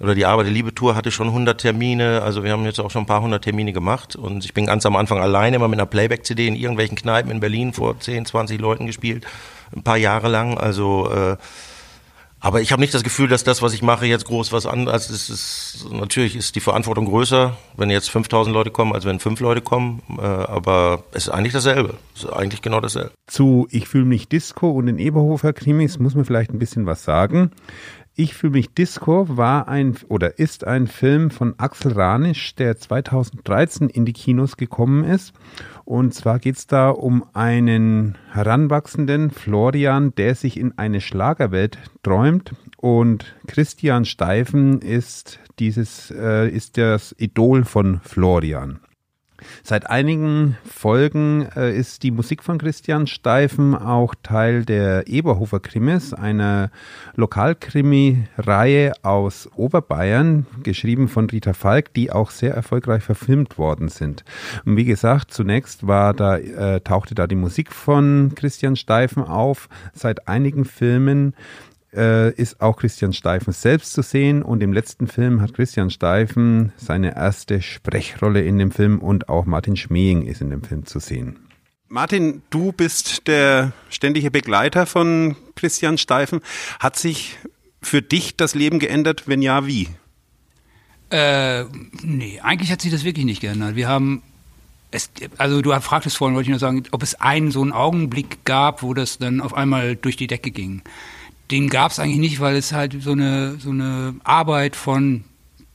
oder 0.00 0.14
die 0.14 0.26
Arbeit 0.26 0.46
der 0.46 0.52
Liebe 0.52 0.74
Tour 0.74 0.94
hatte 0.94 1.10
schon 1.10 1.28
100 1.28 1.60
Termine, 1.60 2.22
also 2.22 2.42
wir 2.42 2.52
haben 2.52 2.64
jetzt 2.64 2.80
auch 2.80 2.90
schon 2.90 3.02
ein 3.02 3.06
paar 3.06 3.22
hundert 3.22 3.44
Termine 3.44 3.72
gemacht 3.72 4.16
und 4.16 4.44
ich 4.44 4.54
bin 4.54 4.66
ganz 4.66 4.84
am 4.86 4.96
Anfang 4.96 5.20
alleine 5.20 5.56
immer 5.56 5.68
mit 5.68 5.78
einer 5.78 5.86
Playback-CD 5.86 6.48
in 6.48 6.56
irgendwelchen 6.56 6.96
Kneipen 6.96 7.30
in 7.30 7.40
Berlin 7.40 7.72
vor 7.72 7.98
10, 7.98 8.26
20 8.26 8.60
Leuten 8.60 8.86
gespielt, 8.86 9.26
ein 9.74 9.82
paar 9.82 9.96
Jahre 9.96 10.28
lang, 10.28 10.58
also 10.58 11.10
äh, 11.10 11.36
aber 12.44 12.60
ich 12.60 12.72
habe 12.72 12.82
nicht 12.82 12.92
das 12.92 13.04
Gefühl, 13.04 13.28
dass 13.28 13.44
das, 13.44 13.62
was 13.62 13.72
ich 13.72 13.82
mache, 13.82 14.04
jetzt 14.04 14.24
groß 14.24 14.50
was 14.50 14.66
anderes 14.66 15.10
ist. 15.10 15.28
ist 15.28 15.86
natürlich 15.92 16.34
ist 16.34 16.56
die 16.56 16.60
Verantwortung 16.60 17.04
größer, 17.04 17.56
wenn 17.76 17.88
jetzt 17.88 18.10
5000 18.10 18.52
Leute 18.52 18.72
kommen, 18.72 18.92
als 18.92 19.04
wenn 19.04 19.20
fünf 19.20 19.38
Leute 19.38 19.60
kommen. 19.60 20.02
Äh, 20.18 20.22
aber 20.22 21.04
es 21.12 21.28
ist 21.28 21.28
eigentlich 21.28 21.52
dasselbe. 21.52 21.94
Es 22.16 22.24
ist 22.24 22.32
eigentlich 22.32 22.60
genau 22.60 22.80
dasselbe. 22.80 23.12
Zu 23.28 23.68
Ich 23.70 23.86
fühle 23.86 24.06
mich 24.06 24.28
Disco 24.28 24.72
und 24.72 24.86
den 24.86 24.98
Eberhofer 24.98 25.52
Krimis 25.52 26.00
muss 26.00 26.16
man 26.16 26.24
vielleicht 26.24 26.50
ein 26.50 26.58
bisschen 26.58 26.84
was 26.84 27.04
sagen. 27.04 27.52
Ich 28.14 28.34
fühle 28.34 28.52
mich 28.52 28.74
Disco 28.74 29.26
war 29.38 29.68
ein 29.68 29.96
oder 30.08 30.38
ist 30.38 30.66
ein 30.66 30.86
Film 30.86 31.30
von 31.30 31.54
Axel 31.56 31.92
Ranisch, 31.92 32.54
der 32.56 32.76
2013 32.76 33.88
in 33.88 34.04
die 34.04 34.12
Kinos 34.12 34.58
gekommen 34.58 35.02
ist. 35.02 35.32
Und 35.86 36.12
zwar 36.12 36.38
geht 36.38 36.56
es 36.56 36.66
da 36.66 36.90
um 36.90 37.24
einen 37.32 38.18
heranwachsenden 38.30 39.30
Florian, 39.30 40.14
der 40.14 40.34
sich 40.34 40.58
in 40.58 40.76
eine 40.76 41.00
Schlagerwelt 41.00 41.78
träumt. 42.02 42.54
Und 42.76 43.34
Christian 43.46 44.04
Steifen 44.04 44.82
ist 44.82 45.38
dieses 45.58 46.10
äh, 46.10 46.50
ist 46.50 46.76
das 46.76 47.14
Idol 47.18 47.64
von 47.64 48.00
Florian. 48.02 48.80
Seit 49.62 49.88
einigen 49.88 50.56
Folgen 50.64 51.48
äh, 51.56 51.76
ist 51.76 52.02
die 52.02 52.10
Musik 52.10 52.42
von 52.42 52.58
Christian 52.58 53.06
Steifen 53.06 53.74
auch 53.74 54.14
Teil 54.22 54.64
der 54.64 55.06
Eberhofer 55.06 55.60
Krimis, 55.60 56.12
einer 56.12 56.70
Lokalkrimi-Reihe 57.16 58.92
aus 59.02 59.48
Oberbayern, 59.54 60.46
geschrieben 60.62 61.08
von 61.08 61.28
Rita 61.28 61.52
Falk, 61.52 61.94
die 61.94 62.10
auch 62.10 62.30
sehr 62.30 62.54
erfolgreich 62.54 63.02
verfilmt 63.02 63.58
worden 63.58 63.88
sind. 63.88 64.24
Und 64.64 64.76
wie 64.76 64.84
gesagt, 64.84 65.32
zunächst 65.32 65.86
war 65.86 66.14
da, 66.14 66.38
äh, 66.38 66.80
tauchte 66.80 67.14
da 67.14 67.26
die 67.26 67.34
Musik 67.34 67.72
von 67.72 68.32
Christian 68.34 68.76
Steifen 68.76 69.22
auf. 69.22 69.68
Seit 69.94 70.28
einigen 70.28 70.64
Filmen 70.64 71.34
äh, 71.94 72.32
ist 72.32 72.60
auch 72.60 72.76
Christian 72.76 73.12
Steifen 73.12 73.52
selbst 73.52 73.92
zu 73.92 74.02
sehen 74.02 74.42
und 74.42 74.62
im 74.62 74.72
letzten 74.72 75.06
Film 75.06 75.40
hat 75.40 75.54
Christian 75.54 75.90
Steifen 75.90 76.72
seine 76.76 77.16
erste 77.16 77.62
Sprechrolle 77.62 78.42
in 78.42 78.58
dem 78.58 78.70
Film 78.70 78.98
und 78.98 79.28
auch 79.28 79.46
Martin 79.46 79.76
Schmeing 79.76 80.22
ist 80.22 80.40
in 80.40 80.50
dem 80.50 80.62
Film 80.62 80.86
zu 80.86 80.98
sehen. 80.98 81.38
Martin, 81.88 82.42
du 82.48 82.72
bist 82.72 83.28
der 83.28 83.72
ständige 83.90 84.30
Begleiter 84.30 84.86
von 84.86 85.36
Christian 85.56 85.98
Steifen. 85.98 86.40
Hat 86.80 86.96
sich 86.96 87.38
für 87.82 88.00
dich 88.00 88.36
das 88.36 88.54
Leben 88.54 88.78
geändert? 88.78 89.24
Wenn 89.26 89.42
ja, 89.42 89.66
wie? 89.66 89.88
Äh, 91.10 91.64
nee, 92.02 92.40
eigentlich 92.40 92.72
hat 92.72 92.80
sich 92.80 92.90
das 92.90 93.04
wirklich 93.04 93.26
nicht 93.26 93.42
geändert. 93.42 93.76
Wir 93.76 93.88
haben 93.88 94.22
es, 94.90 95.10
also 95.36 95.60
du 95.60 95.72
fragtest 95.80 96.16
vorhin, 96.16 96.34
wollte 96.34 96.46
ich 96.46 96.50
nur 96.50 96.58
sagen, 96.58 96.84
ob 96.92 97.02
es 97.02 97.14
einen 97.20 97.50
so 97.50 97.60
einen 97.60 97.72
Augenblick 97.72 98.44
gab, 98.44 98.82
wo 98.82 98.94
das 98.94 99.18
dann 99.18 99.40
auf 99.40 99.54
einmal 99.54 99.96
durch 99.96 100.16
die 100.16 100.26
Decke 100.26 100.50
ging. 100.50 100.82
Den 101.52 101.68
gab 101.68 101.92
es 101.92 101.98
eigentlich 101.98 102.18
nicht, 102.18 102.40
weil 102.40 102.56
es 102.56 102.72
halt 102.72 102.96
so 103.00 103.12
eine, 103.12 103.56
so 103.58 103.70
eine 103.70 104.14
Arbeit 104.24 104.74
von 104.74 105.24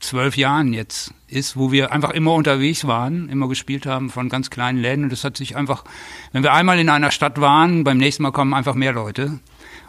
zwölf 0.00 0.36
Jahren 0.36 0.72
jetzt 0.72 1.14
ist, 1.28 1.56
wo 1.56 1.70
wir 1.70 1.92
einfach 1.92 2.10
immer 2.10 2.34
unterwegs 2.34 2.86
waren, 2.86 3.28
immer 3.28 3.48
gespielt 3.48 3.86
haben 3.86 4.10
von 4.10 4.28
ganz 4.28 4.50
kleinen 4.50 4.80
Läden 4.80 5.04
und 5.04 5.12
das 5.12 5.22
hat 5.22 5.36
sich 5.36 5.56
einfach, 5.56 5.84
wenn 6.32 6.42
wir 6.42 6.52
einmal 6.52 6.78
in 6.80 6.88
einer 6.88 7.12
Stadt 7.12 7.40
waren, 7.40 7.84
beim 7.84 7.98
nächsten 7.98 8.24
Mal 8.24 8.32
kommen 8.32 8.54
einfach 8.54 8.74
mehr 8.74 8.92
Leute. 8.92 9.38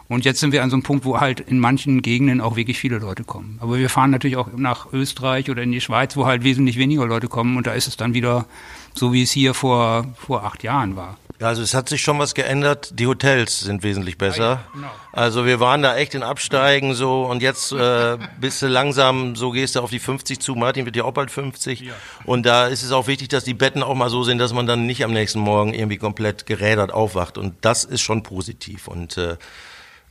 Und 0.06 0.24
jetzt 0.24 0.40
sind 0.40 0.52
wir 0.52 0.62
an 0.62 0.70
so 0.70 0.76
einem 0.76 0.82
Punkt, 0.82 1.04
wo 1.04 1.20
halt 1.20 1.40
in 1.40 1.60
manchen 1.60 2.02
Gegenden 2.02 2.40
auch 2.40 2.56
wirklich 2.56 2.78
viele 2.78 2.98
Leute 2.98 3.22
kommen. 3.22 3.58
Aber 3.60 3.78
wir 3.78 3.88
fahren 3.88 4.10
natürlich 4.10 4.36
auch 4.36 4.48
nach 4.56 4.92
Österreich 4.92 5.50
oder 5.50 5.62
in 5.62 5.70
die 5.70 5.80
Schweiz, 5.80 6.16
wo 6.16 6.26
halt 6.26 6.42
wesentlich 6.42 6.78
weniger 6.78 7.06
Leute 7.06 7.28
kommen 7.28 7.56
und 7.56 7.66
da 7.66 7.72
ist 7.72 7.88
es 7.88 7.96
dann 7.96 8.14
wieder 8.14 8.46
so, 8.94 9.12
wie 9.12 9.22
es 9.22 9.30
hier 9.30 9.54
vor, 9.54 10.06
vor 10.16 10.44
acht 10.44 10.62
Jahren 10.62 10.96
war. 10.96 11.16
Ja, 11.40 11.46
also 11.46 11.62
es 11.62 11.72
hat 11.72 11.88
sich 11.88 12.02
schon 12.02 12.18
was 12.18 12.34
geändert. 12.34 12.98
Die 12.98 13.06
Hotels 13.06 13.60
sind 13.60 13.82
wesentlich 13.82 14.18
besser. 14.18 14.42
Ja, 14.42 14.64
genau. 14.74 14.90
Also 15.10 15.46
wir 15.46 15.58
waren 15.58 15.80
da 15.80 15.96
echt 15.96 16.14
in 16.14 16.22
Absteigen 16.22 16.92
so 16.92 17.24
und 17.24 17.40
jetzt 17.40 17.72
äh, 17.72 18.18
bist 18.38 18.60
du 18.60 18.66
langsam, 18.66 19.34
so 19.36 19.50
gehst 19.50 19.74
du 19.74 19.80
auf 19.80 19.88
die 19.88 20.00
50 20.00 20.38
zu. 20.38 20.54
Martin 20.54 20.84
wird 20.84 20.96
ja 20.96 21.04
auch 21.04 21.14
bald 21.14 21.30
50. 21.30 21.80
Ja. 21.80 21.94
Und 22.26 22.44
da 22.44 22.66
ist 22.66 22.82
es 22.82 22.92
auch 22.92 23.06
wichtig, 23.06 23.28
dass 23.28 23.42
die 23.42 23.54
Betten 23.54 23.82
auch 23.82 23.94
mal 23.94 24.10
so 24.10 24.22
sind, 24.22 24.36
dass 24.36 24.52
man 24.52 24.66
dann 24.66 24.84
nicht 24.84 25.02
am 25.02 25.14
nächsten 25.14 25.40
Morgen 25.40 25.72
irgendwie 25.72 25.96
komplett 25.96 26.44
gerädert 26.44 26.92
aufwacht. 26.92 27.38
Und 27.38 27.54
das 27.62 27.84
ist 27.84 28.02
schon 28.02 28.22
positiv. 28.22 28.86
Und 28.86 29.16
äh, 29.16 29.38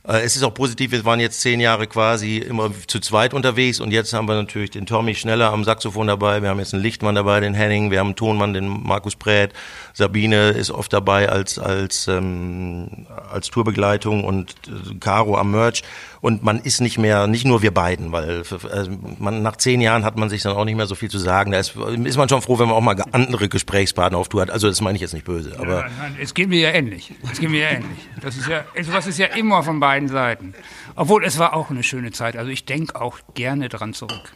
es 0.02 0.34
ist 0.34 0.42
auch 0.42 0.54
positiv, 0.54 0.92
wir 0.92 1.04
waren 1.04 1.20
jetzt 1.20 1.42
zehn 1.42 1.60
Jahre 1.60 1.86
quasi 1.86 2.38
immer 2.38 2.70
zu 2.86 3.00
zweit 3.00 3.34
unterwegs 3.34 3.80
und 3.80 3.92
jetzt 3.92 4.14
haben 4.14 4.26
wir 4.26 4.34
natürlich 4.34 4.70
den 4.70 4.86
Tommy 4.86 5.14
Schneller 5.14 5.52
am 5.52 5.62
Saxophon 5.62 6.06
dabei, 6.06 6.40
wir 6.40 6.48
haben 6.48 6.58
jetzt 6.58 6.72
einen 6.72 6.82
Lichtmann 6.82 7.14
dabei, 7.14 7.40
den 7.40 7.52
Henning, 7.52 7.90
wir 7.90 7.98
haben 7.98 8.08
einen 8.08 8.16
Tonmann, 8.16 8.54
den 8.54 8.68
Markus 8.68 9.14
Prät, 9.14 9.52
Sabine 9.92 10.50
ist 10.50 10.70
oft 10.70 10.92
dabei 10.92 11.28
als, 11.28 11.58
als, 11.58 12.08
ähm, 12.08 13.06
als 13.30 13.48
Tourbegleitung 13.48 14.24
und 14.24 14.54
äh, 14.68 14.94
Caro 15.00 15.36
am 15.36 15.50
Merch 15.50 15.82
und 16.22 16.42
man 16.42 16.60
ist 16.60 16.80
nicht 16.80 16.98
mehr, 16.98 17.26
nicht 17.26 17.44
nur 17.44 17.62
wir 17.62 17.72
beiden, 17.72 18.12
weil 18.12 18.42
also 18.72 18.90
man, 19.18 19.42
nach 19.42 19.56
zehn 19.56 19.80
Jahren 19.80 20.04
hat 20.04 20.16
man 20.16 20.28
sich 20.28 20.42
dann 20.42 20.54
auch 20.54 20.64
nicht 20.64 20.76
mehr 20.76 20.86
so 20.86 20.94
viel 20.94 21.10
zu 21.10 21.18
sagen. 21.18 21.52
Da 21.52 21.58
ist, 21.58 21.74
ist 22.04 22.16
man 22.18 22.28
schon 22.28 22.42
froh, 22.42 22.58
wenn 22.58 22.68
man 22.68 22.76
auch 22.76 22.82
mal 22.82 22.96
andere 23.12 23.48
Gesprächspartner 23.48 24.18
auf 24.18 24.28
Tour 24.28 24.42
hat. 24.42 24.50
Also 24.50 24.68
das 24.68 24.82
meine 24.82 24.96
ich 24.96 25.02
jetzt 25.02 25.14
nicht 25.14 25.24
böse. 25.24 25.54
Aber 25.58 25.80
ja, 25.80 25.86
nein, 25.98 26.16
es 26.20 26.34
geht 26.34 26.50
mir 26.50 26.60
ja 26.60 26.70
ähnlich. 26.72 27.14
Es 27.30 27.40
geht 27.40 27.48
mir 27.48 27.60
ja 27.60 27.70
ähnlich. 27.70 27.98
Das 28.20 28.36
ist 28.36 28.48
ja, 28.48 28.64
sowas 28.82 29.06
ist 29.06 29.18
ja 29.18 29.26
immer 29.28 29.62
von 29.62 29.80
beiden 29.80 29.89
Seiten. 30.08 30.54
Obwohl 30.94 31.24
es 31.24 31.38
war 31.38 31.54
auch 31.54 31.70
eine 31.70 31.82
schöne 31.82 32.12
Zeit. 32.12 32.36
Also 32.36 32.50
ich 32.50 32.64
denke 32.64 33.00
auch 33.00 33.18
gerne 33.34 33.68
dran 33.68 33.92
zurück. 33.92 34.32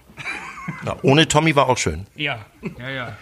Ja, 0.84 0.96
ohne 1.02 1.28
Tommy 1.28 1.54
war 1.56 1.68
auch 1.68 1.78
schön. 1.78 2.06
Ja, 2.14 2.46
ja, 2.78 2.88
ja. 2.88 3.16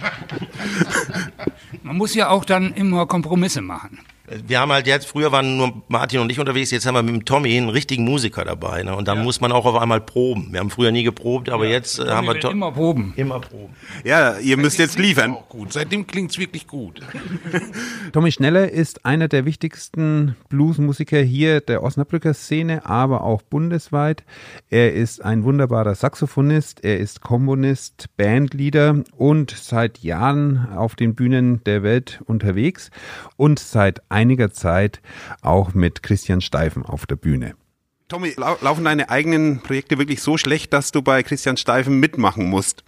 Man 1.83 1.97
muss 1.97 2.14
ja 2.14 2.29
auch 2.29 2.45
dann 2.45 2.73
immer 2.75 3.07
Kompromisse 3.07 3.62
machen 3.62 3.99
wir 4.47 4.61
haben 4.61 4.73
halt 4.73 4.87
jetzt, 4.87 5.07
früher 5.07 5.33
waren 5.33 5.57
nur 5.57 5.83
Martin 5.88 6.21
und 6.21 6.31
ich 6.31 6.38
unterwegs, 6.38 6.71
jetzt 6.71 6.87
haben 6.87 6.95
wir 6.95 7.03
mit 7.03 7.14
dem 7.14 7.25
Tommy 7.25 7.57
einen 7.57 7.68
richtigen 7.68 8.05
Musiker 8.05 8.45
dabei. 8.45 8.83
Ne? 8.83 8.95
Und 8.95 9.09
dann 9.09 9.18
ja. 9.18 9.25
muss 9.25 9.40
man 9.40 9.53
auch 9.53 9.64
auf 9.66 9.77
einmal 9.77 10.01
proben. 10.01 10.49
Wir 10.53 10.61
haben 10.61 10.71
früher 10.71 10.92
nie 10.92 11.03
geprobt, 11.03 11.49
aber 11.49 11.64
ja. 11.64 11.73
jetzt 11.73 11.99
äh, 11.99 12.07
haben 12.09 12.27
wir... 12.27 12.42
Immer 12.51 12.73
proben. 12.73 13.12
Immer 13.16 13.40
proben. 13.40 13.75
Ja, 14.05 14.38
ihr 14.38 14.57
müsst 14.57 14.79
jetzt 14.79 14.99
liefern. 14.99 15.33
Auch 15.33 15.49
gut. 15.49 15.73
Seitdem 15.73 16.07
klingt's 16.07 16.38
wirklich 16.38 16.66
gut. 16.66 17.01
Tommy 18.12 18.33
Schneller 18.33 18.71
ist 18.71 19.05
einer 19.05 19.29
der 19.29 19.45
wichtigsten 19.45 20.37
Bluesmusiker 20.49 21.21
hier 21.21 21.61
der 21.61 21.83
Osnabrücker 21.83 22.35
Szene, 22.35 22.87
aber 22.87 23.23
auch 23.25 23.42
bundesweit. 23.42 24.25
Er 24.71 24.92
ist 24.92 25.25
ein 25.25 25.45
wunderbarer 25.45 25.95
Saxophonist, 25.95 26.85
er 26.85 26.99
ist 26.99 27.21
Komponist, 27.21 28.07
Bandleader 28.16 29.03
und 29.16 29.51
seit 29.51 29.99
Jahren 29.99 30.68
auf 30.75 30.95
den 30.95 31.14
Bühnen 31.14 31.62
der 31.64 31.83
Welt 31.83 32.21
unterwegs 32.27 32.90
und 33.37 33.59
seit 33.59 34.03
einiger 34.23 34.53
Zeit 34.53 35.01
auch 35.43 35.75
mit 35.75 36.03
Christian 36.03 36.41
Steifen 36.41 36.87
auf 36.87 37.07
der 37.07 37.17
Bühne. 37.17 37.55
Tommy, 38.09 38.35
lau 38.37 38.57
laufen 38.61 38.85
deine 38.85 39.11
eigenen 39.11 39.61
Projekte 39.61 39.99
wirklich 39.99 40.23
so 40.23 40.37
schlecht, 40.39 40.73
dass 40.73 40.93
du 40.93 41.03
bei 41.03 41.23
Christian 41.23 41.57
Steifen 41.57 41.99
mitmachen 41.99 42.49
musst? 42.49 42.85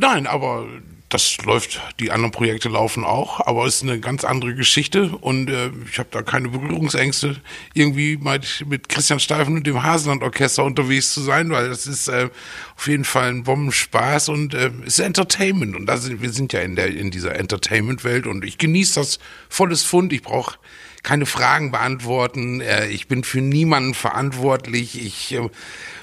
Nein, 0.00 0.26
aber 0.26 0.66
das 1.08 1.38
läuft, 1.44 1.80
die 2.00 2.10
anderen 2.10 2.32
Projekte 2.32 2.68
laufen 2.68 3.02
auch, 3.04 3.40
aber 3.46 3.64
es 3.64 3.76
ist 3.76 3.82
eine 3.82 3.98
ganz 3.98 4.24
andere 4.24 4.54
Geschichte 4.54 5.08
und 5.08 5.48
äh, 5.48 5.70
ich 5.90 5.98
habe 5.98 6.10
da 6.12 6.22
keine 6.22 6.50
Berührungsängste, 6.50 7.36
irgendwie 7.72 8.18
mit, 8.18 8.64
mit 8.68 8.88
Christian 8.88 9.18
Steifen 9.18 9.56
und 9.56 9.66
dem 9.66 9.82
Hasenland-Orchester 9.82 10.64
unterwegs 10.64 11.14
zu 11.14 11.22
sein, 11.22 11.50
weil 11.50 11.70
das 11.70 11.86
ist 11.86 12.08
äh, 12.08 12.28
auf 12.76 12.86
jeden 12.86 13.04
Fall 13.04 13.30
ein 13.30 13.42
Bombenspaß 13.44 14.28
und 14.28 14.52
äh, 14.52 14.70
es 14.82 14.98
ist 14.98 15.00
Entertainment 15.00 15.74
und 15.74 15.86
da 15.86 15.96
sind, 15.96 16.20
wir 16.20 16.30
sind 16.30 16.52
ja 16.52 16.60
in, 16.60 16.76
der, 16.76 16.88
in 16.88 17.10
dieser 17.10 17.34
Entertainment-Welt 17.36 18.26
und 18.26 18.44
ich 18.44 18.58
genieße 18.58 19.00
das 19.00 19.18
volles 19.48 19.82
Fund, 19.82 20.12
ich 20.12 20.22
brauche 20.22 20.58
keine 21.02 21.26
Fragen 21.26 21.70
beantworten, 21.70 22.60
äh, 22.60 22.88
ich 22.88 23.08
bin 23.08 23.24
für 23.24 23.40
niemanden 23.40 23.94
verantwortlich, 23.94 25.00
ich 25.04 25.34
äh, 25.34 25.48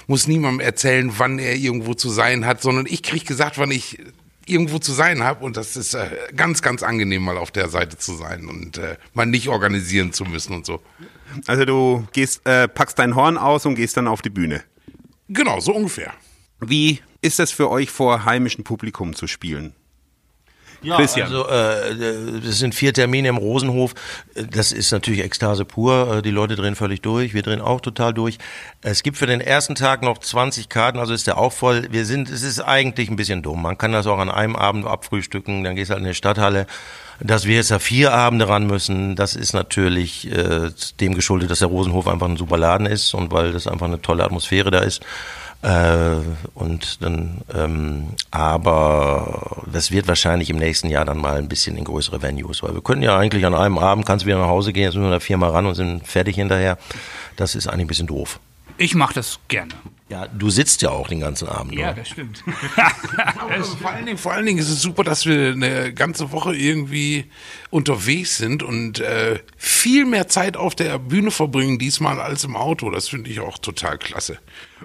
muss 0.06 0.26
niemandem 0.26 0.60
erzählen, 0.60 1.12
wann 1.16 1.38
er 1.38 1.56
irgendwo 1.56 1.94
zu 1.94 2.10
sein 2.10 2.46
hat, 2.46 2.62
sondern 2.62 2.86
ich 2.86 3.02
kriege 3.02 3.24
gesagt, 3.24 3.58
wann 3.58 3.70
ich 3.70 3.98
irgendwo 4.46 4.78
zu 4.78 4.92
sein 4.92 5.24
habe 5.24 5.44
und 5.44 5.56
das 5.56 5.76
ist 5.76 5.94
äh, 5.94 6.08
ganz, 6.34 6.62
ganz 6.62 6.82
angenehm, 6.82 7.22
mal 7.22 7.36
auf 7.36 7.50
der 7.50 7.68
Seite 7.68 7.98
zu 7.98 8.14
sein 8.14 8.46
und 8.46 8.78
äh, 8.78 8.96
mal 9.12 9.26
nicht 9.26 9.48
organisieren 9.48 10.12
zu 10.12 10.24
müssen 10.24 10.54
und 10.54 10.64
so. 10.64 10.80
Also 11.46 11.64
du 11.64 12.06
gehst, 12.12 12.46
äh, 12.46 12.68
packst 12.68 12.98
dein 12.98 13.16
Horn 13.16 13.36
aus 13.36 13.66
und 13.66 13.74
gehst 13.74 13.96
dann 13.96 14.06
auf 14.06 14.22
die 14.22 14.30
Bühne. 14.30 14.62
Genau, 15.28 15.58
so 15.58 15.74
ungefähr. 15.74 16.14
Wie 16.60 17.00
ist 17.20 17.40
es 17.40 17.50
für 17.50 17.68
euch 17.68 17.90
vor 17.90 18.24
heimischem 18.24 18.62
Publikum 18.62 19.14
zu 19.14 19.26
spielen? 19.26 19.74
Ja, 20.82 20.96
Christian. 20.96 21.26
also 21.26 21.48
äh, 21.48 22.40
das 22.44 22.58
sind 22.58 22.74
vier 22.74 22.92
Termine 22.92 23.28
im 23.28 23.36
Rosenhof. 23.36 23.94
Das 24.34 24.72
ist 24.72 24.92
natürlich 24.92 25.20
Ekstase 25.22 25.64
pur. 25.64 26.16
Äh, 26.16 26.22
die 26.22 26.30
Leute 26.30 26.56
drehen 26.56 26.76
völlig 26.76 27.02
durch. 27.02 27.34
Wir 27.34 27.42
drehen 27.42 27.60
auch 27.60 27.80
total 27.80 28.14
durch. 28.14 28.38
Es 28.82 29.02
gibt 29.02 29.16
für 29.16 29.26
den 29.26 29.40
ersten 29.40 29.74
Tag 29.74 30.02
noch 30.02 30.18
20 30.18 30.68
Karten, 30.68 30.98
also 30.98 31.12
ist 31.12 31.26
der 31.26 31.38
auch 31.38 31.52
voll. 31.52 31.88
Wir 31.90 32.04
sind, 32.04 32.28
es 32.28 32.42
ist 32.42 32.60
eigentlich 32.60 33.08
ein 33.10 33.16
bisschen 33.16 33.42
dumm. 33.42 33.62
Man 33.62 33.78
kann 33.78 33.92
das 33.92 34.06
auch 34.06 34.18
an 34.18 34.30
einem 34.30 34.56
Abend 34.56 34.86
abfrühstücken. 34.86 35.64
Dann 35.64 35.76
gehst 35.76 35.90
du 35.90 35.94
halt 35.94 36.02
in 36.02 36.08
die 36.08 36.14
Stadthalle. 36.14 36.66
Dass 37.18 37.46
wir 37.46 37.56
jetzt 37.56 37.70
da 37.70 37.78
vier 37.78 38.12
Abende 38.12 38.46
ran 38.46 38.66
müssen, 38.66 39.16
das 39.16 39.36
ist 39.36 39.54
natürlich 39.54 40.30
äh, 40.30 40.70
dem 41.00 41.14
geschuldet, 41.14 41.50
dass 41.50 41.60
der 41.60 41.68
Rosenhof 41.68 42.08
einfach 42.08 42.28
ein 42.28 42.36
super 42.36 42.58
Laden 42.58 42.86
ist 42.86 43.14
und 43.14 43.32
weil 43.32 43.52
das 43.52 43.66
einfach 43.66 43.86
eine 43.86 44.02
tolle 44.02 44.22
Atmosphäre 44.22 44.70
da 44.70 44.80
ist. 44.80 45.00
Äh, 45.62 46.20
und 46.54 47.02
dann, 47.02 47.40
ähm, 47.54 48.08
aber 48.30 49.64
das 49.72 49.90
wird 49.90 50.06
wahrscheinlich 50.06 50.50
im 50.50 50.58
nächsten 50.58 50.88
Jahr 50.88 51.04
dann 51.04 51.18
mal 51.18 51.36
ein 51.36 51.48
bisschen 51.48 51.76
in 51.76 51.84
größere 51.84 52.22
Venues, 52.22 52.62
weil 52.62 52.74
wir 52.74 52.82
können 52.82 53.02
ja 53.02 53.16
eigentlich 53.16 53.44
an 53.46 53.54
einem 53.54 53.78
Abend, 53.78 54.06
kannst 54.06 54.24
du 54.24 54.28
wieder 54.28 54.38
nach 54.38 54.48
Hause 54.48 54.72
gehen, 54.72 54.84
jetzt 54.84 54.94
müssen 54.94 55.08
wir 55.08 55.12
da 55.12 55.20
viermal 55.20 55.50
ran 55.50 55.66
und 55.66 55.74
sind 55.74 56.06
fertig 56.06 56.36
hinterher. 56.36 56.78
Das 57.36 57.54
ist 57.54 57.66
eigentlich 57.66 57.86
ein 57.86 57.88
bisschen 57.88 58.06
doof. 58.06 58.38
Ich 58.78 58.94
mache 58.94 59.14
das 59.14 59.38
gerne. 59.48 59.72
Ja, 60.08 60.28
du 60.28 60.50
sitzt 60.50 60.82
ja 60.82 60.90
auch 60.90 61.08
den 61.08 61.18
ganzen 61.18 61.48
Abend. 61.48 61.74
Ja, 61.74 61.92
das 61.92 62.08
stimmt. 62.08 62.44
Aber 63.38 63.64
vor, 63.64 63.90
allen 63.90 64.06
Dingen, 64.06 64.18
vor 64.18 64.32
allen 64.32 64.46
Dingen 64.46 64.58
ist 64.60 64.68
es 64.68 64.80
super, 64.80 65.02
dass 65.02 65.26
wir 65.26 65.50
eine 65.50 65.92
ganze 65.92 66.30
Woche 66.30 66.54
irgendwie 66.54 67.24
unterwegs 67.70 68.36
sind 68.36 68.62
und 68.62 69.00
äh, 69.00 69.40
viel 69.56 70.04
mehr 70.04 70.28
Zeit 70.28 70.56
auf 70.56 70.76
der 70.76 71.00
Bühne 71.00 71.32
verbringen 71.32 71.80
diesmal 71.80 72.20
als 72.20 72.44
im 72.44 72.54
Auto. 72.54 72.88
Das 72.90 73.08
finde 73.08 73.30
ich 73.30 73.40
auch 73.40 73.58
total 73.58 73.98
klasse. 73.98 74.38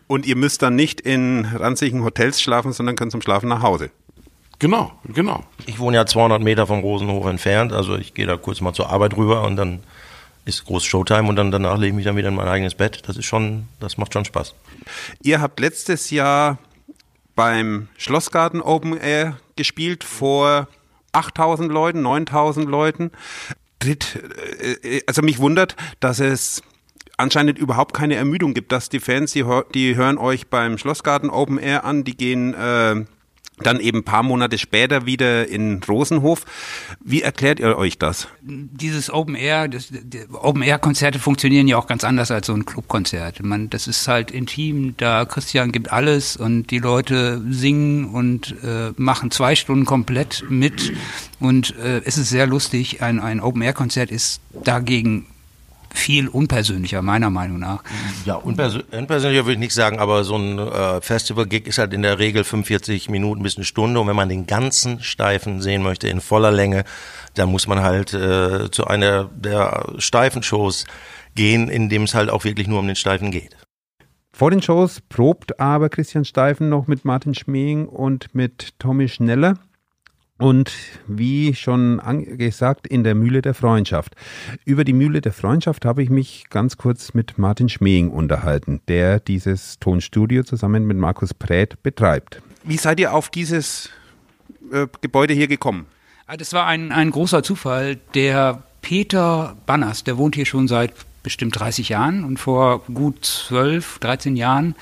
Und 0.08 0.26
ihr 0.26 0.36
müsst 0.36 0.64
dann 0.64 0.76
nicht 0.76 1.02
in 1.02 1.46
ranzigen 1.46 2.04
Hotels 2.04 2.42
schlafen, 2.42 2.74
sondern 2.74 2.96
könnt 2.96 3.12
zum 3.12 3.22
Schlafen 3.22 3.48
nach 3.48 3.62
Hause. 3.62 3.92
Genau, 4.58 4.92
genau. 5.06 5.44
Ich 5.68 5.80
wohne 5.80 5.98
ja 5.98 6.06
200 6.06 6.42
Meter 6.42 6.66
vom 6.68 6.82
Rosenhof 6.82 7.26
entfernt, 7.26 7.74
also 7.74 7.96
ich 7.96 8.14
gehe 8.14 8.28
da 8.28 8.38
kurz 8.38 8.62
mal 8.62 8.74
zur 8.74 8.92
Arbeit 8.92 9.18
rüber 9.18 9.44
und 9.44 9.56
dann 9.56 9.82
ist 10.46 10.66
groß 10.66 10.84
Showtime 10.86 11.28
und 11.28 11.36
dann 11.36 11.52
danach 11.52 11.78
lege 11.78 11.90
ich 11.90 11.96
mich 11.96 12.06
dann 12.06 12.16
wieder 12.16 12.30
in 12.30 12.36
mein 12.36 12.48
eigenes 12.48 12.76
Bett. 12.76 13.04
Das 13.08 13.18
ist 13.18 13.26
schon, 13.26 13.68
das 13.80 13.98
macht 13.98 14.14
schon 14.14 14.26
Spaß. 14.26 14.56
Ihr 15.22 15.42
habt 15.42 15.60
letztes 15.60 16.10
Jahr 16.10 16.58
beim 17.36 17.88
Schlossgarten 17.98 18.62
Open 18.62 18.98
Air 18.98 19.38
gespielt 19.56 20.04
vor 20.04 20.68
8000 21.12 21.72
Leuten, 21.72 22.02
9000 22.02 22.68
Leuten. 22.68 23.12
Äh, 23.84 23.96
äh, 24.84 25.02
also 25.08 25.22
mich 25.22 25.40
wundert, 25.40 25.76
dass 26.00 26.20
es 26.20 26.62
anscheinend 27.18 27.60
überhaupt 27.60 27.94
keine 27.94 28.16
Ermüdung 28.16 28.54
gibt, 28.54 28.72
dass 28.72 28.90
die 28.90 29.00
Fans, 29.00 29.32
die, 29.34 29.46
die 29.74 29.96
hören 29.96 30.18
euch 30.18 30.48
beim 30.48 30.78
Schlossgarten 30.78 31.30
Open 31.30 31.58
Air 31.58 31.84
an, 31.86 32.04
die 32.04 32.18
gehen 32.18 32.54
äh, 32.54 33.06
dann 33.62 33.80
eben 33.80 34.00
ein 34.00 34.04
paar 34.04 34.24
Monate 34.24 34.58
später 34.58 35.06
wieder 35.06 35.48
in 35.48 35.82
Rosenhof. 35.88 36.46
Wie 37.04 37.22
erklärt 37.22 37.60
ihr 37.60 37.78
euch 37.78 37.98
das? 37.98 38.28
Dieses 38.42 39.12
Open 39.12 39.36
Air, 39.36 39.68
das, 39.68 39.92
Open 40.34 40.62
Air 40.62 40.80
Konzerte 40.80 41.20
funktionieren 41.20 41.68
ja 41.68 41.78
auch 41.78 41.88
ganz 41.88 42.04
anders 42.04 42.32
als 42.32 42.48
so 42.48 42.54
ein 42.54 42.66
Clubkonzert. 42.66 43.44
Man, 43.44 43.70
das 43.70 43.88
ist 43.88 44.08
halt 44.08 44.32
intim. 44.32 44.96
Da 44.98 45.26
Christian 45.26 45.72
gibt 45.72 45.92
alles 45.92 46.38
und 46.38 46.72
die 46.72 46.80
Leute 46.80 47.42
singen 47.50 48.06
und 48.06 48.56
äh, 48.64 48.92
machen 48.98 49.32
zwei 49.32 49.56
Stunden 49.56 49.86
komplett 49.86 50.46
mit 50.50 50.94
und 51.40 51.76
äh, 51.78 52.02
es 52.06 52.18
ist 52.18 52.30
sehr 52.30 52.48
lustig. 52.48 53.02
Ein, 53.02 53.20
ein 53.20 53.42
Open 53.42 53.62
Air 53.62 53.74
Konzert 53.74 54.12
ist 54.12 54.42
dagegen 54.64 55.26
viel 55.94 56.28
unpersönlicher, 56.28 57.02
meiner 57.02 57.30
Meinung 57.30 57.60
nach. 57.60 57.84
Ja, 58.26 58.36
unpersö 58.36 58.82
unpersönlicher 58.92 59.46
würde 59.46 59.54
ich 59.54 59.60
nicht 59.60 59.74
sagen, 59.74 60.00
aber 60.00 60.24
so 60.24 60.36
ein 60.36 60.58
äh, 60.58 61.02
Festival-Gig 61.02 61.68
ist 61.68 61.78
halt 61.78 61.94
in 61.94 62.02
der 62.02 62.20
Regel 62.20 62.44
45 62.44 63.10
Minuten 63.10 63.44
bis 63.44 63.58
eine 63.58 63.66
Stunde 63.66 64.00
und 64.00 64.08
wenn 64.08 64.16
man 64.16 64.30
den 64.30 64.48
ganzen 64.48 65.02
Steifen 65.02 65.62
sehen 65.62 65.84
möchte 65.84 66.08
in 66.08 66.22
voller 66.22 66.52
Länge, 66.52 66.84
dann 67.36 67.50
muss 67.50 67.68
man 67.68 67.82
halt 67.82 68.14
äh, 68.14 68.72
zu 68.72 68.88
einer 68.88 69.26
der 69.26 69.94
steifen 69.98 70.44
Shows 70.44 70.86
gehen, 71.36 71.70
in 71.70 71.90
dem 71.90 72.04
es 72.04 72.14
halt 72.14 72.30
auch 72.30 72.44
wirklich 72.44 72.68
nur 72.68 72.80
um 72.80 72.88
den 72.88 72.96
Steifen 72.96 73.32
geht. 73.32 73.56
Vor 74.34 74.50
den 74.50 74.62
Shows 74.62 75.02
probt 75.02 75.60
aber 75.60 75.90
Christian 75.90 76.26
Steifen 76.26 76.70
noch 76.70 76.88
mit 76.88 77.06
Martin 77.06 77.36
Schmeing 77.36 77.86
und 77.88 78.34
mit 78.34 78.80
Tommy 78.80 79.08
Schneller. 79.08 79.58
Und 80.42 80.74
wie 81.06 81.54
schon 81.54 82.02
gesagt, 82.38 82.88
in 82.88 83.04
der 83.04 83.14
Mühle 83.14 83.44
der 83.44 83.54
Freundschaft. 83.54 84.16
Über 84.66 84.84
die 84.84 84.94
Mühle 84.94 85.22
der 85.22 85.34
Freundschaft 85.34 85.86
habe 85.86 86.02
ich 86.02 86.10
mich 86.10 86.46
ganz 86.50 86.78
kurz 86.78 87.14
mit 87.14 87.38
Martin 87.38 87.70
Schmeing 87.70 88.10
unterhalten, 88.10 88.82
der 88.88 89.20
dieses 89.20 89.78
Tonstudio 89.80 90.42
zusammen 90.42 90.88
mit 90.88 90.98
Markus 90.98 91.36
Prät 91.36 91.84
betreibt. 91.84 92.42
Wie 92.64 92.78
seid 92.78 93.00
ihr 93.00 93.14
auf 93.14 93.30
dieses 93.30 93.92
äh, 94.72 94.88
Gebäude 95.02 95.36
hier 95.36 95.48
gekommen? 95.48 95.86
Ah, 96.26 96.38
das 96.38 96.54
war 96.54 96.66
ein, 96.66 96.92
ein 96.92 97.12
großer 97.12 97.44
Zufall. 97.44 97.98
Der 98.16 98.64
Peter 98.82 99.56
Banners, 99.68 100.04
der 100.04 100.18
wohnt 100.18 100.34
hier 100.34 100.48
schon 100.48 100.68
seit 100.68 100.94
bestimmt 101.24 101.60
30 101.60 101.90
Jahren 101.90 102.24
und 102.24 102.38
vor 102.38 102.82
gut 102.94 103.26
12, 103.26 104.00
13 104.00 104.36
Jahren 104.36 104.76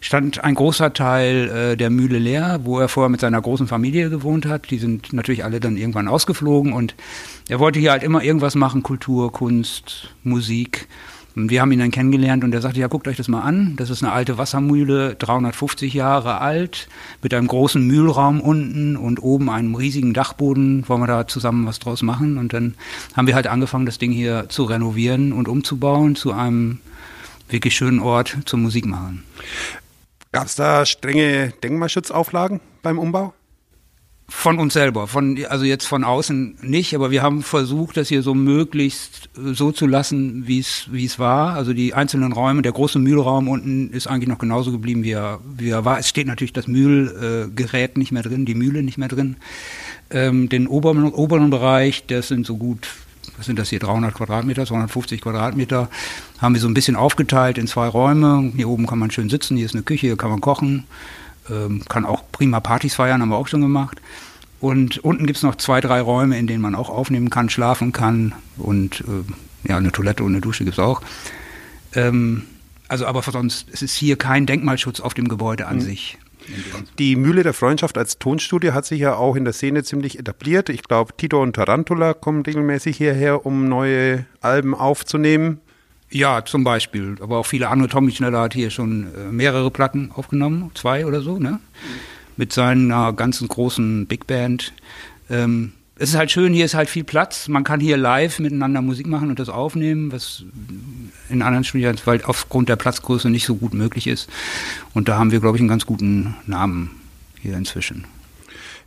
stand 0.00 0.44
ein 0.44 0.54
großer 0.54 0.92
Teil 0.92 1.48
äh, 1.48 1.76
der 1.76 1.90
Mühle 1.90 2.18
leer, 2.18 2.60
wo 2.64 2.78
er 2.78 2.88
vorher 2.88 3.08
mit 3.08 3.20
seiner 3.20 3.40
großen 3.40 3.66
Familie 3.66 4.10
gewohnt 4.10 4.46
hat. 4.46 4.70
Die 4.70 4.78
sind 4.78 5.12
natürlich 5.12 5.44
alle 5.44 5.60
dann 5.60 5.76
irgendwann 5.76 6.08
ausgeflogen 6.08 6.72
und 6.72 6.94
er 7.48 7.58
wollte 7.58 7.80
hier 7.80 7.92
halt 7.92 8.02
immer 8.02 8.22
irgendwas 8.22 8.54
machen, 8.54 8.82
Kultur, 8.82 9.32
Kunst, 9.32 10.14
Musik. 10.22 10.88
Und 11.38 11.50
wir 11.50 11.60
haben 11.60 11.70
ihn 11.70 11.78
dann 11.78 11.92
kennengelernt 11.92 12.42
und 12.42 12.52
er 12.52 12.60
sagte, 12.60 12.80
ja, 12.80 12.88
guckt 12.88 13.06
euch 13.06 13.16
das 13.16 13.28
mal 13.28 13.42
an. 13.42 13.76
Das 13.76 13.90
ist 13.90 14.02
eine 14.02 14.10
alte 14.10 14.38
Wassermühle, 14.38 15.14
350 15.14 15.94
Jahre 15.94 16.40
alt, 16.40 16.88
mit 17.22 17.32
einem 17.32 17.46
großen 17.46 17.80
Mühlraum 17.80 18.40
unten 18.40 18.96
und 18.96 19.22
oben 19.22 19.48
einem 19.48 19.76
riesigen 19.76 20.14
Dachboden. 20.14 20.88
Wollen 20.88 21.00
wir 21.00 21.06
da 21.06 21.28
zusammen 21.28 21.64
was 21.64 21.78
draus 21.78 22.02
machen? 22.02 22.38
Und 22.38 22.54
dann 22.54 22.74
haben 23.16 23.28
wir 23.28 23.36
halt 23.36 23.46
angefangen, 23.46 23.86
das 23.86 23.98
Ding 23.98 24.10
hier 24.10 24.48
zu 24.48 24.64
renovieren 24.64 25.32
und 25.32 25.46
umzubauen 25.46 26.16
zu 26.16 26.32
einem 26.32 26.80
wirklich 27.48 27.76
schönen 27.76 28.00
Ort 28.00 28.36
zum 28.44 28.62
Musik 28.62 28.86
machen. 28.86 29.22
Gab 30.32 30.46
es 30.46 30.56
da 30.56 30.84
strenge 30.86 31.52
Denkmalschutzauflagen 31.62 32.58
beim 32.82 32.98
Umbau? 32.98 33.32
Von 34.30 34.58
uns 34.58 34.74
selber, 34.74 35.06
von, 35.06 35.38
also 35.48 35.64
jetzt 35.64 35.86
von 35.86 36.04
außen 36.04 36.58
nicht, 36.60 36.94
aber 36.94 37.10
wir 37.10 37.22
haben 37.22 37.42
versucht, 37.42 37.96
das 37.96 38.08
hier 38.08 38.22
so 38.22 38.34
möglichst 38.34 39.30
äh, 39.38 39.54
so 39.54 39.72
zu 39.72 39.86
lassen, 39.86 40.46
wie 40.46 40.58
es 40.58 40.86
wie 40.90 41.06
es 41.06 41.18
war. 41.18 41.54
Also 41.54 41.72
die 41.72 41.94
einzelnen 41.94 42.32
Räume, 42.32 42.60
der 42.60 42.72
große 42.72 42.98
Mühlraum 42.98 43.48
unten 43.48 43.90
ist 43.90 44.06
eigentlich 44.06 44.28
noch 44.28 44.38
genauso 44.38 44.70
geblieben, 44.70 45.02
wie 45.02 45.12
er, 45.12 45.40
wie 45.56 45.70
er 45.70 45.86
war. 45.86 45.98
Es 45.98 46.10
steht 46.10 46.26
natürlich 46.26 46.52
das 46.52 46.66
Mühlgerät 46.68 47.96
nicht 47.96 48.12
mehr 48.12 48.22
drin, 48.22 48.44
die 48.44 48.54
Mühle 48.54 48.82
nicht 48.82 48.98
mehr 48.98 49.08
drin. 49.08 49.38
Ähm, 50.10 50.50
den 50.50 50.66
oberen, 50.66 51.04
oberen 51.04 51.48
Bereich, 51.48 52.04
das 52.06 52.28
sind 52.28 52.46
so 52.46 52.58
gut 52.58 52.86
was 53.38 53.46
sind 53.46 53.58
das 53.58 53.70
hier, 53.70 53.78
300 53.78 54.14
Quadratmeter, 54.14 54.66
250 54.66 55.20
Quadratmeter, 55.20 55.88
haben 56.38 56.54
wir 56.54 56.60
so 56.60 56.66
ein 56.66 56.74
bisschen 56.74 56.96
aufgeteilt 56.96 57.56
in 57.56 57.68
zwei 57.68 57.86
Räume. 57.86 58.52
Hier 58.56 58.68
oben 58.68 58.86
kann 58.86 58.98
man 58.98 59.10
schön 59.10 59.30
sitzen, 59.30 59.56
hier 59.56 59.66
ist 59.66 59.74
eine 59.74 59.84
Küche, 59.84 60.08
hier 60.08 60.16
kann 60.16 60.30
man 60.30 60.40
kochen, 60.40 60.84
ähm, 61.50 61.82
kann 61.88 62.04
auch 62.04 62.22
prima 62.32 62.60
Partys 62.60 62.94
feiern, 62.94 63.20
haben 63.20 63.28
wir 63.28 63.36
auch 63.36 63.48
schon 63.48 63.60
gemacht. 63.60 64.00
Und 64.60 64.98
unten 64.98 65.26
gibt 65.26 65.36
es 65.36 65.42
noch 65.42 65.54
zwei, 65.54 65.80
drei 65.80 66.00
Räume, 66.00 66.38
in 66.38 66.46
denen 66.46 66.62
man 66.62 66.74
auch 66.74 66.90
aufnehmen 66.90 67.30
kann, 67.30 67.48
schlafen 67.48 67.92
kann 67.92 68.34
und 68.56 69.02
äh, 69.02 69.68
ja, 69.68 69.76
eine 69.76 69.92
Toilette 69.92 70.24
und 70.24 70.32
eine 70.32 70.40
Dusche 70.40 70.64
gibt 70.64 70.78
es 70.78 70.84
auch. 70.84 71.00
Ähm, 71.94 72.42
also 72.88 73.06
aber 73.06 73.22
sonst, 73.22 73.68
es 73.72 73.82
ist 73.82 73.94
hier 73.94 74.16
kein 74.16 74.46
Denkmalschutz 74.46 75.00
auf 75.00 75.14
dem 75.14 75.28
Gebäude 75.28 75.66
an 75.66 75.76
mhm. 75.76 75.82
sich. 75.82 76.18
Die 76.98 77.14
Mühle 77.14 77.42
der 77.42 77.52
Freundschaft 77.52 77.98
als 77.98 78.18
Tonstudio 78.18 78.72
hat 78.72 78.86
sich 78.86 79.00
ja 79.00 79.14
auch 79.14 79.36
in 79.36 79.44
der 79.44 79.52
Szene 79.52 79.84
ziemlich 79.84 80.18
etabliert. 80.18 80.70
Ich 80.70 80.82
glaube, 80.82 81.14
Tito 81.14 81.42
und 81.42 81.54
Tarantula 81.54 82.14
kommen 82.14 82.42
regelmäßig 82.42 82.96
hierher, 82.96 83.44
um 83.44 83.68
neue 83.68 84.24
Alben 84.40 84.74
aufzunehmen. 84.74 85.60
Ja, 86.10 86.44
zum 86.44 86.64
Beispiel. 86.64 87.16
Aber 87.20 87.38
auch 87.38 87.46
viele 87.46 87.68
andere. 87.68 87.88
Tommy 87.88 88.12
Schneller 88.12 88.40
hat 88.40 88.54
hier 88.54 88.70
schon 88.70 89.08
äh, 89.14 89.30
mehrere 89.30 89.70
Platten 89.70 90.10
aufgenommen, 90.14 90.70
zwei 90.74 91.06
oder 91.06 91.20
so, 91.20 91.38
ne? 91.38 91.60
Mit 92.36 92.52
seiner 92.52 93.12
ganzen 93.12 93.48
großen 93.48 94.06
Big 94.06 94.26
Band. 94.26 94.72
Ähm, 95.28 95.72
es 96.00 96.10
ist 96.10 96.16
halt 96.16 96.30
schön, 96.30 96.52
hier 96.52 96.64
ist 96.64 96.74
halt 96.74 96.88
viel 96.88 97.02
Platz. 97.02 97.48
Man 97.48 97.64
kann 97.64 97.80
hier 97.80 97.96
live 97.96 98.38
miteinander 98.38 98.80
Musik 98.80 99.08
machen 99.08 99.30
und 99.30 99.40
das 99.40 99.48
aufnehmen, 99.48 100.12
was 100.12 100.44
in 101.28 101.42
anderen 101.42 101.64
Studien 101.64 101.96
weil 102.04 102.22
aufgrund 102.22 102.68
der 102.68 102.76
Platzgröße 102.76 103.28
nicht 103.28 103.44
so 103.44 103.56
gut 103.56 103.74
möglich 103.74 104.06
ist. 104.06 104.30
Und 104.94 105.08
da 105.08 105.18
haben 105.18 105.32
wir, 105.32 105.40
glaube 105.40 105.56
ich, 105.56 105.60
einen 105.60 105.68
ganz 105.68 105.86
guten 105.86 106.36
Namen 106.46 106.92
hier 107.40 107.56
inzwischen. 107.56 108.04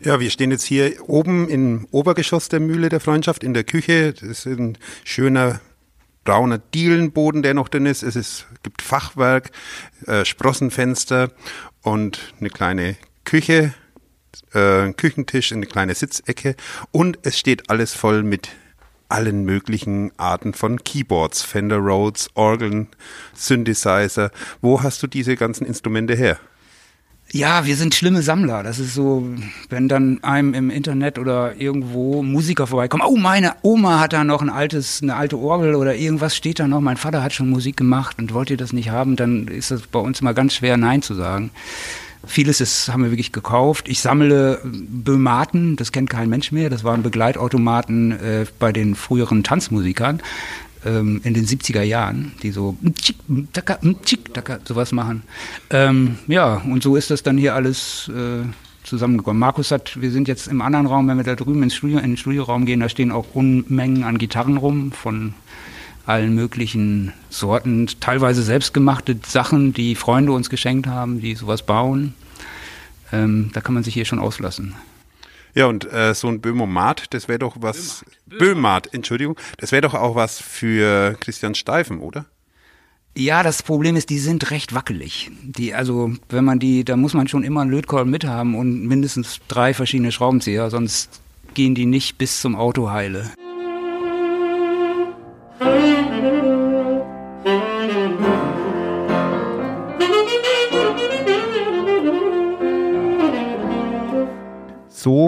Ja, 0.03 0.19
wir 0.19 0.30
stehen 0.32 0.51
jetzt 0.51 0.63
hier 0.63 0.93
oben 1.07 1.49
im 1.49 1.86
Obergeschoss 1.91 2.47
der 2.47 2.61
Mühle 2.61 2.89
der 2.89 3.01
Freundschaft 3.01 3.43
in 3.43 3.53
der 3.53 3.65
Küche. 3.65 4.13
Das 4.13 4.24
ist 4.24 4.45
ein 4.47 4.78
schöner 5.03 5.59
brauner 6.24 6.59
Dielenboden, 6.59 7.41
der 7.41 7.53
noch 7.53 7.69
drin 7.69 7.86
ist. 7.86 8.03
Es 8.03 8.15
ist, 8.15 8.47
gibt 8.63 8.82
Fachwerk, 8.82 9.51
äh, 10.07 10.26
Sprossenfenster 10.26 11.32
und 11.82 12.34
eine 12.39 12.49
kleine 12.49 12.95
Küche 13.24 13.74
äh, 14.53 14.93
Küchentisch, 14.93 15.51
eine 15.51 15.65
kleine 15.65 15.95
Sitzecke 15.95 16.55
und 16.91 17.19
es 17.24 17.38
steht 17.38 17.69
alles 17.69 17.93
voll 17.93 18.24
mit 18.24 18.49
allen 19.09 19.43
möglichen 19.43 20.11
Arten 20.17 20.53
von 20.53 20.84
Keyboards, 20.84 21.43
Fender 21.43 21.78
Rhodes, 21.78 22.30
Orgeln, 22.34 22.88
Synthesizer. 23.34 24.32
Wo 24.61 24.84
hast 24.84 25.03
du 25.03 25.07
diese 25.07 25.36
ganzen 25.36 25.65
Instrumente 25.65 26.15
her? 26.15 26.39
Ja, 27.34 27.65
wir 27.65 27.77
sind 27.77 27.95
schlimme 27.95 28.21
Sammler. 28.23 28.61
Das 28.61 28.77
ist 28.77 28.93
so, 28.93 29.25
wenn 29.69 29.88
dann 29.88 30.21
einem 30.21 30.53
im 30.53 30.69
Internet 30.69 31.17
oder 31.17 31.55
irgendwo 31.55 32.23
Musiker 32.23 32.67
vorbeikommen. 32.67 33.03
Oh, 33.05 33.15
meine 33.15 33.53
Oma 33.61 33.99
hat 33.99 34.11
da 34.11 34.25
noch 34.25 34.41
ein 34.41 34.49
altes, 34.49 35.01
eine 35.01 35.15
alte 35.15 35.38
Orgel 35.38 35.75
oder 35.75 35.95
irgendwas 35.95 36.36
steht 36.36 36.59
da 36.59 36.67
noch. 36.67 36.82
Mein 36.82 36.97
Vater 36.97 37.23
hat 37.23 37.32
schon 37.32 37.49
Musik 37.49 37.77
gemacht 37.77 38.17
und 38.19 38.34
wollt 38.34 38.49
ihr 38.49 38.57
das 38.57 38.73
nicht 38.73 38.89
haben, 38.89 39.15
dann 39.15 39.47
ist 39.47 39.71
das 39.71 39.84
bei 39.84 39.99
uns 39.99 40.19
immer 40.19 40.34
ganz 40.34 40.55
schwer, 40.55 40.75
Nein 40.75 41.01
zu 41.01 41.13
sagen. 41.13 41.51
Vieles 42.25 42.59
ist, 42.61 42.89
haben 42.89 43.03
wir 43.03 43.11
wirklich 43.11 43.32
gekauft. 43.32 43.88
Ich 43.88 44.01
sammle 44.01 44.59
Böhmaten, 44.63 45.75
das 45.77 45.91
kennt 45.91 46.09
kein 46.09 46.29
Mensch 46.29 46.51
mehr. 46.51 46.69
Das 46.69 46.84
waren 46.84 47.01
Begleitautomaten 47.01 48.11
äh, 48.11 48.45
bei 48.59 48.71
den 48.71 48.93
früheren 48.93 49.43
Tanzmusikern 49.43 50.21
ähm, 50.86 51.21
in 51.23 51.34
den 51.34 51.45
70er 51.45 51.82
Jahren, 51.82 52.34
die 52.43 52.51
so 52.51 52.77
sowas 54.65 54.91
machen. 54.91 55.23
Ähm, 55.69 56.17
ja, 56.27 56.55
und 56.55 56.84
so 56.84 56.95
ist 56.95 57.11
das 57.11 57.23
dann 57.23 57.38
hier 57.38 57.55
alles 57.55 58.09
äh, 58.09 58.45
zusammengekommen. 58.84 59.39
Markus 59.39 59.71
hat, 59.71 60.01
wir 60.01 60.11
sind 60.11 60.27
jetzt 60.27 60.47
im 60.47 60.61
anderen 60.61 60.88
Raum, 60.88 61.07
wenn 61.07 61.17
wir 61.17 61.23
da 61.23 61.36
drüben 61.36 61.63
ins 61.63 61.75
Studio, 61.75 61.99
in 61.99 62.11
den 62.11 62.17
Studioraum 62.17 62.65
gehen, 62.65 62.79
da 62.79 62.89
stehen 62.89 63.11
auch 63.11 63.27
Unmengen 63.34 64.03
an 64.03 64.17
Gitarren 64.17 64.57
rum 64.57 64.91
von 64.91 65.34
allen 66.05 66.34
möglichen 66.34 67.13
Sorten, 67.29 67.88
teilweise 67.99 68.41
selbstgemachte 68.41 69.17
Sachen, 69.25 69.73
die 69.73 69.95
Freunde 69.95 70.32
uns 70.32 70.49
geschenkt 70.49 70.88
haben, 70.88 71.21
die 71.21 71.36
sowas 71.36 71.63
bauen. 71.63 72.15
Ähm, 73.13 73.51
da 73.53 73.61
kann 73.61 73.75
man 73.75 73.84
sich 73.84 73.93
hier 73.93 74.05
schon 74.05 74.19
auslassen. 74.19 74.73
Ja, 75.54 75.66
und 75.66 75.91
äh, 75.91 76.14
so 76.14 76.28
ein 76.28 76.41
Böhmomat, 76.41 77.14
das 77.14 77.28
wäre 77.28 77.39
doch 77.39 77.58
was. 77.60 78.06
Böhmat, 78.26 78.93
Entschuldigung, 78.93 79.38
das 79.58 79.72
wäre 79.72 79.82
doch 79.82 79.93
auch 79.93 80.16
was 80.16 80.39
für 80.39 81.16
Christian 81.20 81.56
Steifen, 81.56 81.99
oder? 81.99 82.26
Ja, 83.18 83.43
das 83.43 83.62
Problem 83.62 83.97
ist, 83.97 84.10
die 84.10 84.20
sind 84.20 84.52
recht 84.52 84.74
wackelig. 84.74 85.30
Die, 85.43 85.74
also, 85.74 86.14
wenn 86.30 86.45
man 86.45 86.60
die, 86.60 86.86
da 86.86 86.95
muss 86.95 87.14
man 87.14 87.28
schon 87.28 87.43
immer 87.43 87.62
einen 87.62 87.72
Lötkolben 87.72 88.10
mit 88.10 88.26
haben 88.26 88.56
und 88.56 88.88
mindestens 88.88 89.39
drei 89.49 89.74
verschiedene 89.74 90.14
Schraubenzieher, 90.14 90.70
sonst 90.70 91.22
gehen 91.54 91.76
die 91.76 91.86
nicht 91.86 92.18
bis 92.18 92.39
zum 92.39 92.56
Autoheile. 92.56 93.32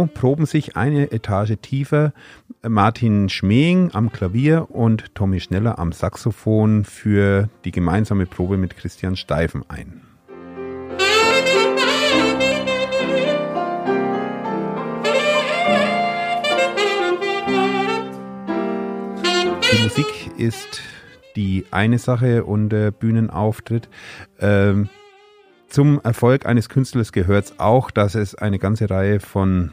Proben 0.07 0.45
sich 0.45 0.75
eine 0.75 1.11
Etage 1.11 1.57
tiefer 1.61 2.13
Martin 2.67 3.29
Schmeing 3.29 3.91
am 3.93 4.11
Klavier 4.11 4.67
und 4.69 5.13
Tommy 5.15 5.39
Schneller 5.39 5.79
am 5.79 5.91
Saxophon 5.91 6.85
für 6.85 7.49
die 7.65 7.71
gemeinsame 7.71 8.25
Probe 8.25 8.57
mit 8.57 8.77
Christian 8.77 9.15
Steifen 9.15 9.63
ein. 9.69 10.01
Die 19.71 19.83
Musik 19.83 20.31
ist 20.37 20.81
die 21.35 21.65
eine 21.71 21.97
Sache 21.97 22.43
und 22.43 22.69
der 22.69 22.91
Bühnenauftritt. 22.91 23.89
Ähm, 24.39 24.89
zum 25.67 25.99
Erfolg 26.03 26.45
eines 26.45 26.69
Künstlers 26.69 27.11
gehört 27.11 27.45
es 27.45 27.59
auch, 27.59 27.89
dass 27.89 28.13
es 28.13 28.35
eine 28.35 28.59
ganze 28.59 28.89
Reihe 28.89 29.19
von 29.19 29.71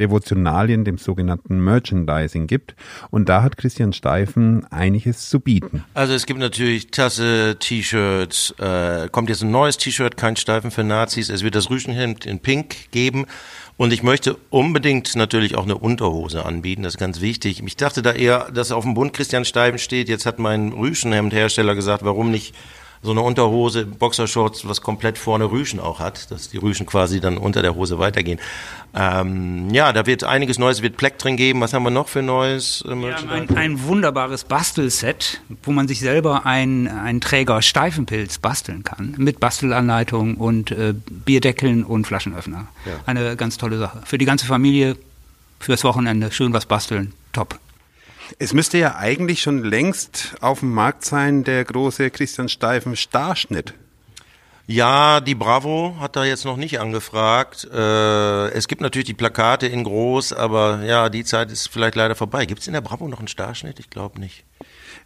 Devotionalien, 0.00 0.84
dem 0.84 0.98
sogenannten 0.98 1.58
Merchandising 1.62 2.46
gibt. 2.46 2.74
Und 3.10 3.28
da 3.28 3.42
hat 3.42 3.56
Christian 3.56 3.92
Steifen 3.92 4.64
einiges 4.72 5.28
zu 5.28 5.40
bieten. 5.40 5.84
Also 5.94 6.14
es 6.14 6.26
gibt 6.26 6.40
natürlich 6.40 6.90
Tasse, 6.90 7.56
T-Shirts, 7.58 8.54
äh, 8.58 9.08
kommt 9.10 9.28
jetzt 9.28 9.42
ein 9.42 9.50
neues 9.50 9.76
T-Shirt, 9.76 10.16
kein 10.16 10.36
Steifen 10.36 10.70
für 10.70 10.82
Nazis. 10.82 11.28
Es 11.28 11.42
wird 11.42 11.54
das 11.54 11.70
Rüschenhemd 11.70 12.26
in 12.26 12.40
Pink 12.40 12.90
geben. 12.90 13.26
Und 13.76 13.92
ich 13.92 14.02
möchte 14.02 14.36
unbedingt 14.50 15.16
natürlich 15.16 15.56
auch 15.56 15.64
eine 15.64 15.78
Unterhose 15.78 16.44
anbieten, 16.44 16.82
das 16.82 16.94
ist 16.94 16.98
ganz 16.98 17.20
wichtig. 17.20 17.62
Ich 17.64 17.76
dachte 17.76 18.02
da 18.02 18.12
eher, 18.12 18.50
dass 18.52 18.70
auf 18.70 18.84
dem 18.84 18.94
Bund 18.94 19.12
Christian 19.12 19.44
Steifen 19.44 19.78
steht. 19.78 20.08
Jetzt 20.08 20.26
hat 20.26 20.38
mein 20.38 20.72
Rüschenhemdhersteller 20.72 21.74
gesagt, 21.74 22.04
warum 22.04 22.30
nicht 22.30 22.54
so 23.02 23.10
eine 23.10 23.20
Unterhose, 23.20 23.84
Boxershorts, 23.84 24.66
was 24.68 24.80
komplett 24.80 25.18
vorne 25.18 25.50
Rüschen 25.50 25.80
auch 25.80 25.98
hat, 25.98 26.30
dass 26.30 26.48
die 26.50 26.58
Rüschen 26.58 26.86
quasi 26.86 27.20
dann 27.20 27.36
unter 27.36 27.60
der 27.60 27.74
Hose 27.74 27.98
weitergehen. 27.98 28.38
Ähm, 28.94 29.70
ja, 29.70 29.92
da 29.92 30.06
wird 30.06 30.22
einiges 30.22 30.58
Neues, 30.58 30.82
wird 30.82 30.96
Pleck 30.96 31.18
drin 31.18 31.36
geben. 31.36 31.60
Was 31.60 31.72
haben 31.72 31.82
wir 31.82 31.90
noch 31.90 32.06
für 32.08 32.22
Neues? 32.22 32.84
Äh, 32.86 32.94
ja, 32.94 33.16
ein, 33.28 33.56
ein, 33.56 33.82
wunderbares 33.84 34.44
Bastelset, 34.44 35.40
wo 35.64 35.72
man 35.72 35.88
sich 35.88 35.98
selber 35.98 36.46
einen 36.46 37.20
Träger 37.20 37.60
Steifenpilz 37.60 38.38
basteln 38.38 38.84
kann, 38.84 39.14
mit 39.18 39.40
Bastelanleitung 39.40 40.36
und 40.36 40.70
äh, 40.70 40.94
Bierdeckeln 40.94 41.82
und 41.82 42.06
Flaschenöffner. 42.06 42.68
Ja. 42.86 42.92
Eine 43.06 43.34
ganz 43.36 43.58
tolle 43.58 43.78
Sache. 43.78 44.00
Für 44.04 44.18
die 44.18 44.26
ganze 44.26 44.46
Familie, 44.46 44.96
fürs 45.58 45.82
Wochenende, 45.82 46.30
schön 46.30 46.52
was 46.52 46.66
basteln, 46.66 47.12
top. 47.32 47.58
Es 48.38 48.52
müsste 48.52 48.78
ja 48.78 48.96
eigentlich 48.96 49.42
schon 49.42 49.62
längst 49.64 50.34
auf 50.40 50.60
dem 50.60 50.72
Markt 50.72 51.04
sein, 51.04 51.44
der 51.44 51.64
große 51.64 52.10
Christian 52.10 52.48
Steifen 52.48 52.96
Starschnitt. 52.96 53.74
Ja, 54.66 55.20
die 55.20 55.34
Bravo 55.34 55.96
hat 55.98 56.16
da 56.16 56.24
jetzt 56.24 56.44
noch 56.44 56.56
nicht 56.56 56.78
angefragt. 56.78 57.68
Äh, 57.72 58.48
es 58.52 58.68
gibt 58.68 58.80
natürlich 58.80 59.06
die 59.06 59.14
Plakate 59.14 59.66
in 59.66 59.84
groß, 59.84 60.32
aber 60.32 60.82
ja, 60.84 61.08
die 61.08 61.24
Zeit 61.24 61.50
ist 61.50 61.68
vielleicht 61.68 61.96
leider 61.96 62.14
vorbei. 62.14 62.46
Gibt 62.46 62.60
es 62.60 62.68
in 62.68 62.72
der 62.72 62.80
Bravo 62.80 63.08
noch 63.08 63.18
einen 63.18 63.28
Starschnitt? 63.28 63.80
Ich 63.80 63.90
glaube 63.90 64.20
nicht. 64.20 64.44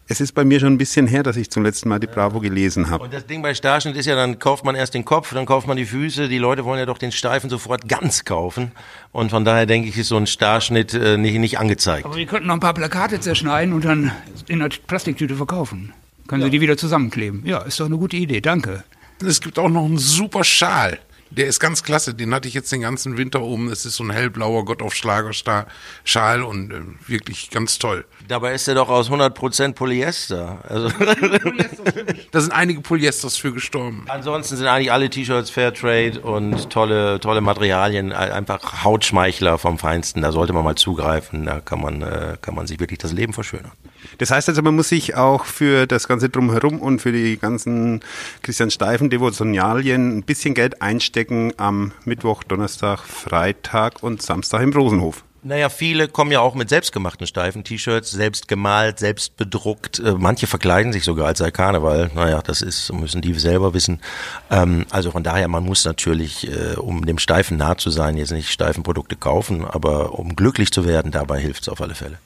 Es 0.09 0.21
ist 0.21 0.31
bei 0.31 0.45
mir 0.45 0.61
schon 0.61 0.73
ein 0.73 0.77
bisschen 0.77 1.05
her, 1.05 1.21
dass 1.21 1.35
ich 1.35 1.49
zum 1.51 1.63
letzten 1.63 1.89
Mal 1.89 1.99
die 1.99 2.07
Bravo 2.07 2.39
gelesen 2.39 2.89
habe. 2.89 3.03
Und 3.03 3.13
das 3.13 3.25
Ding 3.25 3.41
bei 3.41 3.53
Starschnitt 3.53 3.97
ist 3.97 4.05
ja, 4.05 4.15
dann 4.15 4.39
kauft 4.39 4.63
man 4.63 4.73
erst 4.73 4.93
den 4.93 5.03
Kopf, 5.03 5.33
dann 5.33 5.45
kauft 5.45 5.67
man 5.67 5.75
die 5.75 5.85
Füße. 5.85 6.29
Die 6.29 6.37
Leute 6.37 6.63
wollen 6.63 6.79
ja 6.79 6.85
doch 6.85 6.97
den 6.97 7.11
Steifen 7.11 7.49
sofort 7.49 7.89
ganz 7.89 8.23
kaufen. 8.23 8.71
Und 9.11 9.31
von 9.31 9.43
daher 9.43 9.65
denke 9.65 9.89
ich, 9.89 9.97
ist 9.97 10.07
so 10.07 10.15
ein 10.15 10.25
Starschnitt 10.25 10.93
äh, 10.93 11.17
nicht, 11.17 11.37
nicht 11.39 11.59
angezeigt. 11.59 12.05
Aber 12.05 12.15
wir 12.15 12.25
könnten 12.25 12.47
noch 12.47 12.53
ein 12.53 12.61
paar 12.61 12.73
Plakate 12.73 13.19
zerschneiden 13.19 13.73
und 13.73 13.83
dann 13.83 14.11
in 14.47 14.61
einer 14.61 14.73
Plastiktüte 14.87 15.35
verkaufen. 15.35 15.91
Können 16.27 16.41
ja. 16.41 16.47
Sie 16.47 16.51
die 16.51 16.61
wieder 16.61 16.77
zusammenkleben? 16.77 17.41
Ja, 17.45 17.59
ist 17.59 17.77
doch 17.81 17.85
eine 17.87 17.97
gute 17.97 18.15
Idee. 18.15 18.39
Danke. 18.39 18.85
Es 19.21 19.41
gibt 19.41 19.59
auch 19.59 19.69
noch 19.69 19.83
einen 19.83 19.97
super 19.97 20.45
Schal. 20.45 20.99
Der 21.29 21.47
ist 21.47 21.59
ganz 21.59 21.83
klasse, 21.83 22.13
den 22.13 22.33
hatte 22.33 22.47
ich 22.47 22.53
jetzt 22.53 22.71
den 22.71 22.81
ganzen 22.81 23.17
Winter 23.17 23.41
um. 23.41 23.67
Es 23.69 23.85
ist 23.85 23.95
so 23.95 24.03
ein 24.03 24.11
hellblauer 24.11 24.65
Gott 24.65 24.81
auf 24.81 24.93
Schlagerstar 24.93 25.67
Schal 26.03 26.43
und 26.43 26.71
äh, 26.71 26.81
wirklich 27.07 27.49
ganz 27.49 27.79
toll. 27.79 28.05
Dabei 28.27 28.53
ist 28.53 28.67
er 28.67 28.75
doch 28.75 28.89
aus 28.89 29.09
100% 29.09 29.73
Polyester. 29.73 30.59
Also 30.67 30.89
da 32.31 32.41
sind 32.41 32.51
einige 32.51 32.81
Polyesters 32.81 33.37
für 33.37 33.53
gestorben. 33.53 34.05
Ansonsten 34.07 34.57
sind 34.57 34.67
eigentlich 34.67 34.91
alle 34.91 35.09
T-Shirts 35.09 35.49
Fairtrade 35.49 36.19
und 36.21 36.69
tolle, 36.69 37.19
tolle 37.19 37.41
Materialien, 37.41 38.11
einfach 38.11 38.83
Hautschmeichler 38.83 39.57
vom 39.57 39.77
Feinsten. 39.77 40.21
Da 40.21 40.31
sollte 40.31 40.53
man 40.53 40.63
mal 40.63 40.75
zugreifen. 40.75 41.45
Da 41.45 41.59
kann 41.59 41.81
man, 41.81 42.01
äh, 42.01 42.37
kann 42.41 42.55
man 42.55 42.67
sich 42.67 42.79
wirklich 42.79 42.99
das 42.99 43.11
Leben 43.11 43.33
verschönern. 43.33 43.71
Das 44.17 44.31
heißt 44.31 44.49
also, 44.49 44.61
man 44.61 44.75
muss 44.75 44.89
sich 44.89 45.15
auch 45.15 45.45
für 45.45 45.87
das 45.87 46.07
ganze 46.07 46.29
Drumherum 46.29 46.79
und 46.79 46.99
für 46.99 47.11
die 47.11 47.37
ganzen 47.37 48.01
Christian 48.41 48.71
Steifen 48.71 49.09
Devotionalien 49.09 50.17
ein 50.17 50.23
bisschen 50.23 50.53
Geld 50.53 50.81
einstecken 50.81 51.53
am 51.57 51.91
Mittwoch, 52.05 52.43
Donnerstag, 52.43 53.01
Freitag 53.01 54.03
und 54.03 54.21
Samstag 54.21 54.61
im 54.61 54.73
Rosenhof. 54.73 55.23
Naja, 55.43 55.69
viele 55.69 56.09
kommen 56.09 56.31
ja 56.31 56.41
auch 56.41 56.55
mit 56.55 56.67
selbstgemachten 56.67 57.25
Steifen, 57.25 57.63
T-Shirts, 57.63 58.11
selbst 58.11 58.49
gemalt, 58.49 58.99
selbst 58.99 59.37
bedruckt. 59.37 59.99
Äh, 59.99 60.15
manche 60.17 60.45
verkleiden 60.45 60.91
sich 60.91 61.05
sogar 61.05 61.27
als 61.27 61.39
sei 61.39 61.51
Karneval. 61.51 62.11
Naja, 62.13 62.41
das 62.41 62.61
ist, 62.61 62.91
müssen 62.91 63.21
die 63.21 63.33
selber 63.35 63.73
wissen. 63.73 64.01
Ähm, 64.49 64.85
also 64.89 65.11
von 65.11 65.23
daher, 65.23 65.47
man 65.47 65.63
muss 65.63 65.85
natürlich, 65.85 66.49
äh, 66.49 66.75
um 66.75 67.05
dem 67.05 67.17
Steifen 67.17 67.55
nah 67.55 67.77
zu 67.77 67.91
sein, 67.91 68.17
jetzt 68.17 68.31
nicht 68.31 68.49
Steifenprodukte 68.49 69.15
kaufen, 69.15 69.63
aber 69.63 70.19
um 70.19 70.35
glücklich 70.35 70.71
zu 70.73 70.85
werden, 70.85 71.11
dabei 71.11 71.39
hilft 71.39 71.61
es 71.61 71.69
auf 71.69 71.81
alle 71.81 71.95
Fälle. 71.95 72.17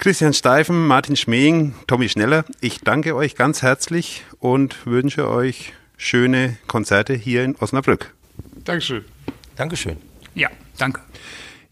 Christian 0.00 0.32
Steifen, 0.32 0.86
Martin 0.86 1.14
Schmeing, 1.14 1.74
Tommy 1.86 2.08
Schneller, 2.08 2.46
ich 2.62 2.80
danke 2.80 3.14
euch 3.14 3.36
ganz 3.36 3.60
herzlich 3.60 4.24
und 4.38 4.86
wünsche 4.86 5.28
euch 5.28 5.74
schöne 5.98 6.56
Konzerte 6.66 7.12
hier 7.12 7.44
in 7.44 7.54
Osnabrück. 7.56 8.14
Dankeschön. 8.64 9.04
Dankeschön. 9.56 9.98
Ja, 10.34 10.48
danke. 10.78 11.02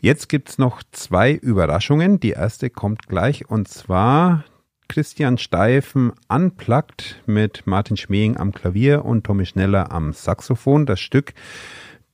Jetzt 0.03 0.29
gibt 0.29 0.51
es 0.51 0.59
noch 0.59 0.83
zwei 0.93 1.33
Überraschungen. 1.33 2.21
Die 2.21 2.33
erste 2.33 2.69
kommt 2.69 3.09
gleich 3.09 3.49
und 3.49 3.67
zwar 3.67 4.45
Christian 4.89 5.39
Steifen 5.39 6.13
unplugged 6.29 7.23
mit 7.25 7.67
Martin 7.67 7.97
Schmeing 7.97 8.37
am 8.37 8.53
Klavier 8.53 9.07
und 9.07 9.25
Tommy 9.25 9.47
Schneller 9.47 9.91
am 9.91 10.13
Saxophon. 10.13 10.85
Das 10.85 11.01
Stück 11.01 11.33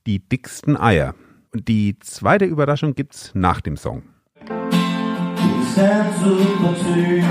Die 0.07 0.19
dicksten 0.19 0.77
Eier. 0.77 1.13
Und 1.51 1.67
die 1.67 1.99
zweite 1.99 2.45
Überraschung 2.45 2.95
gibt 2.95 3.15
es 3.15 3.31
nach 3.33 3.59
dem 3.59 3.75
Song. 3.75 4.03
Du 5.75 5.81
bist 5.81 5.91
ein 5.91 6.05
super 6.23 6.73
Typ. 6.73 7.25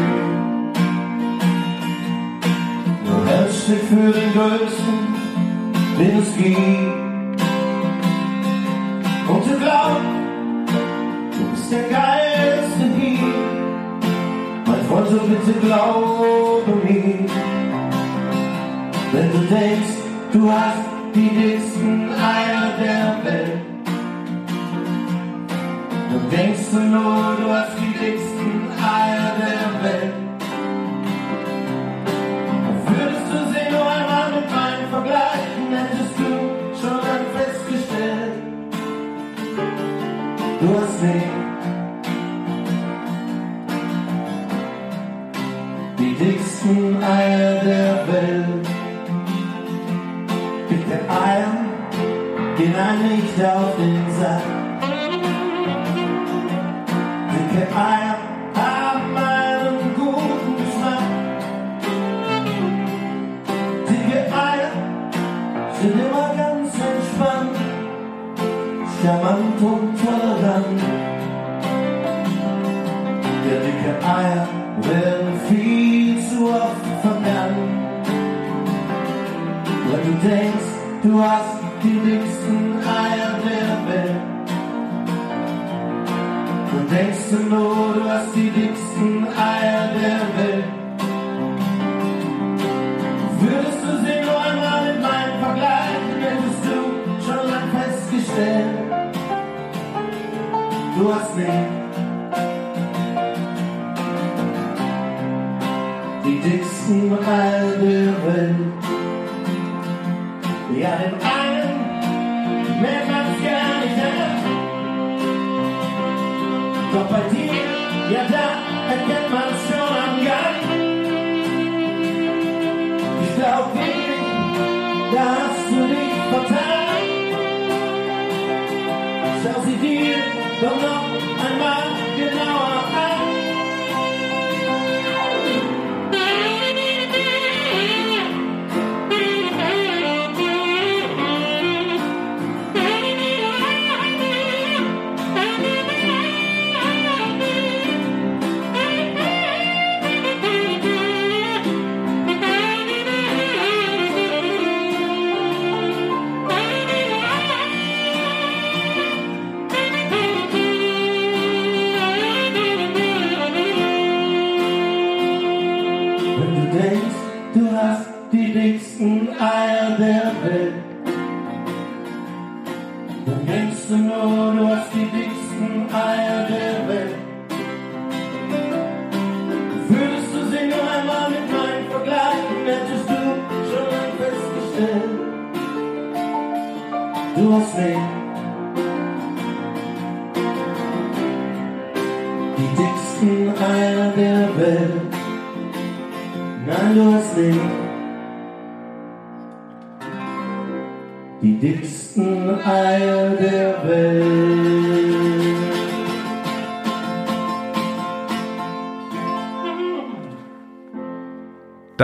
Du 3.06 3.14
hältst 3.26 3.68
dich 3.68 3.82
für 3.84 4.12
den 4.12 4.32
Größten, 4.34 4.98
den 5.98 6.18
es 6.18 6.36
gibt. 6.36 7.40
Und 9.30 9.46
du 9.46 9.58
glaubst, 9.58 10.04
ist 11.54 11.72
der 11.72 11.84
geilste 11.84 12.84
hier. 12.98 13.34
Mein 14.66 14.82
Freund, 14.88 15.08
so 15.08 15.18
bitte 15.20 15.52
glaube 15.60 16.72
mir. 16.84 17.26
Wenn 19.12 19.32
du 19.32 19.38
denkst, 19.54 19.94
du 20.32 20.52
hast 20.52 20.84
die 21.14 21.30
dicksten 21.30 22.10
Eier 22.12 22.72
der 22.78 23.24
Welt, 23.24 23.73
dann 26.14 26.30
denkst 26.30 26.70
du 26.70 26.78
nur, 26.78 27.36
du 27.40 27.50
hast 27.50 27.76
die 27.78 27.92
dicksten 27.98 28.70
Eier 28.78 29.32
der 29.40 29.66
Welt. 29.82 30.14
Würdest 32.86 33.26
du 33.32 33.38
sie 33.52 33.66
nur 33.72 33.86
einmal 33.86 34.30
mit 34.36 34.48
meinen 34.50 34.86
vergleichen, 34.90 35.64
hättest 35.72 36.14
du 36.18 36.28
schon 36.80 36.98
lang 37.06 37.24
festgestellt, 37.36 38.34
du 40.60 40.80
hast 40.80 41.02
nicht 41.02 41.44
dicksten 46.20 47.02
Eier 47.02 47.60
der 47.64 48.06
Welt. 48.08 48.68
Dicke 50.70 51.00
Eier 51.10 51.56
gehen 52.56 52.74
ein 52.76 53.08
nicht 53.08 53.44
auf 53.44 53.76
den 53.76 54.20
Sack. 54.20 54.63
Dicke 57.54 57.68
Eier 57.72 58.08
haben 58.10 58.23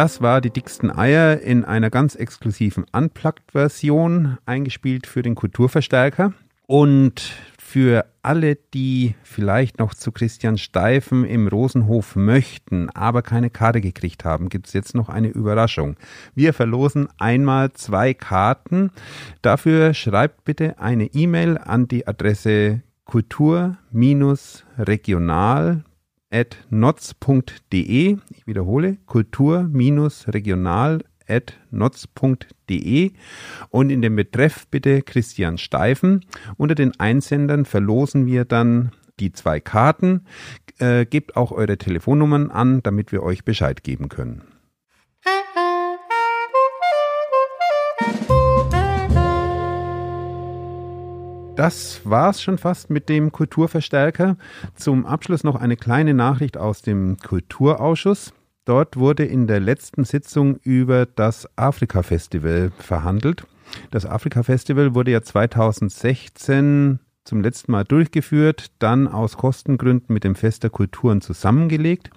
Das 0.00 0.22
war 0.22 0.40
die 0.40 0.48
dicksten 0.48 0.90
Eier 0.90 1.42
in 1.42 1.66
einer 1.66 1.90
ganz 1.90 2.14
exklusiven 2.14 2.86
Unplugged-Version, 2.90 4.38
eingespielt 4.46 5.06
für 5.06 5.20
den 5.20 5.34
Kulturverstärker. 5.34 6.32
Und 6.66 7.34
für 7.58 8.06
alle, 8.22 8.56
die 8.72 9.14
vielleicht 9.22 9.78
noch 9.78 9.92
zu 9.92 10.10
Christian 10.10 10.56
Steifen 10.56 11.26
im 11.26 11.48
Rosenhof 11.48 12.16
möchten, 12.16 12.88
aber 12.88 13.20
keine 13.20 13.50
Karte 13.50 13.82
gekriegt 13.82 14.24
haben, 14.24 14.48
gibt 14.48 14.68
es 14.68 14.72
jetzt 14.72 14.94
noch 14.94 15.10
eine 15.10 15.28
Überraschung. 15.28 15.96
Wir 16.34 16.54
verlosen 16.54 17.08
einmal 17.18 17.74
zwei 17.74 18.14
Karten. 18.14 18.92
Dafür 19.42 19.92
schreibt 19.92 20.46
bitte 20.46 20.78
eine 20.78 21.12
E-Mail 21.12 21.58
an 21.58 21.88
die 21.88 22.08
Adresse 22.08 22.80
kultur-regional 23.04 25.84
notz.de. 26.70 28.18
Ich 28.30 28.46
wiederhole, 28.46 28.96
kultur-regional 29.06 31.00
notz.de 31.70 33.12
und 33.70 33.90
in 33.90 34.02
dem 34.02 34.16
Betreff 34.16 34.66
bitte 34.68 35.02
Christian 35.02 35.58
Steifen. 35.58 36.24
Unter 36.56 36.74
den 36.74 36.98
Einsendern 36.98 37.64
verlosen 37.64 38.26
wir 38.26 38.44
dann 38.44 38.90
die 39.20 39.32
zwei 39.32 39.60
Karten. 39.60 40.22
Äh, 40.78 41.06
gebt 41.06 41.36
auch 41.36 41.52
eure 41.52 41.78
Telefonnummern 41.78 42.50
an, 42.50 42.82
damit 42.82 43.12
wir 43.12 43.22
euch 43.22 43.44
Bescheid 43.44 43.84
geben 43.84 44.08
können. 44.08 44.42
Das 51.60 52.00
war's 52.04 52.40
schon 52.40 52.56
fast 52.56 52.88
mit 52.88 53.10
dem 53.10 53.32
Kulturverstärker. 53.32 54.38
Zum 54.76 55.04
Abschluss 55.04 55.44
noch 55.44 55.56
eine 55.56 55.76
kleine 55.76 56.14
Nachricht 56.14 56.56
aus 56.56 56.80
dem 56.80 57.18
Kulturausschuss. 57.18 58.32
Dort 58.64 58.96
wurde 58.96 59.26
in 59.26 59.46
der 59.46 59.60
letzten 59.60 60.04
Sitzung 60.04 60.56
über 60.62 61.04
das 61.04 61.46
Afrika-Festival 61.58 62.72
verhandelt. 62.78 63.46
Das 63.90 64.06
Afrika-Festival 64.06 64.94
wurde 64.94 65.10
ja 65.10 65.20
2016 65.20 66.98
zum 67.24 67.42
letzten 67.42 67.72
Mal 67.72 67.84
durchgeführt, 67.84 68.72
dann 68.78 69.06
aus 69.06 69.36
Kostengründen 69.36 70.14
mit 70.14 70.24
dem 70.24 70.34
Fest 70.34 70.62
der 70.62 70.70
Kulturen 70.70 71.20
zusammengelegt. 71.20 72.10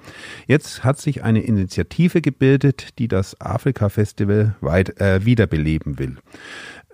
Jetzt 0.47 0.83
hat 0.83 0.99
sich 0.99 1.23
eine 1.23 1.43
Initiative 1.43 2.21
gebildet, 2.21 2.97
die 2.97 3.09
das 3.09 3.39
Afrika-Festival 3.41 4.55
äh, 4.61 5.25
wiederbeleben 5.25 5.99
will. 5.99 6.17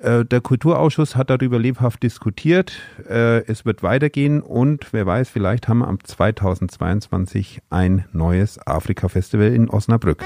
Äh, 0.02 0.24
der 0.24 0.42
Kulturausschuss 0.42 1.16
hat 1.16 1.30
darüber 1.30 1.60
lebhaft 1.60 2.04
diskutiert. 2.04 2.74
Äh, 3.10 3.44
es 3.46 3.66
wird 3.66 3.84
weitergehen 3.84 4.42
und 4.42 4.94
wer 4.94 5.06
weiß, 5.06 5.30
vielleicht 5.30 5.68
haben 5.68 5.80
wir 5.80 5.88
am 5.88 6.04
2022 6.04 7.62
ein 7.70 8.06
neues 8.14 8.66
Afrika-Festival 8.66 9.48
in 9.48 9.70
Osnabrück. 9.70 10.24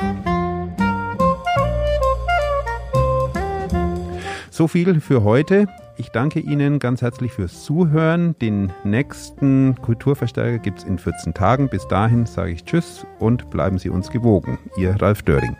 So 4.52 4.68
viel 4.68 5.02
für 5.02 5.24
heute. 5.24 5.66
Ich 5.98 6.10
danke 6.10 6.40
Ihnen 6.40 6.78
ganz 6.78 7.02
herzlich 7.02 7.32
fürs 7.32 7.64
Zuhören. 7.64 8.36
Den 8.40 8.72
nächsten 8.84 9.76
Kulturverstärker 9.82 10.60
gibt 10.60 10.80
es 10.80 10.84
in 10.84 11.00
14 11.00 11.34
Tagen. 11.34 11.70
Bis 11.70 11.88
dahin 11.88 12.28
sage 12.28 12.52
ich 12.52 12.64
Tschüss 12.64 13.08
und 13.18 13.50
bleiben 13.50 13.80
Sie 13.80 13.90
uns 13.90 14.12
gewogen. 14.12 14.60
Ihr 14.78 14.96
Ralf 15.02 15.24
Döring. 15.24 15.56